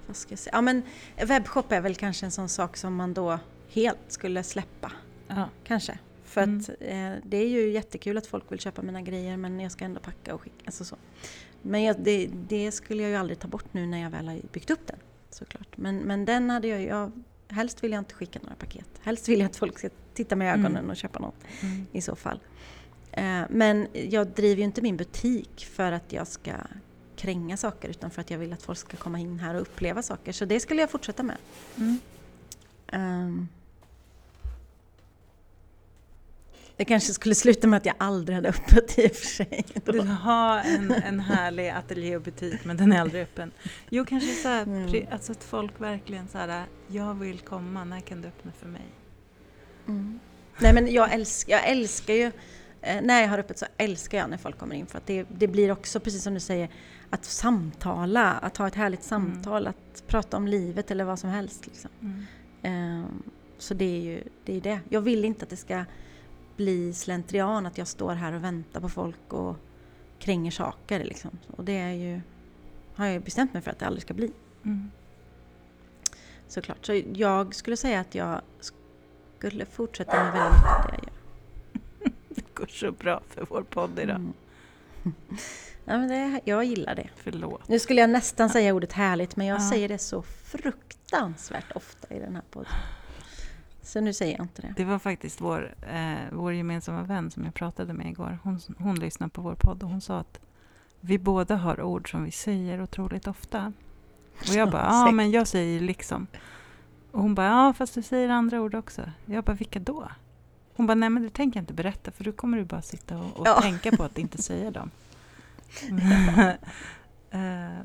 vad 0.06 0.16
ska 0.16 0.32
jag 0.32 0.38
säga? 0.38 0.54
Ja, 0.54 0.60
men 0.60 0.82
webbshop 1.26 1.72
är 1.72 1.80
väl 1.80 1.94
kanske 1.94 2.26
en 2.26 2.32
sån 2.32 2.48
sak 2.48 2.76
som 2.76 2.94
man 2.94 3.14
då 3.14 3.38
helt 3.72 3.98
skulle 4.08 4.42
släppa. 4.42 4.92
Kanske. 5.64 5.98
För 6.30 6.42
Mm. 6.42 6.58
att 6.58 6.68
eh, 6.68 7.28
det 7.30 7.36
är 7.36 7.48
ju 7.48 7.70
jättekul 7.70 8.18
att 8.18 8.26
folk 8.26 8.52
vill 8.52 8.58
köpa 8.60 8.82
mina 8.82 9.02
grejer 9.02 9.36
men 9.36 9.60
jag 9.60 9.72
ska 9.72 9.84
ändå 9.84 10.00
packa 10.00 10.34
och 10.34 10.40
skicka. 10.40 10.62
Alltså 10.64 10.84
så. 10.84 10.96
Men 11.62 11.82
jag, 11.82 12.00
det, 12.00 12.30
det 12.48 12.72
skulle 12.72 13.02
jag 13.02 13.10
ju 13.10 13.16
aldrig 13.16 13.38
ta 13.38 13.48
bort 13.48 13.74
nu 13.74 13.86
när 13.86 14.02
jag 14.02 14.10
väl 14.10 14.28
har 14.28 14.40
byggt 14.52 14.70
upp 14.70 14.86
den. 14.86 14.96
Såklart. 15.30 15.76
Men, 15.76 15.96
men 15.98 16.24
den 16.24 16.50
hade 16.50 16.68
jag. 16.68 16.82
Jag, 16.84 17.12
helst 17.48 17.84
vill 17.84 17.92
jag 17.92 18.00
inte 18.00 18.14
skicka 18.14 18.38
några 18.42 18.54
paket. 18.54 18.86
Helst 19.02 19.28
vill 19.28 19.40
jag 19.40 19.46
att 19.46 19.56
folk 19.56 19.78
ska 19.78 19.88
titta 20.14 20.36
i 20.44 20.48
ögonen 20.48 20.76
Mm. 20.76 20.90
och 20.90 20.96
köpa 20.96 21.18
något 21.18 21.34
Mm. 21.62 21.86
i 21.92 22.00
så 22.00 22.16
fall. 22.16 22.40
Eh, 23.12 23.42
men 23.50 23.86
jag 23.92 24.26
driver 24.26 24.56
ju 24.58 24.64
inte 24.64 24.82
min 24.82 24.96
butik 24.96 25.66
för 25.70 25.92
att 25.92 26.12
jag 26.12 26.26
ska 26.26 26.52
kränga 27.16 27.56
saker 27.56 27.88
utan 27.88 28.10
för 28.10 28.20
att 28.20 28.30
jag 28.30 28.38
vill 28.38 28.52
att 28.52 28.62
folk 28.62 28.78
ska 28.78 28.96
komma 28.96 29.18
in 29.18 29.38
här 29.40 29.54
och 29.54 29.60
uppleva 29.60 30.02
saker. 30.02 30.32
Så 30.32 30.44
det 30.44 30.60
skulle 30.60 30.80
jag 30.80 30.90
fortsätta 30.90 31.22
med. 31.22 31.36
Mm. 31.76 31.98
Ehm. 32.86 33.48
Det 36.80 36.84
kanske 36.84 37.12
skulle 37.12 37.34
sluta 37.34 37.66
med 37.66 37.76
att 37.76 37.86
jag 37.86 37.94
aldrig 37.98 38.34
hade 38.36 38.48
öppet 38.48 38.98
i 38.98 39.06
och 39.06 39.16
för 39.16 39.26
sig. 39.26 39.64
då. 39.84 39.92
Du 39.92 40.00
har 40.00 40.58
en, 40.58 40.90
en 40.90 41.20
härlig 41.20 41.68
ateljé 41.68 42.16
och 42.16 42.22
butik 42.22 42.64
men 42.64 42.76
den 42.76 42.92
är 42.92 43.00
aldrig 43.00 43.22
öppen. 43.22 43.52
Jo, 43.90 44.04
kanske 44.04 44.34
så 44.34 44.48
här, 44.48 44.62
Mm. 44.62 45.06
alltså 45.10 45.32
att 45.32 45.44
folk 45.44 45.80
verkligen 45.80 46.28
så 46.28 46.38
här, 46.38 46.64
jag 46.88 47.14
vill 47.14 47.38
komma, 47.38 47.84
när 47.84 48.00
kan 48.00 48.22
du 48.22 48.28
öppna 48.28 48.52
för 48.52 48.66
mig? 48.68 48.86
Mm. 49.88 50.20
Nej 50.58 50.74
men 50.74 50.92
jag 50.92 51.12
älskar, 51.12 51.52
jag 51.52 51.68
älskar 51.68 52.14
ju, 52.14 52.32
eh, 52.82 53.02
när 53.02 53.20
jag 53.20 53.28
har 53.28 53.38
öppet 53.38 53.58
så 53.58 53.66
älskar 53.76 54.18
jag 54.18 54.30
när 54.30 54.38
folk 54.38 54.58
kommer 54.58 54.74
in 54.74 54.86
för 54.86 54.98
att 54.98 55.06
det, 55.06 55.26
det 55.38 55.46
blir 55.48 55.72
också 55.72 56.00
precis 56.00 56.22
som 56.22 56.34
du 56.34 56.40
säger 56.40 56.68
att 57.10 57.24
samtala, 57.24 58.32
att 58.32 58.56
ha 58.56 58.66
ett 58.66 58.74
härligt 58.74 59.02
samtal, 59.02 59.66
att 59.66 60.04
prata 60.06 60.36
om 60.36 60.48
livet 60.48 60.90
eller 60.90 61.04
vad 61.04 61.18
som 61.18 61.30
helst. 61.30 61.66
Liksom. 61.66 61.90
Ehm, 62.62 63.22
så 63.58 63.74
det 63.74 63.84
är 63.96 64.00
ju 64.00 64.22
det, 64.44 64.56
är 64.56 64.60
det. 64.60 64.80
Jag 64.88 65.00
vill 65.00 65.24
inte 65.24 65.42
att 65.42 65.50
det 65.50 65.56
ska 65.56 65.84
bli 66.60 66.92
slentrian, 66.92 67.66
att 67.66 67.78
jag 67.78 67.86
står 67.88 68.14
här 68.14 68.32
och 68.32 68.44
väntar 68.44 68.80
på 68.80 68.88
folk 68.88 69.32
och 69.32 69.56
kränger 70.18 70.50
saker. 70.50 71.04
Liksom. 71.04 71.30
Och 71.56 71.64
det 71.64 71.78
är 71.78 71.92
ju, 71.92 72.20
har 72.94 73.06
jag 73.06 73.22
bestämt 73.22 73.52
mig 73.52 73.62
för 73.62 73.70
att 73.70 73.78
det 73.78 73.86
aldrig 73.86 74.02
ska 74.02 74.14
bli. 74.14 74.32
Mm. 74.64 74.90
Såklart. 76.48 76.86
Så 76.86 77.02
jag 77.14 77.54
skulle 77.54 77.76
säga 77.76 78.00
att 78.00 78.14
jag 78.14 78.40
skulle 79.38 79.66
fortsätta 79.66 80.24
med 80.24 80.32
väldigt 80.32 80.52
mycket 80.52 80.76
av 80.76 80.90
det 80.90 80.96
jag 80.96 81.04
gör. 81.04 82.12
Det 82.34 82.54
går 82.54 82.66
så 82.66 82.92
bra 82.92 83.20
för 83.28 83.46
vår 83.50 83.62
podd 83.62 83.98
idag. 83.98 84.16
Mm. 84.16 84.32
Ja, 85.84 85.98
men 85.98 86.08
det, 86.08 86.40
jag 86.44 86.64
gillar 86.64 86.94
det. 86.94 87.08
Förlåt. 87.16 87.68
Nu 87.68 87.78
skulle 87.78 88.00
jag 88.00 88.10
nästan 88.10 88.50
säga 88.50 88.74
ordet 88.74 88.92
härligt, 88.92 89.36
men 89.36 89.46
jag 89.46 89.60
Ja. 89.60 89.70
säger 89.70 89.88
det 89.88 89.98
så 89.98 90.22
fruktansvärt 90.22 91.72
ofta 91.74 92.14
i 92.14 92.18
den 92.18 92.34
här 92.34 92.42
podden. 92.50 92.72
Så 93.90 94.00
nu 94.00 94.12
säger 94.12 94.36
jag 94.36 94.44
inte 94.44 94.62
det. 94.62 94.74
Det 94.76 94.84
var 94.84 94.98
faktiskt 94.98 95.40
vår, 95.40 95.74
eh, 95.82 96.18
vår 96.32 96.52
gemensamma 96.52 97.02
vän 97.02 97.30
som 97.30 97.44
jag 97.44 97.54
pratade 97.54 97.92
med 97.92 98.06
igår. 98.06 98.38
Hon, 98.42 98.60
hon 98.78 98.94
lyssnade 98.94 99.30
på 99.30 99.42
vår 99.42 99.54
podd 99.54 99.82
och 99.82 99.88
hon 99.88 100.00
sa 100.00 100.18
att 100.18 100.40
vi 101.00 101.18
båda 101.18 101.56
har 101.56 101.82
ord 101.82 102.10
som 102.10 102.24
vi 102.24 102.30
säger 102.30 102.82
otroligt 102.82 103.26
ofta. 103.26 103.72
Och 104.40 104.54
jag 104.54 104.70
bara, 104.70 104.82
ja 104.90 105.02
Säkert. 105.02 105.14
men 105.14 105.30
jag 105.30 105.48
säger 105.48 105.80
liksom. 105.80 106.26
Och 107.10 107.22
hon 107.22 107.34
bara, 107.34 107.46
ja 107.46 107.72
fast 107.72 107.94
du 107.94 108.02
säger 108.02 108.28
andra 108.28 108.60
ord 108.60 108.74
också. 108.74 109.10
Jag 109.26 109.44
bara, 109.44 109.52
vilka 109.52 109.78
då? 109.78 110.08
Hon 110.76 110.86
bara, 110.86 110.94
nej 110.94 111.10
men 111.10 111.22
det 111.22 111.30
tänker 111.30 111.58
jag 111.58 111.62
inte 111.62 111.74
berätta 111.74 112.10
för 112.10 112.24
då 112.24 112.32
kommer 112.32 112.58
du 112.58 112.64
bara 112.64 112.82
sitta 112.82 113.18
och, 113.18 113.40
och 113.40 113.46
Ja. 113.46 113.60
tänka 113.62 113.96
på 113.96 114.02
att 114.04 114.18
inte 114.18 114.42
säga 114.42 114.70
dem. 114.70 114.90
Eh, 117.32 117.38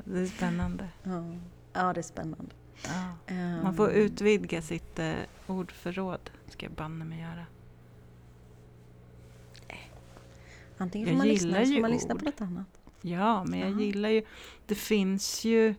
det 0.04 0.20
är 0.20 0.26
spännande. 0.26 0.88
Ja, 1.02 1.24
ja 1.72 1.92
det 1.92 2.00
är 2.00 2.02
spännande. 2.02 2.52
Ja. 2.84 3.16
Man 3.62 3.74
får 3.76 3.90
utvidga 3.90 4.62
sitt 4.62 4.98
eh, 4.98 5.14
ordförråd. 5.46 6.30
ska 6.48 6.66
jag 6.66 6.72
banne 6.72 7.04
mig 7.04 7.20
göra. 7.20 7.46
Antingen 10.78 11.08
jag 11.08 11.14
får 11.14 11.18
man, 11.18 11.28
lyssna, 11.28 11.56
eller 11.56 11.66
så 11.66 11.72
får 11.74 11.80
man 11.80 11.90
lyssna 11.90 12.16
på 12.16 12.24
något 12.24 12.40
annat. 12.40 12.80
Ja, 13.00 13.44
men 13.44 13.60
jag 13.60 13.70
Jaha. 13.70 13.80
gillar 13.80 14.08
ju... 14.08 14.24
Det 14.66 14.74
finns 14.74 15.44
ju... 15.44 15.74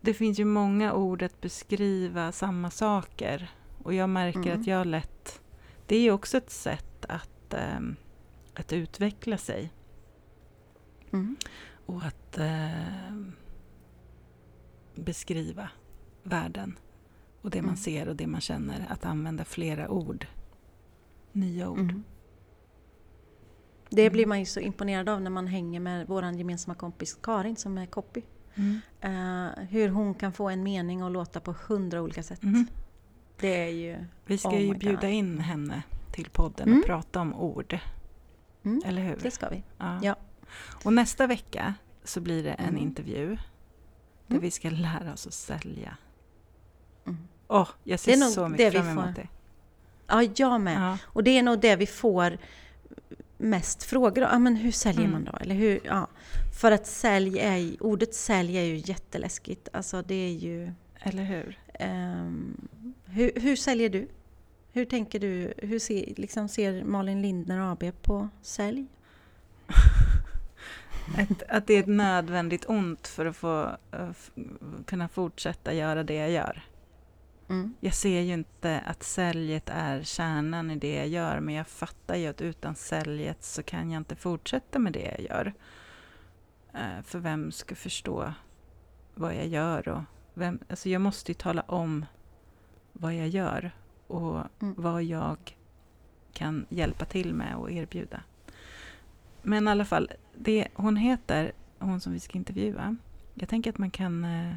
Det 0.00 0.14
finns 0.14 0.38
ju 0.40 0.44
många 0.44 0.94
ord 0.94 1.22
att 1.22 1.40
beskriva 1.40 2.32
samma 2.32 2.70
saker. 2.70 3.50
Och 3.82 3.94
jag 3.94 4.08
märker 4.08 4.40
Mm. 4.40 4.60
att 4.60 4.66
jag 4.66 4.86
lätt... 4.86 5.40
Det 5.86 5.96
är 5.96 6.00
ju 6.00 6.10
också 6.10 6.36
ett 6.36 6.50
sätt 6.50 7.04
att, 7.08 7.54
ehm, 7.54 7.96
att 8.54 8.72
utveckla 8.72 9.38
sig. 9.38 9.72
Mm. 11.12 11.36
Och 11.86 12.02
att 12.02 12.38
ehm, 12.38 13.32
beskriva 14.94 15.68
världen. 16.22 16.78
Och 17.42 17.50
det 17.50 17.62
man 17.62 17.68
Mm. 17.68 17.76
ser 17.76 18.08
och 18.08 18.16
det 18.16 18.26
man 18.26 18.40
känner. 18.40 18.86
Att 18.90 19.04
använda 19.04 19.44
flera 19.44 19.88
ord. 19.90 20.26
Nya 21.32 21.68
ord. 21.70 21.78
Mm. 21.78 22.04
Det 23.90 24.02
Mm. 24.02 24.12
blir 24.12 24.26
man 24.26 24.38
ju 24.38 24.44
så 24.44 24.60
imponerad 24.60 25.08
av 25.08 25.20
när 25.22 25.30
man 25.30 25.46
hänger 25.46 25.80
med 25.80 26.06
vår 26.06 26.24
gemensamma 26.24 26.74
kompis 26.74 27.18
Karin 27.22 27.56
som 27.56 27.78
är 27.78 27.86
copy. 27.86 28.22
Mm. 28.54 28.80
Eh, 29.00 29.62
hur 29.64 29.88
hon 29.88 30.14
kan 30.14 30.32
få 30.32 30.48
en 30.48 30.62
mening 30.62 31.00
att 31.00 31.12
låta 31.12 31.40
på 31.40 31.54
hundra 31.68 32.02
olika 32.02 32.22
sätt. 32.22 32.42
Mhm. 32.42 32.66
Det 33.40 33.62
är 33.64 33.68
ju... 33.70 34.04
Vi 34.26 34.38
ska 34.38 34.48
Oh 34.48 34.60
ju 34.60 34.74
bjuda 34.74 35.00
God. 35.06 35.10
in 35.10 35.38
henne 35.38 35.82
till 36.12 36.30
podden 36.30 36.68
Mm. 36.68 36.80
och 36.80 36.86
prata 36.86 37.20
om 37.20 37.34
ord. 37.34 37.78
Mm, 38.62 38.80
Eller 38.84 39.02
hur? 39.02 39.16
det 39.22 39.30
ska 39.30 39.48
vi. 39.48 39.62
Ja. 39.78 39.98
Ja. 40.02 40.16
Och 40.84 40.92
nästa 40.92 41.26
vecka 41.26 41.74
så 42.04 42.20
blir 42.20 42.44
det 42.44 42.50
en 42.52 42.68
Mm. 42.68 42.82
intervju 42.82 43.26
där 43.26 43.38
Mm. 44.28 44.40
vi 44.42 44.50
ska 44.50 44.70
lära 44.70 45.12
oss 45.12 45.26
att 45.26 45.34
sälja. 45.34 45.96
Mm. 47.06 47.18
Åh, 47.48 47.68
jag 47.84 48.00
ser 48.00 48.12
så 48.16 48.48
mycket 48.48 48.72
fram 48.72 48.88
emot 48.88 49.04
får- 49.04 49.12
det. 49.12 49.28
Ja, 50.06 50.22
jag 50.36 50.60
med. 50.60 50.80
Ja. 50.82 50.98
Och 51.04 51.24
det 51.24 51.38
är 51.38 51.42
nog 51.42 51.60
det 51.60 51.76
vi 51.76 51.86
får 51.86 52.38
mest 53.38 53.82
frågor 53.82 54.22
om. 54.24 54.28
Ja, 54.32 54.38
men 54.38 54.56
hur 54.56 54.72
säljer 54.72 55.00
Mm. 55.00 55.12
man 55.12 55.24
då? 55.24 55.32
Eller 55.40 55.54
hur, 55.54 55.80
ja. 55.84 56.06
För 56.60 56.72
att 56.72 56.86
sälj 56.86 57.38
är 57.38 57.82
ordet 57.82 58.14
sälj 58.14 58.56
är 58.58 58.62
ju 58.62 58.76
jätteläskigt. 58.76 59.68
Alltså 59.72 60.02
det 60.02 60.14
är 60.14 60.32
ju... 60.32 60.72
Eller 61.02 61.22
hur? 61.22 61.58
ehm, 61.74 62.56
hur, 63.04 63.32
hur 63.36 63.56
säljer 63.56 63.88
du? 63.88 64.08
Hur 64.72 64.84
tänker 64.84 65.18
du? 65.20 65.54
Hur 65.58 65.78
ser, 65.78 66.14
liksom 66.16 66.48
ser 66.48 66.84
Malin 66.84 67.22
Lindner 67.22 67.72
AB 67.72 67.84
på 68.02 68.28
sälj? 68.42 68.86
Ett, 71.18 71.42
att 71.48 71.66
det 71.66 71.74
är 71.74 71.80
ett 71.80 71.86
nödvändigt 71.86 72.64
ont 72.68 73.08
för 73.08 73.26
att 73.26 73.36
få 73.36 73.70
f- 73.92 74.30
kunna 74.86 75.08
fortsätta 75.08 75.72
göra 75.74 76.02
det 76.04 76.14
jag 76.14 76.30
gör. 76.30 76.62
Mm. 77.50 77.74
Jag 77.80 77.94
ser 77.94 78.20
ju 78.20 78.32
inte 78.34 78.80
att 78.86 79.02
säljet 79.02 79.68
är 79.68 80.02
kärnan 80.02 80.70
i 80.70 80.76
det 80.76 80.94
jag 80.94 81.08
gör, 81.08 81.40
men 81.40 81.54
jag 81.54 81.66
fattar 81.66 82.16
ju 82.16 82.26
att 82.26 82.40
utan 82.40 82.74
säljet 82.74 83.44
så 83.44 83.62
kan 83.62 83.90
jag 83.90 84.00
inte 84.00 84.16
fortsätta 84.16 84.78
med 84.78 84.92
det 84.92 85.14
jag 85.18 85.20
gör. 85.20 85.52
Eh, 86.74 87.02
För 87.04 87.18
vem 87.18 87.52
ska 87.52 87.74
förstå 87.74 88.32
vad 89.14 89.34
jag 89.34 89.46
gör? 89.46 89.88
Och 89.88 90.00
vem, 90.34 90.58
alltså 90.68 90.88
jag 90.88 91.00
måste 91.00 91.30
ju 91.30 91.34
tala 91.34 91.62
om 91.62 92.06
vad 92.92 93.14
jag 93.14 93.28
gör 93.28 93.70
och 94.06 94.40
Mm. 94.60 94.74
vad 94.78 95.02
jag 95.02 95.56
kan 96.32 96.66
hjälpa 96.68 97.04
till 97.04 97.34
med 97.34 97.56
och 97.56 97.70
erbjuda. 97.70 98.22
Men 99.42 99.68
i 99.68 99.70
alla 99.70 99.84
fall, 99.84 100.10
det 100.34 100.68
hon 100.74 100.96
heter, 100.96 101.52
hon 101.78 102.00
som 102.00 102.12
vi 102.12 102.20
ska 102.20 102.38
intervjua, 102.38 102.96
jag 103.34 103.48
tänker 103.48 103.70
att 103.70 103.78
man 103.78 103.90
kan, 103.90 104.24
eh, 104.24 104.54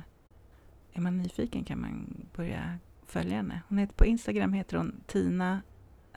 är 0.94 1.02
man 1.02 1.18
nyfiken 1.18 1.64
kan 1.64 1.82
man 1.82 2.26
börja 2.36 2.78
följa 3.06 3.36
henne. 3.36 3.62
Hon 3.70 3.78
heter, 3.78 3.94
på 3.94 4.06
Instagram 4.06 4.54
heter 4.54 4.78
hon 4.78 5.02
Tina 5.08 5.62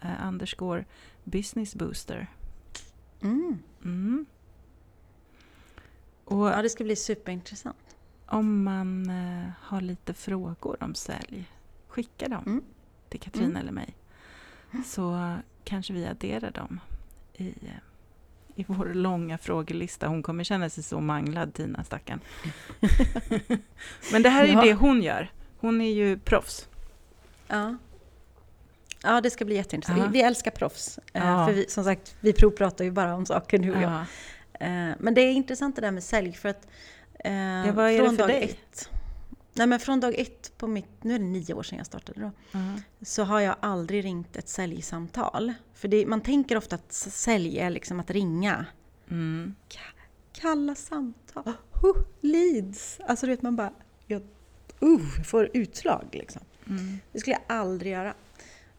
eh, 0.02 0.28
underscore 0.28 0.84
business 1.24 1.74
booster. 1.74 2.26
Mm. 3.22 3.58
Mm. 3.84 4.26
Och 6.24 6.46
Ja, 6.48 6.62
det 6.62 6.68
ska 6.70 6.84
bli 6.84 6.96
superintressant. 6.96 7.96
om 8.26 8.64
man 8.64 9.10
eh, 9.10 9.48
har 9.60 9.80
lite 9.80 10.14
frågor 10.14 10.82
om 10.82 10.94
sälj, 10.94 11.50
skicka 11.88 12.28
dem 12.28 12.42
Mm. 12.46 12.62
till 13.08 13.20
Katrin 13.20 13.44
Mm. 13.44 13.56
eller 13.56 13.72
mig. 13.72 13.94
Så 14.84 15.36
kanske 15.64 15.92
vi 15.92 16.06
adderar 16.06 16.50
dem 16.50 16.80
i, 17.34 17.48
eh, 17.48 17.70
i 18.56 18.64
vår 18.68 18.84
långa 18.94 19.38
frågelista. 19.38 20.06
Hon 20.08 20.22
kommer 20.22 20.44
känna 20.44 20.70
sig 20.70 20.84
så 20.84 21.00
manglad, 21.00 21.54
Tina 21.54 21.84
stackarn. 21.84 22.20
Men 24.12 24.22
det 24.22 24.28
här 24.28 24.44
är 24.44 24.48
Ja. 24.52 24.60
det 24.60 24.74
hon 24.74 25.02
gör. 25.02 25.30
Hon 25.60 25.80
är 25.80 25.92
ju 25.92 26.18
proffs. 26.18 26.68
Ja. 27.48 27.76
Ja, 29.02 29.20
det 29.20 29.30
ska 29.30 29.44
bli 29.44 29.54
jätteintressant. 29.54 29.98
Ja. 29.98 30.06
Vi, 30.06 30.12
vi 30.12 30.22
älskar 30.22 30.50
proffs. 30.50 30.98
Eh, 31.12 31.26
Ja. 31.26 31.46
För 31.46 31.52
vi, 31.54 31.66
som 31.68 31.84
sagt, 31.84 32.14
vi 32.20 32.32
provpratar 32.32 32.84
ju 32.84 32.90
bara 32.90 33.14
om 33.14 33.26
saker 33.26 33.58
nu 33.58 33.74
och 33.76 33.82
jag. 33.82 33.92
Ja. 33.92 34.00
Eh, 34.66 34.94
Men 34.98 35.14
det 35.14 35.20
är 35.20 35.32
intressant 35.32 35.76
det 35.76 35.82
där 35.82 35.90
med 35.90 36.02
sälj 36.02 36.32
för 36.32 36.48
att 36.48 36.68
eh, 37.24 37.32
vad 37.74 37.90
är 37.90 38.02
det 38.02 38.10
för 38.10 38.16
dag 38.16 38.28
dig? 38.28 38.44
ett 38.72 38.90
Nej 39.56 39.66
men 39.66 39.80
från 39.80 40.00
dag 40.00 40.14
ett 40.18 40.52
på 40.58 40.66
mitt, 40.66 41.04
nu 41.04 41.14
är 41.14 41.18
det 41.18 41.24
nio 41.24 41.54
år 41.54 41.62
sedan 41.62 41.78
jag 41.78 41.86
startade 41.86 42.20
då, 42.20 42.30
Ja. 42.52 42.58
så 43.02 43.24
har 43.24 43.40
jag 43.40 43.56
aldrig 43.60 44.04
ringt 44.04 44.36
ett 44.36 44.48
säljsamtal. 44.48 45.52
För 45.74 45.88
det, 45.88 46.06
man 46.06 46.20
tänker 46.20 46.56
ofta 46.56 46.76
att 46.76 46.92
sälj 46.92 47.58
är 47.58 47.70
liksom 47.70 48.00
att 48.00 48.10
ringa. 48.10 48.66
Mm. 49.10 49.54
Kalla 50.32 50.74
samtal, 50.74 51.52
huh, 51.82 52.02
leads. 52.20 53.00
Alltså 53.06 53.26
du 53.26 53.32
vet 53.32 53.42
man 53.42 53.56
bara, 53.56 53.72
jag 54.06 54.22
uh, 54.82 55.22
får 55.24 55.50
utslag 55.54 56.04
liksom. 56.12 56.42
Mm. 56.66 56.98
Det 57.12 57.20
skulle 57.20 57.36
jag 57.46 57.56
aldrig 57.56 57.92
göra. 57.92 58.14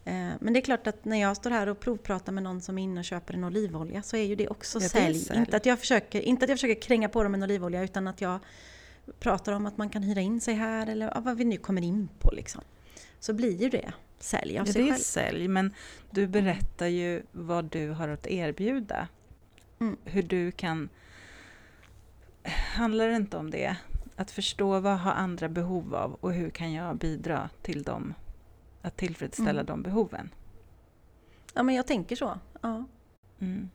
Eh, 0.06 0.32
Men 0.40 0.54
det 0.54 0.60
är 0.60 0.62
klart 0.62 0.88
att 0.88 1.06
när 1.06 1.22
jag 1.22 1.38
står 1.38 1.50
här 1.50 1.68
och 1.68 1.80
provpratar 1.80 2.32
med 2.32 2.44
någon 2.44 2.62
som 2.62 2.78
är 2.78 2.84
inne 2.84 3.00
och 3.00 3.06
köper 3.06 3.34
en 3.34 3.44
olivolja 3.44 4.02
så 4.02 4.18
är 4.18 4.24
ju 4.24 4.36
det 4.36 4.48
också 4.48 4.80
Ja, 4.82 4.90
sälj. 4.90 5.32
Inte, 5.36 5.58
att 5.58 5.66
jag 5.66 5.80
försöker, 5.80 6.22
inte 6.22 6.46
att 6.46 6.50
jag 6.50 6.58
försöker 6.58 6.82
kränga 6.82 7.10
på 7.10 7.24
dem 7.24 7.34
en 7.34 7.44
olivolja 7.44 7.84
utan 7.84 8.08
att 8.08 8.22
jag 8.22 8.40
pratar 9.20 9.54
om 9.54 9.66
att 9.66 9.78
man 9.78 9.90
kan 9.90 10.04
hyra 10.04 10.22
in 10.22 10.42
sig 10.42 10.54
här 10.54 10.88
eller 10.88 11.12
ja, 11.16 11.22
vad 11.22 11.38
vi 11.38 11.46
nu 11.46 11.58
kommer 11.58 11.82
in 11.82 12.10
på. 12.20 12.32
Liksom. 12.32 12.62
Så 13.20 13.34
blir 13.34 13.62
ju 13.62 13.70
det 13.70 13.92
sälj 14.20 14.58
av 14.60 14.68
Ja, 14.68 14.74
sig 14.74 14.82
det 14.84 14.90
är 14.90 14.92
själv. 14.94 15.02
sälj, 15.02 15.48
men 15.48 15.74
du 16.12 16.28
berättar 16.28 16.88
ju 16.88 17.24
vad 17.32 17.66
du 17.66 17.90
har 17.90 18.08
att 18.08 18.28
erbjuda. 18.28 19.08
Mm. 19.80 19.98
Hur 20.04 20.24
du 20.24 20.52
kan... 20.52 20.90
Handlar 22.76 23.08
det 23.08 23.16
inte 23.16 23.38
om 23.38 23.52
det? 23.52 23.78
Att 24.16 24.32
förstå 24.32 24.80
vad 24.80 25.00
har 25.00 25.12
andra 25.12 25.50
behov 25.50 25.96
av 25.96 26.14
och 26.14 26.34
hur 26.34 26.50
kan 26.50 26.74
jag 26.74 26.98
bidra 26.98 27.50
till 27.62 27.84
dem? 27.84 28.14
Att 28.82 28.98
tillfredsställa 28.98 29.50
Mm. 29.62 29.66
de 29.66 29.82
behoven. 29.84 30.30
Ja 31.54 31.64
men 31.64 31.76
jag 31.76 31.88
tänker 31.88 32.16
så. 32.16 32.40
Ja. 32.62 32.86
Mm. 33.40 33.70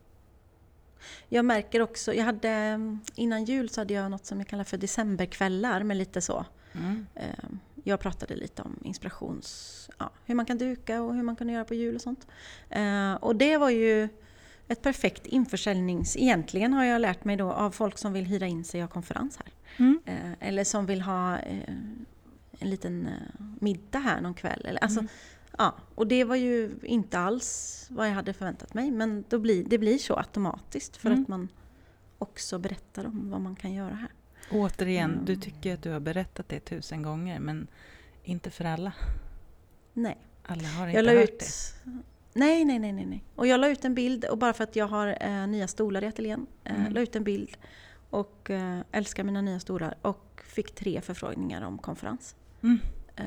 Jag 1.29 1.45
märker 1.45 1.83
också, 1.83 2.15
jag 2.15 2.25
hade, 2.25 2.79
innan 3.15 3.45
jul 3.45 3.69
så 3.69 3.81
hade 3.81 3.95
jag 3.95 4.11
något 4.11 4.27
som 4.27 4.39
jag 4.39 4.49
kallar 4.49 4.65
för 4.65 4.77
decemberkvällar 4.77 5.83
med 5.83 5.97
lite 5.97 6.21
så. 6.21 6.45
Mm. 6.73 7.07
Eh, 7.15 7.25
Jag 7.85 8.01
pratade 8.01 8.35
lite 8.37 8.63
om 8.63 8.79
inspirations... 8.85 9.91
Ja, 9.99 10.11
hur 10.27 10.35
man 10.35 10.47
kan 10.47 10.59
duka 10.59 11.03
och 11.03 11.15
hur 11.15 11.23
man 11.23 11.37
kan 11.37 11.49
göra 11.49 11.65
på 11.65 11.75
jul 11.75 11.95
och 11.95 12.01
sånt. 12.01 12.27
Eh, 12.71 13.13
Och 13.15 13.37
det 13.37 13.57
var 13.57 13.71
ju 13.71 14.09
ett 14.69 14.83
perfekt 14.83 15.27
införsäljnings... 15.27 16.17
Egentligen 16.17 16.73
har 16.73 16.85
jag 16.85 17.01
lärt 17.01 17.25
mig 17.25 17.37
då 17.37 17.53
av 17.53 17.71
folk 17.71 17.99
som 17.99 18.13
vill 18.13 18.25
hyra 18.27 18.47
in 18.47 18.65
sig 18.65 18.83
och 18.83 18.89
ha 18.89 18.93
konferens 18.95 19.37
här. 19.45 19.53
Mm. 19.85 20.01
Eh, 20.07 20.49
Eller 20.49 20.65
som 20.65 20.87
vill 20.87 21.01
ha 21.01 21.39
eh, 21.39 21.69
en 22.61 22.71
liten 22.71 23.07
eh, 23.07 23.45
middag 23.61 23.99
här 23.99 24.21
någon 24.21 24.35
kväll. 24.35 24.79
Alltså, 24.83 25.01
Mm. 25.01 25.09
Ja, 25.59 25.75
och 25.95 26.07
det 26.07 26.25
var 26.25 26.37
ju 26.37 26.71
inte 26.83 27.19
alls 27.19 27.87
vad 27.91 28.09
jag 28.09 28.13
hade 28.15 28.33
förväntat 28.33 28.75
mig. 28.75 28.91
Men 28.91 29.25
då 29.29 29.39
blir, 29.39 29.65
det 29.65 29.79
blir 29.79 29.99
så 29.99 30.15
automatiskt 30.17 30.97
för 30.97 31.11
Mm. 31.11 31.23
att 31.23 31.29
man 31.29 31.49
också 32.19 32.59
berättar 32.59 33.07
om 33.07 33.31
vad 33.31 33.41
man 33.41 33.57
kan 33.57 33.73
göra 33.73 33.95
här. 33.95 34.11
Återigen, 34.51 35.13
Mm. 35.13 35.25
du 35.25 35.37
tycker 35.37 35.75
att 35.75 35.83
du 35.83 35.91
har 35.91 36.01
berättat 36.01 36.49
det 36.49 36.61
tusen 36.61 37.03
gånger, 37.03 37.41
men 37.41 37.67
inte 38.25 38.51
för 38.51 38.65
alla. 38.65 38.93
Nej. 39.93 40.19
Alla 40.43 40.69
har 40.69 40.87
Jag 40.87 40.91
inte 40.91 41.03
la 41.03 41.21
hört 41.21 41.31
ut... 41.31 41.39
det. 41.39 41.91
Nej, 42.35 42.65
nej, 42.65 42.79
nej, 42.79 42.93
nej. 42.93 43.25
Och 43.35 43.47
jag 43.47 43.61
la 43.61 43.69
ut 43.69 43.85
en 43.85 43.95
bild, 43.95 44.25
och 44.25 44.39
bara 44.39 44.53
för 44.53 44.65
att 44.65 44.77
jag 44.77 44.87
har 44.89 45.17
eh, 45.21 45.47
nya 45.47 45.69
stolar 45.69 46.05
i 46.05 46.07
ateljén, 46.07 46.47
eh, 46.65 46.81
Mm. 46.81 46.93
la 46.93 47.01
ut 47.01 47.17
en 47.17 47.25
bild 47.25 47.57
och 48.11 48.51
eh, 48.51 48.81
älskar 48.93 49.25
mina 49.25 49.41
nya 49.41 49.61
stolar 49.61 49.95
och 50.03 50.43
fick 50.47 50.75
tre 50.75 51.01
förfrågningar 51.01 51.63
om 51.63 51.79
konferens. 51.79 52.35
Mm. 52.63 52.79
Eh, 53.17 53.25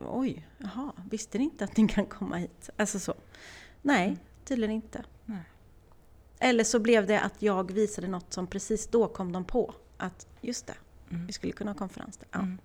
oj, 0.00 0.48
jaha, 0.58 0.92
visste 1.10 1.38
ni 1.38 1.44
inte 1.44 1.64
att 1.64 1.76
ni 1.76 1.88
kan 1.88 2.06
komma 2.06 2.36
hit? 2.36 2.70
Alltså 2.76 2.98
så. 2.98 3.14
Nej, 3.82 4.06
Mm. 4.06 4.18
tydligen 4.44 4.74
inte. 4.76 5.04
Nej. 5.24 5.42
Eller 6.38 6.64
så 6.64 6.78
blev 6.78 7.06
det 7.06 7.20
att 7.20 7.42
jag 7.42 7.72
visade 7.72 8.08
något 8.08 8.32
som 8.32 8.46
precis 8.46 8.86
då 8.86 9.08
kom 9.08 9.32
de 9.32 9.44
på. 9.44 9.74
Att 9.96 10.26
just 10.40 10.66
det, 10.66 10.74
Mm. 11.10 11.26
vi 11.26 11.32
skulle 11.32 11.52
kunna 11.52 11.70
ha 11.70 11.78
konferens 11.78 12.16
där. 12.16 12.28
Ja. 12.32 12.38
Mm. 12.40 12.58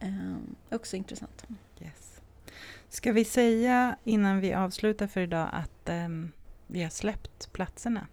Eh, 0.00 0.76
också 0.76 0.96
intressant. 0.96 1.44
Yes. 1.80 2.20
Ska 2.88 3.12
vi 3.12 3.24
säga 3.24 3.96
innan 4.04 4.40
vi 4.40 4.54
avslutar 4.54 5.06
för 5.06 5.20
idag 5.20 5.48
att 5.52 5.88
ehm, 5.88 6.32
vi 6.66 6.82
har 6.82 6.90
släppt 6.90 7.52
platserna? 7.52 8.06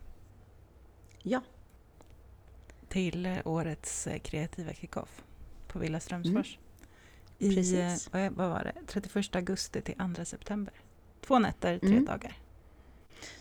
Ja, 1.23 1.41
till 2.89 3.25
eh, 3.25 3.37
årets 3.45 4.07
eh, 4.07 4.19
kreativa 4.19 4.73
kickoff 4.73 5.23
på 5.67 5.79
Villa 5.79 5.99
Strömsfors. 5.99 6.59
I, 7.39 7.55
Precis. 7.55 8.07
eh, 8.13 8.31
vad 8.35 8.49
var 8.49 8.63
det, 8.63 8.73
31 8.87 9.35
augusti 9.35 9.81
till 9.81 9.95
2 10.15 10.25
september. 10.25 10.73
Två 11.21 11.39
nätter, 11.39 11.79
tre 11.79 11.91
Mm. 11.91 12.05
dagar. 12.05 12.33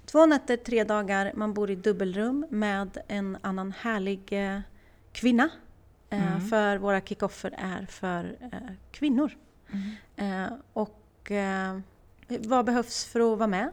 Två 0.05 0.27
nätter, 0.27 0.57
tre 0.57 0.85
dagar. 0.85 1.33
Man 1.37 1.55
bor 1.55 1.71
i 1.71 1.75
dubbelrum 1.75 2.47
med 2.51 2.99
en 3.09 3.39
annan 3.41 3.73
härlig 3.73 4.21
eh, 4.33 4.61
kvinna. 5.13 5.49
Eh, 6.11 6.27
Mm. 6.37 6.49
För 6.49 6.77
våra 6.79 7.01
kickoffer 7.01 7.55
är 7.59 7.87
för 7.87 8.37
eh, 8.53 8.59
kvinnor. 8.93 9.33
Eh, 10.17 10.47
och 10.73 11.33
vad 12.47 12.65
behövs 12.65 13.05
för 13.05 13.33
att 13.33 13.39
vara 13.39 13.47
med? 13.49 13.73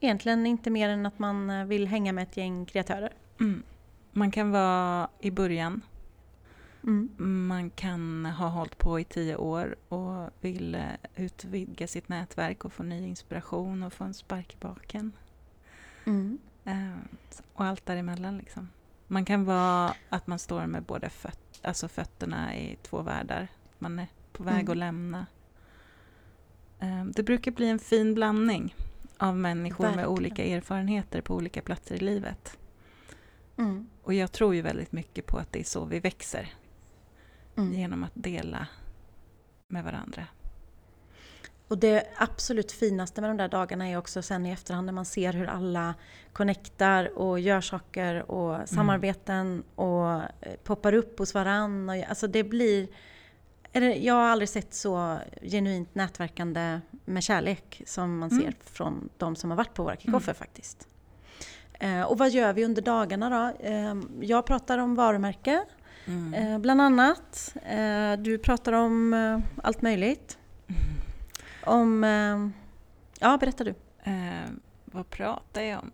Egentligen 0.00 0.46
inte 0.46 0.70
mer 0.70 0.88
än 0.88 1.06
att 1.06 1.18
man 1.18 1.68
vill 1.68 1.86
hänga 1.86 2.12
med 2.12 2.22
ett 2.22 2.36
gäng 2.36 2.66
kreatörer. 2.66 3.12
Mm. 3.40 3.62
Man 4.12 4.30
kan 4.30 4.50
vara 4.50 5.08
i 5.20 5.30
början. 5.30 5.82
Mm. 6.86 7.08
Man 7.48 7.70
kan 7.70 8.26
ha 8.26 8.48
hållit 8.48 8.78
på 8.78 9.00
i 9.00 9.04
tio 9.04 9.36
år 9.36 9.76
och 9.88 10.30
vill 10.40 10.74
eh, 10.74 10.82
utvidga 11.16 11.86
sitt 11.86 12.08
nätverk 12.08 12.64
och 12.64 12.72
få 12.72 12.82
ny 12.82 13.06
inspiration 13.06 13.82
och 13.82 13.92
få 13.92 14.04
en 14.04 14.14
spark 14.14 14.54
i 14.54 14.56
baken. 14.60 15.12
Mm. 16.04 16.38
Eh, 16.64 16.96
och 17.54 17.64
allt 17.64 17.86
däremellan 17.86 18.38
liksom. 18.38 18.68
Man 19.06 19.24
kan 19.24 19.44
vara 19.44 19.94
att 20.08 20.26
man 20.26 20.38
står 20.38 20.66
med 20.66 20.82
båda 20.82 21.08
föt- 21.10 21.60
alltså 21.62 21.88
fötterna 21.88 22.56
i 22.56 22.76
två 22.82 23.02
världar. 23.02 23.48
Man 23.78 23.98
är 23.98 24.06
på 24.32 24.42
väg 24.42 24.54
Mm. 24.60 24.70
att 24.70 24.76
lämna. 24.76 25.26
Eh, 26.80 27.04
det 27.04 27.22
brukar 27.22 27.50
bli 27.52 27.68
en 27.68 27.78
fin 27.78 28.14
blandning 28.14 28.74
av 29.18 29.36
människor 29.36 29.84
med 29.84 29.92
Verkligen. 29.94 30.10
olika 30.10 30.44
erfarenheter 30.44 31.20
på 31.20 31.34
olika 31.34 31.62
platser 31.62 31.94
i 31.94 31.98
livet. 31.98 32.58
Mm. 33.56 33.86
Och 34.02 34.14
jag 34.14 34.32
tror 34.32 34.54
ju 34.54 34.62
väldigt 34.62 34.92
mycket 34.92 35.26
på 35.26 35.38
att 35.38 35.52
det 35.52 35.60
är 35.60 35.64
så 35.64 35.84
vi 35.84 36.00
växer. 36.00 36.54
Mm. 37.56 37.72
Genom 37.72 38.04
att 38.04 38.10
dela 38.14 38.66
med 39.68 39.84
varandra. 39.84 40.26
Och 41.68 41.78
det 41.78 42.04
absolut 42.16 42.72
finaste 42.72 43.20
med 43.20 43.30
de 43.30 43.36
där 43.36 43.48
dagarna 43.48 43.88
är 43.88 43.96
också 43.96 44.22
sen 44.22 44.46
i 44.46 44.50
efterhand 44.50 44.86
när 44.86 44.92
man 44.92 45.04
ser 45.04 45.32
hur 45.32 45.46
alla 45.46 45.94
connectar 46.32 47.18
och 47.18 47.40
gör 47.40 47.60
saker 47.60 48.30
och 48.30 48.68
samarbeten 48.68 49.62
och 49.74 50.12
eh, 50.14 50.22
poppar 50.64 50.92
upp 50.92 51.18
hos 51.18 51.34
varann. 51.34 51.88
Och, 51.88 51.94
alltså 52.08 52.26
det 52.26 52.44
blir... 52.44 52.88
Jag 53.96 54.14
har 54.14 54.22
aldrig 54.22 54.48
sett 54.48 54.74
så 54.74 55.18
genuint 55.42 55.94
nätverkande 55.94 56.80
med 57.04 57.22
kärlek 57.22 57.82
som 57.86 58.18
man 58.18 58.30
Mm. 58.30 58.42
ser 58.42 58.54
från 58.60 59.08
de 59.16 59.36
som 59.36 59.50
har 59.50 59.56
varit 59.56 59.74
på 59.74 59.82
våra 59.82 59.96
kickoffer 59.96 60.32
Mm. 60.32 60.34
faktiskt. 60.38 60.88
Eh, 61.72 62.02
och 62.02 62.18
vad 62.18 62.30
gör 62.30 62.52
vi 62.52 62.64
under 62.64 62.82
dagarna 62.82 63.30
då? 63.30 63.66
Eh, 63.66 63.94
jag 64.20 64.46
pratar 64.46 64.78
om 64.78 64.94
varumärke 64.94 65.64
eh, 66.34 66.58
bland 66.58 66.80
annat. 66.80 67.56
Eh, 67.62 68.12
du 68.12 68.38
pratar 68.38 68.72
om 68.72 69.14
eh, 69.14 69.40
allt 69.62 69.82
möjligt. 69.82 70.38
Om... 71.64 72.04
Eh, 72.04 72.48
ja, 73.20 73.38
berätta 73.40 73.64
du. 73.64 73.74
Vad 74.84 75.10
pratar 75.10 75.62
jag 75.62 75.80
om? 75.82 75.90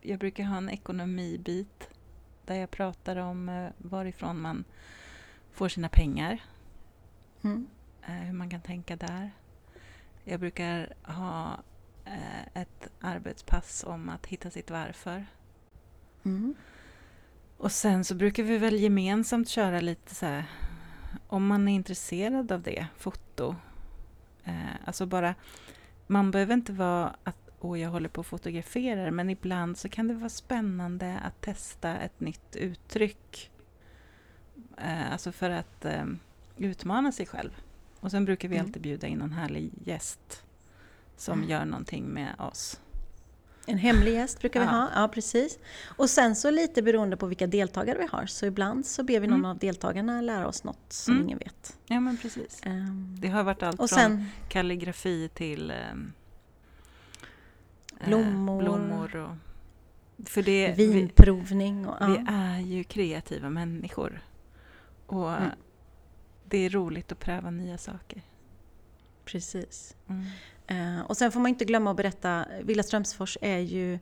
Jag 0.00 0.18
brukar 0.18 0.44
ha 0.44 0.56
en 0.56 0.70
ekonomibit 0.70 1.88
där 2.44 2.54
jag 2.54 2.70
pratar 2.70 3.16
om 3.16 3.68
varifrån 3.78 4.40
man 4.40 4.64
får 5.52 5.68
sina 5.68 5.88
pengar, 5.88 6.42
Mm. 7.42 7.66
hur 8.00 8.32
man 8.32 8.50
kan 8.50 8.60
tänka 8.60 8.96
där. 8.96 9.30
Jag 10.24 10.40
brukar 10.40 10.94
ha 11.02 11.60
ett 12.54 12.88
arbetspass 13.00 13.84
om 13.86 14.08
att 14.08 14.26
hitta 14.26 14.50
sitt 14.50 14.70
varför. 14.70 15.26
Mm. 16.24 16.54
Och 17.58 17.72
sen 17.72 18.04
så 18.04 18.14
brukar 18.14 18.42
vi 18.42 18.58
väl 18.58 18.76
gemensamt 18.80 19.48
köra 19.48 19.80
lite 19.80 20.14
så 20.14 20.26
här, 20.26 20.44
om 21.26 21.46
man 21.46 21.68
är 21.68 21.74
intresserad 21.74 22.52
av 22.52 22.62
det, 22.62 22.86
foto. 22.96 23.56
Eh, 24.44 24.54
alltså 24.84 25.06
bara, 25.06 25.34
man 26.06 26.30
behöver 26.30 26.54
inte 26.54 26.72
vara 26.72 27.16
att 27.24 27.36
åh, 27.60 27.80
jag 27.80 27.90
håller 27.90 28.08
på 28.08 28.20
att 28.20 28.26
fotografera, 28.26 29.10
men 29.10 29.30
ibland 29.30 29.78
så 29.78 29.88
kan 29.88 30.08
det 30.08 30.14
vara 30.14 30.28
spännande 30.28 31.18
att 31.18 31.40
testa 31.40 31.96
ett 31.98 32.20
nytt 32.20 32.56
uttryck. 32.56 33.50
Eh, 34.78 35.12
alltså 35.12 35.32
för 35.32 35.50
att 35.50 35.84
eh, 35.84 36.04
utmana 36.56 37.12
sig 37.12 37.26
själv. 37.26 37.50
Och 38.00 38.10
sen 38.10 38.24
brukar 38.24 38.48
vi 38.48 38.56
Mm. 38.56 38.66
alltid 38.66 38.82
bjuda 38.82 39.06
in 39.06 39.20
en 39.22 39.32
härlig 39.32 39.70
gäst 39.84 40.44
som 41.16 41.38
Mm. 41.38 41.50
gör 41.50 41.64
någonting 41.64 42.04
med 42.04 42.34
oss. 42.38 42.80
En 43.68 43.78
hemlig 43.78 44.12
gäst 44.14 44.40
brukar 44.40 44.60
vi 44.60 44.66
Ja. 44.66 44.72
ha, 44.72 44.90
ja 44.94 45.08
precis. 45.08 45.58
Och 45.96 46.10
sen 46.10 46.36
så 46.36 46.50
lite 46.50 46.82
beroende 46.82 47.16
på 47.16 47.26
vilka 47.26 47.46
deltagare 47.46 47.98
vi 47.98 48.06
har. 48.06 48.26
Så 48.26 48.46
ibland 48.46 48.86
så 48.86 49.02
ber 49.04 49.20
vi 49.20 49.26
någon 49.26 49.38
Mm. 49.38 49.50
av 49.50 49.58
deltagarna 49.58 50.20
lära 50.20 50.48
oss 50.48 50.64
något 50.64 50.92
som 50.92 51.14
Mm. 51.14 51.24
ingen 51.26 51.38
vet. 51.38 51.78
Ja, 51.86 52.00
men 52.00 52.16
precis. 52.16 52.60
Ehm, 52.62 53.16
Det 53.20 53.28
har 53.28 53.44
varit 53.44 53.62
allt 53.62 53.80
och 53.80 53.88
från 53.90 53.98
sen, 53.98 54.26
kalligrafi 54.48 55.28
till 55.34 55.70
eh, 55.70 55.76
Blommor. 58.06 58.62
blommor 58.62 59.16
och, 59.16 59.36
för 60.28 60.42
det, 60.42 60.74
vi, 60.76 60.92
vinprovning 60.92 61.86
och... 61.88 62.08
vi 62.08 62.14
Ja. 62.26 62.32
är 62.32 62.60
ju 62.60 62.84
kreativa 62.84 63.50
människor. 63.50 64.20
Och 65.06 65.32
Mm. 65.36 65.50
det 66.48 66.58
är 66.58 66.70
roligt 66.70 67.12
att 67.12 67.18
pröva 67.20 67.50
nya 67.50 67.78
saker. 67.78 68.22
Precis. 69.24 69.96
Mm. 70.08 70.24
Eh, 70.66 71.00
och 71.00 71.16
sen 71.16 71.32
får 71.32 71.40
man 71.40 71.48
inte 71.48 71.64
glömma 71.64 71.90
att 71.90 71.96
berätta, 71.96 72.44
Villa 72.62 72.82
Strömsfors 72.82 73.38
är 73.40 73.58
ju 73.58 73.98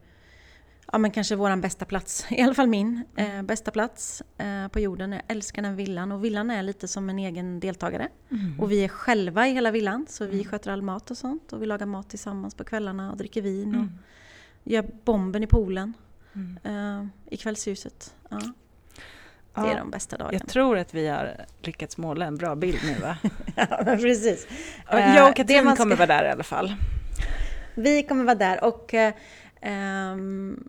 ja, 0.92 0.98
men 0.98 1.10
kanske 1.10 1.36
vår 1.36 1.56
bästa 1.56 1.84
plats, 1.84 2.26
i 2.30 2.40
alla 2.42 2.54
fall 2.54 2.66
min 2.66 3.02
eh, 3.16 3.42
bästa 3.42 3.70
plats 3.70 4.22
eh, 4.38 4.68
på 4.68 4.80
jorden. 4.80 5.12
Jag 5.12 5.22
älskar 5.28 5.62
den 5.62 5.76
villan 5.76 6.12
och 6.12 6.24
villan 6.24 6.50
är 6.50 6.62
lite 6.62 6.88
som 6.88 7.10
en 7.10 7.18
egen 7.18 7.60
deltagare. 7.60 8.08
Mm. 8.30 8.60
Och 8.60 8.70
vi 8.72 8.84
är 8.84 8.88
själva 8.88 9.48
i 9.48 9.52
hela 9.52 9.70
villan 9.70 10.06
så 10.08 10.24
vi 10.26 10.32
Mm. 10.34 10.44
sköter 10.44 10.70
all 10.70 10.82
mat 10.82 11.10
och 11.10 11.16
sånt 11.18 11.52
och 11.52 11.62
vi 11.62 11.66
lagar 11.66 11.86
mat 11.86 12.10
tillsammans 12.10 12.54
på 12.54 12.64
kvällarna 12.64 13.10
och 13.10 13.16
dricker 13.16 13.42
vin 13.42 13.68
och 13.68 13.74
Mm. 13.80 13.98
gör 14.64 14.90
bomben 15.04 15.42
i 15.42 15.46
poolen 15.46 15.92
Mm. 16.32 16.58
eh, 16.64 17.06
i 17.32 17.36
kvällsljuset. 17.36 18.14
Ja, 18.28 18.40
det 19.54 19.60
Ja, 19.60 19.70
är 19.72 19.78
de 19.78 19.90
bästa 19.90 20.16
dagarna. 20.16 20.38
jag 20.38 20.48
tror 20.48 20.78
att 20.78 20.94
vi 20.94 21.08
har 21.08 21.36
lyckats 21.62 21.96
måla 21.98 22.24
en 22.26 22.36
bra 22.36 22.54
bild 22.54 22.78
nu 22.84 22.94
va? 23.00 23.16
ja, 23.56 23.66
precis. 23.84 24.46
Ja, 24.90 24.98
Eh, 24.98 25.16
jag 25.16 25.28
och 25.30 25.36
Katrin 25.36 25.64
ska- 25.64 25.76
kommer 25.76 25.96
vara 25.96 26.06
där 26.06 26.24
i 26.24 26.30
alla 26.30 26.42
fall. 26.42 26.74
Vi 27.74 28.02
kommer 28.02 28.24
vara 28.24 28.34
där 28.34 28.64
och 28.64 28.94
ehm, 29.60 30.64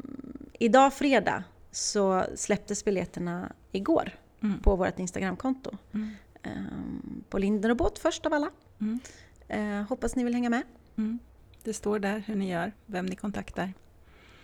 idag 0.60 0.94
fredag 0.94 1.44
så 1.72 2.24
släpptes 2.36 2.86
biljetterna 2.86 3.52
igår 3.72 4.12
Mm. 4.44 4.60
på 4.60 4.76
vårt 4.76 5.00
Instagramkonto. 5.00 5.72
Mm. 5.94 6.12
Ehm, 6.44 7.24
på 7.30 7.38
Linden 7.38 7.72
och 7.72 7.78
båt 7.78 8.00
först 8.00 8.26
av 8.26 8.34
alla. 8.34 8.50
Mm. 8.82 9.00
Eh, 9.48 9.88
hoppas 9.90 10.16
ni 10.16 10.24
vill 10.24 10.34
hänga 10.34 10.50
med. 10.50 10.62
Mm. 10.98 11.20
Det 11.64 11.74
står 11.74 12.00
där 12.00 12.24
hur 12.28 12.36
ni 12.36 12.52
gör, 12.52 12.72
vem 12.86 13.06
ni 13.06 13.16
kontaktar. 13.16 13.74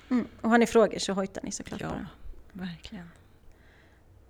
Mm. 0.10 0.28
Och 0.42 0.50
har 0.50 0.58
ni 0.58 0.68
frågor 0.68 1.00
så 1.00 1.14
hojtar 1.14 1.42
ni 1.44 1.52
såklart 1.52 1.82
Ja, 1.82 1.88
bara. 1.90 2.08
verkligen. 2.68 3.10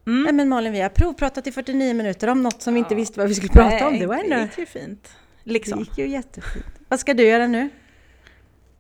Mm. 0.05 0.23
Nej 0.23 0.33
men 0.33 0.49
Malin, 0.49 0.71
vi 0.73 0.81
har 0.81 0.89
provpratat 0.89 1.47
i 1.47 1.51
49 1.51 1.93
minuter 1.93 2.27
om 2.27 2.43
något 2.43 2.61
som 2.61 2.73
vi 2.73 2.79
inte 2.79 2.95
visste 2.95 3.19
vad 3.19 3.29
vi 3.29 3.35
skulle 3.35 3.49
prata 3.53 3.85
om. 3.87 3.91
Nej, 3.93 3.99
Det 4.01 4.07
var 4.07 4.15
ändå... 4.15 4.35
det 4.35 4.41
gick 4.41 4.57
ju 4.57 4.65
fint. 4.65 5.03
Det 5.43 5.51
Liksom. 5.51 5.79
gick 5.79 5.97
ju 5.97 6.07
jättefint. 6.07 6.65
Vad 6.87 6.99
ska 6.99 7.13
du 7.13 7.23
göra 7.27 7.47
nu? 7.47 7.69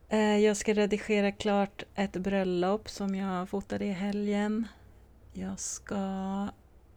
Eh, 0.09 0.37
Jag 0.37 0.57
ska 0.57 0.73
redigera 0.73 1.31
klart 1.31 1.83
ett 1.95 2.11
bröllop 2.17 2.89
som 2.89 3.15
jag 3.15 3.49
fotade 3.49 3.85
i 3.85 3.91
helgen. 3.91 4.67
Jag 5.33 5.59
ska 5.59 5.95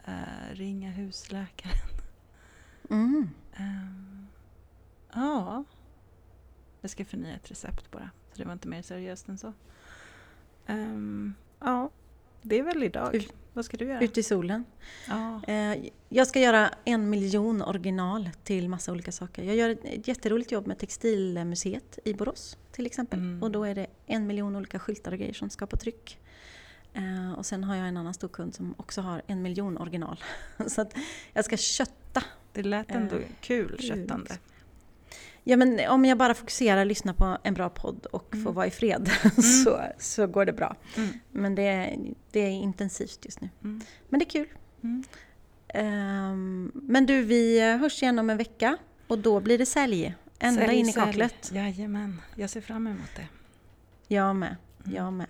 eh, 0.07 0.53
ringa 0.55 0.91
husläkaren. 0.91 1.89
Mm. 2.91 3.31
Ehm, 3.57 4.27
ja, 5.15 5.65
jag 6.81 6.91
ska 6.91 7.05
förnya 7.05 7.35
ett 7.35 7.51
recept 7.51 7.91
bara. 7.91 8.11
Så 8.33 8.39
det 8.39 8.45
var 8.45 8.53
inte 8.53 8.69
mer 8.69 8.83
seriöst 8.83 9.29
än 9.29 9.39
så. 9.39 9.53
Ehm, 10.67 11.35
ja, 11.61 11.91
det 12.43 12.59
är 12.59 12.63
väl 12.63 12.83
idag. 12.83 13.27
Ut- 13.55 13.57
Vad 13.57 13.65
ska 13.65 13.77
du 13.77 13.85
göra? 13.89 14.01
Ute 14.01 14.21
i 14.21 14.23
solen. 14.23 14.65
Ja. 15.09 15.41
Eh, 15.47 15.85
Jag 16.09 16.27
ska 16.27 16.41
göra 16.41 16.71
en 16.85 17.11
miljon 17.11 17.63
original 17.63 18.31
till 18.45 18.69
massa 18.69 18.93
olika 18.93 19.13
saker. 19.13 19.43
Jag 19.43 19.57
gör 19.57 19.71
ett 19.71 20.09
jätteroligt 20.09 20.53
jobb 20.53 20.67
med 20.67 20.79
Textilmuseet 20.79 21.99
i 22.05 22.15
Borås 22.15 22.57
till 22.73 22.87
exempel. 22.87 23.19
Mm. 23.19 23.43
Och 23.43 23.51
då 23.51 23.65
är 23.65 23.75
det 23.75 23.87
en 24.07 24.27
miljon 24.27 24.57
olika 24.57 24.79
skyltar 24.79 25.13
och 25.13 25.19
grejer 25.19 25.33
som 25.35 25.51
ska 25.51 25.67
på 25.67 25.77
tryck. 25.77 26.19
Eh, 26.95 27.33
Och 27.39 27.47
sen 27.47 27.65
har 27.65 27.77
jag 27.77 27.89
en 27.89 27.97
annan 27.97 28.15
stor 28.15 28.29
kund 28.29 28.55
som 28.55 28.75
också 28.79 29.01
har 29.01 29.23
en 29.27 29.43
miljon 29.43 29.79
original. 29.79 30.21
Så 30.67 30.81
att 30.81 30.95
jag 31.33 31.45
ska 31.45 31.57
kötta. 31.57 32.23
Det 32.53 32.63
lät 32.63 32.91
ändå 32.91 33.17
Eh, 33.17 33.23
kul 33.41 33.79
köttande. 33.79 34.31
Ja 35.47 35.57
men 35.57 35.89
om 35.89 36.05
jag 36.05 36.19
bara 36.19 36.35
fokuserar 36.35 36.85
lyssnar 36.85 37.13
på 37.15 37.39
en 37.43 37.55
bra 37.55 37.69
podd 37.69 38.07
och 38.07 38.29
Mm. 38.35 38.45
får 38.45 38.53
vara 38.53 38.67
i 38.67 38.71
fred 38.71 39.11
så, 39.65 39.81
så 39.99 40.27
går 40.27 40.45
det 40.45 40.53
bra. 40.53 40.77
Mm. 40.97 41.09
Men 41.33 41.55
det 41.55 41.63
är, 41.63 41.97
det 42.33 42.41
är 42.41 42.51
intensivt 42.51 43.19
just 43.25 43.41
nu. 43.41 43.49
Mm. 43.65 43.81
Men 44.09 44.19
det 44.21 44.25
är 44.25 44.31
kul. 44.31 44.47
Mm. 44.83 45.05
Ehm, 45.69 46.73
men 46.75 47.07
du, 47.07 47.23
vi 47.23 47.61
hörs 47.61 48.03
igen 48.03 48.19
om 48.19 48.31
en 48.31 48.37
vecka 48.37 48.77
och 49.07 49.19
då 49.19 49.41
blir 49.41 49.59
det 49.59 49.67
sälj. 49.67 50.15
Ända 50.39 50.61
Sälj, 50.67 50.77
in 50.79 50.89
i 50.89 50.93
sälj. 50.93 51.05
kaklet. 51.07 51.51
Jajamän, 51.53 52.21
jag 52.35 52.51
ser 52.51 52.61
fram 52.61 52.87
emot 52.87 53.11
det. 53.17 53.27
Jag 54.15 54.37
med. 54.37 54.57
Mm. 54.85 54.97
Jag 54.97 55.13
med. 55.13 55.27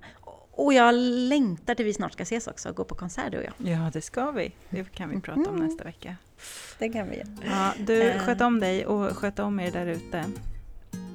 Och 0.56 0.74
jag 0.74 0.94
längtar 1.28 1.74
till 1.74 1.84
vi 1.84 1.94
snart 1.94 2.12
ska 2.12 2.22
ses 2.22 2.46
också 2.46 2.68
och 2.68 2.76
gå 2.76 2.84
på 2.84 2.94
konsert 2.94 3.32
du 3.32 3.38
och 3.38 3.44
jag. 3.44 3.70
Ja, 3.72 3.90
det 3.92 4.00
ska 4.00 4.30
vi. 4.30 4.52
Det 4.70 4.84
kan 4.92 5.08
vi 5.10 5.20
prata 5.20 5.50
om 5.50 5.56
nästa 5.56 5.84
vecka. 5.84 6.16
Det 6.78 6.88
kan 6.88 7.10
vi 7.10 7.16
göra. 7.16 7.26
Ja, 7.46 7.72
du, 7.86 8.02
Eh. 8.02 8.18
sköt 8.18 8.40
om 8.40 8.60
dig 8.60 8.86
och 8.86 9.16
sköt 9.16 9.38
om 9.38 9.60
er 9.60 9.70
där 9.70 9.86
ute. 9.86 10.24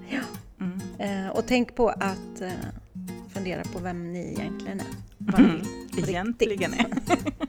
Ja. 0.09 0.19
Mm. 0.59 0.79
Eh, 1.25 1.29
och 1.31 1.43
tänk 1.47 1.75
på 1.75 1.89
att 1.89 2.41
eh, 2.41 2.51
fundera 3.33 3.63
på 3.63 3.79
vem 3.79 4.13
ni 4.13 4.33
egentligen 4.39 4.79
är. 4.79 4.85
Vad 5.17 5.41
ni 5.41 5.47
Mm. 5.49 5.61
Egentligen 6.09 6.73
är. 6.73 6.85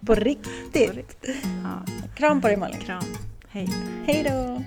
På 0.06 0.14
riktigt. 0.14 1.16
Ja, 1.64 1.82
Kram 2.14 2.40
på 2.40 2.48
dig 2.48 2.56
Malin. 2.56 2.80
kram. 2.80 3.04
Hej. 3.48 3.68
Hej 4.06 4.22
då! 4.30 4.62